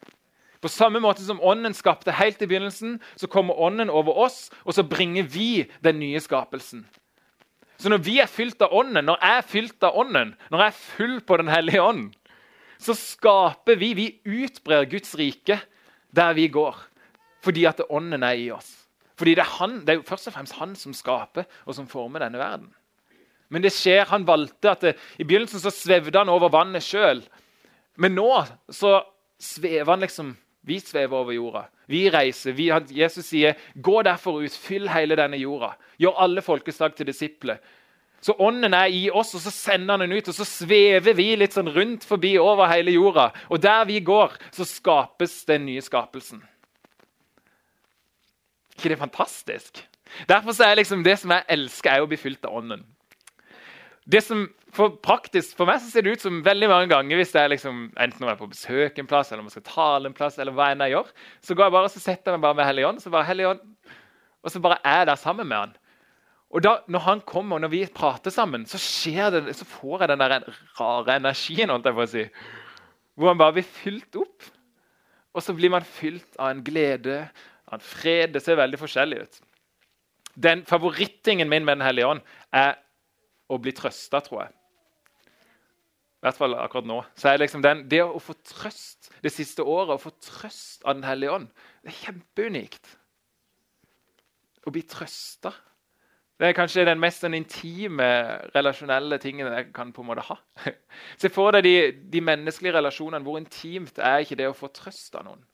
På 0.63 0.71
samme 0.71 1.01
måte 1.03 1.25
som 1.27 1.41
ånden 1.43 1.75
skapte 1.75 2.15
helt 2.15 2.43
i 2.43 2.47
begynnelsen, 2.47 3.01
så 3.19 3.27
kommer 3.27 3.59
ånden 3.59 3.91
over 3.91 4.15
oss, 4.29 4.47
og 4.63 4.77
så 4.77 4.85
bringer 4.87 5.27
vi 5.27 5.67
den 5.83 5.99
nye 5.99 6.21
skapelsen. 6.23 6.85
Så 7.83 7.91
når 7.91 7.99
vi 8.07 8.21
er 8.23 8.31
fylt 8.31 8.63
av 8.63 8.75
ånden, 8.79 9.09
når 9.09 9.19
jeg 9.19 9.39
er 9.41 9.49
fylt 9.51 9.87
av 9.89 9.97
ånden, 9.99 10.37
når 10.53 10.61
jeg 10.63 10.71
er 10.71 10.83
full 10.85 11.17
på 11.27 11.39
Den 11.41 11.51
hellige 11.51 11.83
ånd, 11.83 12.13
så 12.79 12.95
skaper 12.95 13.79
vi 13.79 13.95
Vi 13.95 14.07
utbrer 14.23 14.87
Guds 14.87 15.15
rike 15.19 15.59
der 16.15 16.35
vi 16.35 16.47
går, 16.49 16.77
fordi 17.43 17.65
at 17.65 17.81
ånden 17.89 18.23
er 18.23 18.39
i 18.39 18.51
oss. 18.55 18.71
Fordi 19.19 19.35
det 19.35 19.43
er, 19.43 19.57
han, 19.59 19.81
det 19.81 19.89
er 19.89 19.99
jo 19.99 20.07
først 20.07 20.29
og 20.29 20.35
fremst 20.37 20.59
han 20.59 20.77
som 20.77 20.95
skaper 20.95 21.45
og 21.67 21.75
som 21.75 21.89
former 21.89 22.23
denne 22.23 22.39
verden. 22.39 22.71
Men 23.51 23.63
det 23.63 23.73
skjer, 23.75 24.07
han 24.09 24.27
valgte 24.27 24.71
at 24.71 24.85
det, 24.85 24.95
I 25.19 25.25
begynnelsen 25.25 25.61
så 25.61 25.73
svevde 25.75 26.19
han 26.19 26.31
over 26.33 26.53
vannet 26.53 26.85
sjøl. 26.85 27.21
Men 27.97 28.15
nå 28.17 28.29
så 28.73 29.01
svever 29.43 29.91
han 29.91 30.05
liksom 30.05 30.33
Vi 30.63 30.79
svever 30.81 31.17
over 31.17 31.33
jorda. 31.33 31.65
Vi 31.87 32.11
reiser. 32.11 32.53
Vi, 32.53 32.71
Jesus 32.91 33.27
sier, 33.27 33.55
'Gå 33.75 34.03
derfor 34.03 34.43
ut, 34.43 34.53
fyll 34.53 34.89
hele 34.89 35.17
denne 35.17 35.37
jorda.' 35.37 35.77
Gjør 35.99 36.19
alle 36.19 36.43
folkeslag 36.43 36.95
til 36.95 37.07
disipler. 37.07 37.57
Så 38.23 38.37
ånden 38.39 38.75
er 38.75 38.87
i 38.87 39.11
oss, 39.11 39.35
og 39.35 39.41
så 39.41 39.51
sender 39.51 39.97
han 39.97 40.01
den 40.01 40.13
ut. 40.13 40.29
Og 40.29 40.35
så 40.35 40.45
svever 40.47 41.15
vi 41.19 41.35
litt 41.37 41.57
sånn 41.57 41.73
rundt 41.75 42.05
forbi 42.07 42.37
over 42.39 42.71
hele 42.71 42.95
jorda. 42.95 43.33
Og 43.51 43.63
der 43.63 43.85
vi 43.85 43.99
går, 44.01 44.37
så 44.55 44.65
skapes 44.65 45.45
den 45.45 45.67
nye 45.67 45.83
skapelsen. 45.83 46.43
ikke 48.77 48.89
det 48.89 48.93
er 48.93 49.07
fantastisk? 49.07 49.89
Derfor 50.29 50.63
er 50.63 50.75
liksom 50.75 51.05
det 51.05 51.19
som 51.19 51.31
jeg 51.31 51.45
elsker, 51.49 51.91
er 51.91 52.03
å 52.03 52.07
bli 52.07 52.17
fylt 52.17 52.45
av 52.45 52.57
ånden. 52.57 52.85
Det 54.13 54.23
som 54.23 54.49
for 54.73 54.95
praktisk 55.05 55.59
for 55.59 55.69
meg 55.69 55.83
så 55.83 55.91
ser 55.93 56.07
det 56.07 56.15
ut 56.17 56.23
som 56.25 56.41
veldig 56.45 56.69
mange 56.71 56.89
ganger 56.89 57.19
hvis 57.21 57.35
er 57.37 57.51
liksom, 57.53 57.85
enten 58.01 58.25
om 58.25 58.31
jeg 58.31 58.37
er 58.39 58.41
på 58.41 58.49
besøk 58.55 59.01
en 59.03 59.11
plass, 59.11 59.29
eller 59.29 59.45
om 59.45 59.51
jeg 59.51 59.59
skal 59.59 59.69
tale 59.69 60.09
en 60.09 60.17
plass, 60.17 60.39
eller 60.41 60.57
hva 60.57 60.71
enn 60.73 60.85
jeg 60.87 60.95
gjør, 60.95 61.11
så 61.45 61.57
går 61.57 61.67
jeg 61.67 61.75
bare 61.75 61.91
og 61.91 61.95
setter 61.95 62.33
jeg 62.33 62.39
meg 62.39 62.47
bare 62.47 62.59
med 62.61 62.69
Helligånd, 62.71 63.03
så 63.03 63.13
bare 63.13 63.29
Helligånd, 63.29 63.61
og 64.43 64.55
så 64.55 64.63
bare 64.65 64.81
er 64.81 65.03
jeg 65.03 65.11
der 65.11 65.21
sammen 65.21 65.51
med 65.51 65.59
han. 65.59 65.75
Og 66.53 66.65
da, 66.65 66.73
Når 66.87 67.05
han 67.07 67.21
kommer, 67.21 67.57
og 67.57 67.61
når 67.65 67.73
vi 67.73 67.87
prater 67.87 68.31
sammen, 68.31 68.67
så, 68.67 68.81
det, 69.33 69.57
så 69.57 69.65
får 69.65 70.03
jeg 70.03 70.09
den 70.09 70.21
der 70.21 70.35
rare 70.81 71.17
energien. 71.17 71.71
holdt 71.71 71.87
jeg 71.89 71.97
på 71.97 72.05
å 72.05 72.11
si, 72.11 72.25
Hvor 73.17 73.33
han 73.33 73.39
bare 73.41 73.57
blir 73.57 73.65
fylt 73.65 74.17
opp. 74.21 74.49
Og 75.33 75.43
så 75.43 75.55
blir 75.57 75.73
man 75.73 75.85
fylt 75.85 76.37
av 76.39 76.51
en 76.51 76.65
glede, 76.65 77.31
av 77.67 77.79
en 77.79 77.85
fred. 77.85 78.35
Det 78.35 78.43
ser 78.45 78.61
veldig 78.61 78.79
forskjellig 78.81 79.23
ut. 79.23 79.41
Den 80.37 80.65
Favorittingen 80.69 81.49
min 81.49 81.65
med 81.65 81.79
Den 81.79 81.87
hellige 81.87 82.07
ånd 82.07 82.21
er 82.53 82.77
å 83.49 83.59
bli 83.59 83.73
trøsta, 83.73 84.21
tror 84.21 84.45
jeg. 84.45 84.53
I 86.23 86.29
hvert 86.29 86.39
fall 86.39 86.55
akkurat 86.55 86.87
nå. 86.87 87.01
Så 87.19 87.33
er 87.33 87.41
liksom 87.43 87.65
den, 87.65 87.89
Det 87.91 87.99
å 88.05 88.21
få 88.23 88.37
trøst 88.47 89.11
det 89.25 89.33
siste 89.35 89.65
året, 89.67 89.97
å 89.97 90.03
få 90.03 90.15
trøst 90.23 90.85
av 90.87 90.95
Den 90.95 91.05
hellige 91.07 91.35
ånd, 91.35 91.49
det 91.83 91.91
er 91.91 92.01
kjempeunikt. 92.07 92.97
Å 94.63 94.71
bli 94.71 94.85
trøsta 94.87 95.51
det 96.43 96.49
er 96.49 96.57
kanskje 96.57 96.83
den 96.89 96.99
mest 96.99 97.23
den 97.23 97.37
intime, 97.39 98.07
relasjonelle 98.51 99.19
tingen 99.23 99.47
jeg 99.47 99.69
kan 99.71 99.93
på 99.95 100.03
en 100.03 100.09
måte 100.09 100.25
ha. 100.27 100.35
Se 101.23 101.29
for 101.31 101.55
deg 101.55 101.63
de, 101.63 101.75
de, 102.11 102.23
menneskelige 102.25 102.75
relasjonene. 102.75 103.23
Hvor 103.23 103.39
intimt 103.39 104.01
er 104.03 104.25
ikke 104.25 104.41
det 104.41 104.49
å 104.51 104.57
få 104.57 104.73
trøst 104.75 105.15
av 105.21 105.29
noen? 105.29 105.45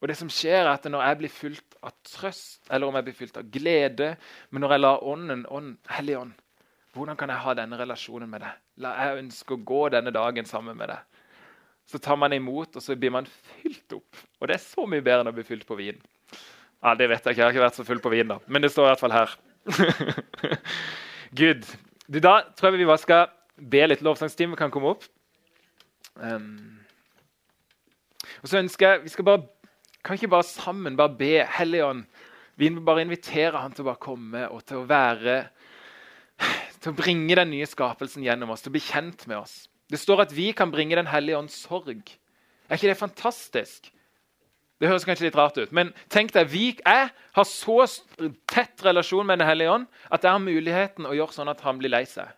Og 0.00 0.08
det 0.08 0.16
som 0.16 0.30
skjer 0.32 0.62
er 0.62 0.70
at 0.70 0.88
Når 0.88 1.04
jeg 1.04 1.18
blir 1.20 1.32
fylt 1.34 1.76
av 1.84 1.92
trøst, 2.08 2.62
eller 2.70 2.88
om 2.88 2.96
jeg 2.96 3.08
blir 3.10 3.18
fylt 3.18 3.36
av 3.36 3.50
glede 3.52 4.14
Men 4.48 4.64
når 4.64 4.72
jeg 4.72 4.80
lar 4.80 5.04
Ånden, 5.12 5.42
ånd, 5.44 5.74
Hellig 5.92 6.16
Ånd 6.16 6.38
Hvordan 6.96 7.18
kan 7.20 7.28
jeg 7.28 7.44
ha 7.44 7.54
denne 7.58 7.76
relasjonen 7.82 8.32
med 8.32 8.40
deg? 8.46 8.62
La 8.80 8.94
jeg 8.96 9.24
ønsker 9.24 9.56
å 9.56 9.64
gå 9.66 9.80
denne 9.92 10.12
dagen 10.14 10.46
sammen 10.48 10.78
med 10.78 10.88
deg. 10.92 11.06
så 11.90 11.98
tar 11.98 12.16
man 12.16 12.32
imot, 12.32 12.76
og 12.76 12.82
så 12.82 12.94
blir 12.94 13.10
man 13.10 13.26
fylt 13.26 13.92
opp. 13.96 14.18
Og 14.38 14.46
det 14.46 14.54
er 14.54 14.62
så 14.62 14.84
mye 14.86 15.02
bedre 15.02 15.24
enn 15.24 15.30
å 15.32 15.34
bli 15.34 15.42
fylt 15.42 15.66
på 15.66 15.74
vin. 15.74 15.98
Ja, 16.80 16.94
Det 16.94 17.08
vet 17.10 17.24
jeg 17.24 17.34
ikke, 17.34 17.40
jeg 17.40 17.44
har 17.44 17.50
ikke 17.50 17.64
vært 17.64 17.78
så 17.80 17.84
full 17.84 18.00
på 18.00 18.12
vin, 18.12 18.28
da. 18.30 18.38
Men 18.46 18.62
det 18.62 18.70
står 18.70 18.86
i 18.86 18.90
hvert 18.92 19.00
fall 19.02 19.16
her. 19.16 19.32
Gud. 21.40 21.66
Da 22.08 22.34
tror 22.54 22.70
jeg 22.70 22.78
vi 22.78 22.86
bare 22.86 23.02
skal 23.02 23.26
be 23.58 23.82
litt. 23.88 24.04
Lovsangstime 24.06 24.56
kan 24.56 24.70
komme 24.70 24.94
opp. 24.94 25.04
Um, 26.14 26.78
og 28.42 28.48
så 28.48 28.58
ønsker 28.60 28.86
jeg 28.86 29.02
Vi 29.04 29.12
skal 29.12 29.24
bare, 29.24 29.44
kan 30.04 30.18
ikke 30.18 30.32
bare 30.32 30.44
sammen 30.44 30.96
bare 30.98 31.14
be 31.16 31.44
Helligånd 31.46 32.02
Vi 32.60 32.68
bare 32.84 33.04
inviterer 33.06 33.56
han 33.56 33.72
til 33.72 33.84
å 33.84 33.92
bare 33.92 34.02
komme 34.02 34.42
og 34.50 34.64
til 34.68 34.82
å 34.82 34.88
være 34.90 35.36
Til 36.80 36.92
å 36.92 36.96
bringe 36.96 37.36
den 37.36 37.50
nye 37.52 37.68
skapelsen 37.68 38.24
gjennom 38.24 38.54
oss, 38.54 38.62
til 38.64 38.72
å 38.72 38.76
bli 38.76 38.82
kjent 38.84 39.26
med 39.28 39.42
oss. 39.42 39.66
Det 39.90 39.98
står 40.00 40.24
at 40.24 40.34
vi 40.36 40.50
kan 40.56 40.70
bringe 40.72 40.96
Den 40.96 41.10
hellige 41.10 41.38
ånds 41.38 41.56
sorg. 41.66 42.16
Er 42.68 42.78
ikke 42.78 42.88
det 42.88 42.96
fantastisk? 42.96 43.90
Det 44.80 44.88
høres 44.88 45.04
kanskje 45.04 45.26
litt 45.26 45.36
rart 45.36 45.58
ut, 45.60 45.72
men 45.76 45.90
tenk 46.08 46.32
deg, 46.32 46.48
vi, 46.48 46.70
jeg 46.80 47.08
har 47.12 47.44
så 47.44 47.82
tett 48.48 48.80
relasjon 48.84 49.26
med 49.28 49.42
Den 49.42 49.50
hellige 49.50 49.74
ånd 49.74 49.88
at 50.08 50.24
jeg 50.24 50.32
har 50.32 50.40
muligheten 50.40 51.08
å 51.08 51.12
gjøre 51.12 51.36
sånn 51.36 51.52
at 51.52 51.60
han 51.66 51.82
blir 51.82 51.92
lei 51.92 52.06
seg. 52.08 52.30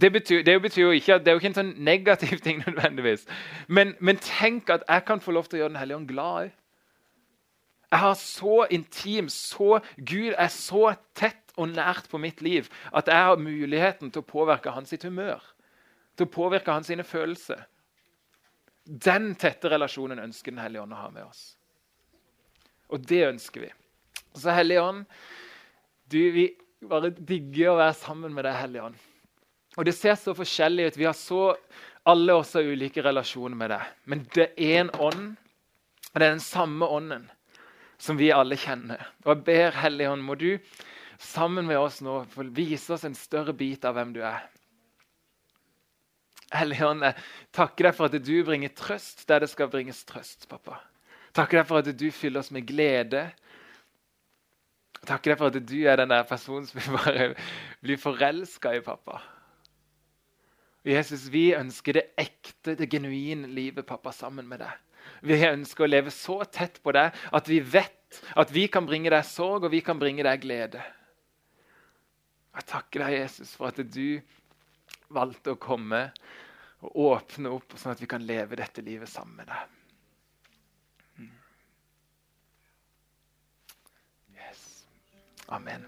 Det 0.00 0.10
betyr, 0.12 0.42
det 0.42 0.56
betyr, 0.62 0.82
jo 0.82 0.90
ikke, 0.94 1.18
det 1.22 1.30
er 1.30 1.36
jo 1.36 1.42
ikke 1.42 1.50
en 1.52 1.60
sånn 1.60 1.74
negativ 1.86 2.40
ting, 2.46 2.64
nødvendigvis. 2.66 3.26
Men, 3.68 3.94
men 4.00 4.18
tenk 4.22 4.70
at 4.74 4.82
jeg 4.88 5.06
kan 5.06 5.22
få 5.22 5.34
lov 5.36 5.46
til 5.46 5.58
å 5.58 5.62
gjøre 5.62 5.74
Den 5.76 5.80
hellige 5.82 6.00
ånd 6.00 6.10
glad. 6.10 6.50
Jeg 7.88 8.00
har 8.02 8.14
så 8.20 8.66
intim, 8.70 9.28
så 9.32 9.78
Gud 9.96 10.34
er 10.36 10.50
så 10.52 10.92
tett 11.16 11.54
og 11.58 11.72
nært 11.72 12.10
på 12.10 12.20
mitt 12.20 12.42
liv 12.44 12.68
at 12.92 13.08
jeg 13.08 13.28
har 13.30 13.40
muligheten 13.40 14.12
til 14.12 14.22
å 14.22 14.28
påvirke 14.28 14.74
hans 14.74 14.92
humør. 15.02 15.40
Til 16.16 16.28
å 16.28 16.34
påvirke 16.34 16.74
hans 16.74 16.90
følelser. 17.08 17.64
Den 18.84 19.34
tette 19.36 19.70
relasjonen 19.72 20.20
ønsker 20.20 20.52
Den 20.52 20.62
hellige 20.62 20.82
ånd 20.82 20.92
å 20.96 21.00
ha 21.00 21.10
med 21.12 21.24
oss. 21.24 21.56
Og 22.88 23.04
det 23.04 23.24
ønsker 23.26 23.66
vi. 23.66 23.72
Så 24.36 24.52
Hellige 24.54 24.84
ånd, 24.84 25.04
du, 26.08 26.18
vi 26.32 26.46
bare 26.88 27.10
digger 27.10 27.72
å 27.72 27.78
være 27.80 27.96
sammen 27.98 28.32
med 28.36 28.46
deg, 28.46 28.56
Hellige 28.56 28.84
ånd. 28.90 29.00
Og 29.76 29.84
Det 29.84 29.94
ser 29.96 30.16
så 30.16 30.34
forskjellig 30.36 30.88
ut. 30.88 31.00
Vi 31.00 31.08
har 31.08 31.16
så, 31.16 31.56
alle 32.08 32.36
også 32.36 32.62
ulike 32.64 33.04
relasjoner 33.04 33.56
med 33.56 33.72
deg. 33.74 33.90
Men 34.04 34.24
det 34.34 34.46
er 34.56 34.80
én 34.80 34.92
ånd, 34.96 35.36
og 36.08 36.14
det 36.14 36.24
er 36.24 36.36
den 36.36 36.44
samme 36.44 36.88
ånden 36.88 37.28
som 37.98 38.18
vi 38.18 38.30
alle 38.34 38.58
kjenner. 38.58 39.02
Og 39.24 39.34
jeg 39.34 39.44
ber 39.48 39.80
Helligånd, 39.82 40.22
må 40.22 40.36
du 40.38 40.52
sammen 41.18 41.66
med 41.66 41.78
oss 41.80 42.00
nå 42.04 42.20
vise 42.54 42.94
oss 42.94 43.04
en 43.04 43.16
større 43.18 43.54
bit 43.56 43.84
av 43.88 43.96
hvem 43.98 44.14
du 44.14 44.22
er. 44.22 44.44
Helligånd, 46.54 47.04
jeg 47.04 47.18
takker 47.52 47.88
deg 47.88 47.96
for 47.98 48.08
at 48.08 48.24
du 48.24 48.36
bringer 48.46 48.72
trøst 48.76 49.26
der 49.28 49.42
det 49.44 49.50
skal 49.52 49.68
bringes 49.72 50.04
trøst, 50.08 50.46
pappa. 50.48 50.78
Takker 51.36 51.60
deg 51.60 51.68
for 51.68 51.82
at 51.82 51.90
du 51.92 52.08
fyller 52.14 52.40
oss 52.40 52.52
med 52.54 52.64
glede. 52.68 53.26
Takker 55.04 55.34
deg 55.34 55.40
for 55.40 55.50
at 55.52 55.58
du 55.68 55.78
er 55.84 56.00
den 56.00 56.14
der 56.14 56.24
personen 56.28 56.66
som 56.66 56.80
vi 56.80 56.94
bare 56.94 57.32
blir 57.84 58.00
forelska 58.00 58.72
i, 58.78 58.84
pappa. 58.84 59.20
Jesus, 60.88 61.26
vi 61.28 61.50
ønsker 61.52 61.98
det 61.98 62.06
ekte, 62.16 62.74
det 62.78 62.88
genuine 62.88 63.50
livet, 63.50 63.84
pappa, 63.86 64.12
sammen 64.14 64.48
med 64.48 64.62
deg. 64.62 64.87
Vi 65.26 65.38
ønsker 65.48 65.86
å 65.86 65.90
leve 65.90 66.12
så 66.14 66.40
tett 66.44 66.80
på 66.82 66.94
deg 66.96 67.16
at 67.34 67.50
vi 67.50 67.60
vet 67.60 67.94
at 68.40 68.52
vi 68.54 68.66
kan 68.72 68.86
bringe 68.88 69.10
deg 69.12 69.26
sorg 69.26 69.66
og 69.66 69.72
vi 69.74 69.82
kan 69.84 69.98
bringe 70.00 70.24
deg 70.24 70.40
glede. 70.42 70.82
Jeg 72.58 72.66
takker 72.66 73.04
deg, 73.04 73.18
Jesus, 73.20 73.52
for 73.54 73.70
at 73.70 73.78
du 73.78 74.18
valgte 75.14 75.54
å 75.54 75.60
komme 75.60 76.08
og 76.82 76.96
åpne 77.12 77.52
opp, 77.54 77.74
sånn 77.78 77.94
at 77.94 78.02
vi 78.02 78.08
kan 78.10 78.24
leve 78.24 78.58
dette 78.58 78.82
livet 78.86 79.10
sammen 79.10 79.38
med 79.38 79.50
deg. 79.50 79.62
Mm. 81.18 81.32
Yes. 84.38 84.64
Amen. 85.54 85.86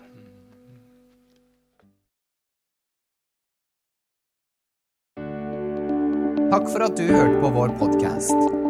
Takk 6.50 6.66
for 6.72 6.82
at 6.82 6.98
du 6.98 7.06
hørte 7.06 7.38
på 7.44 7.54
vår 7.54 7.78
podkast. 7.78 8.69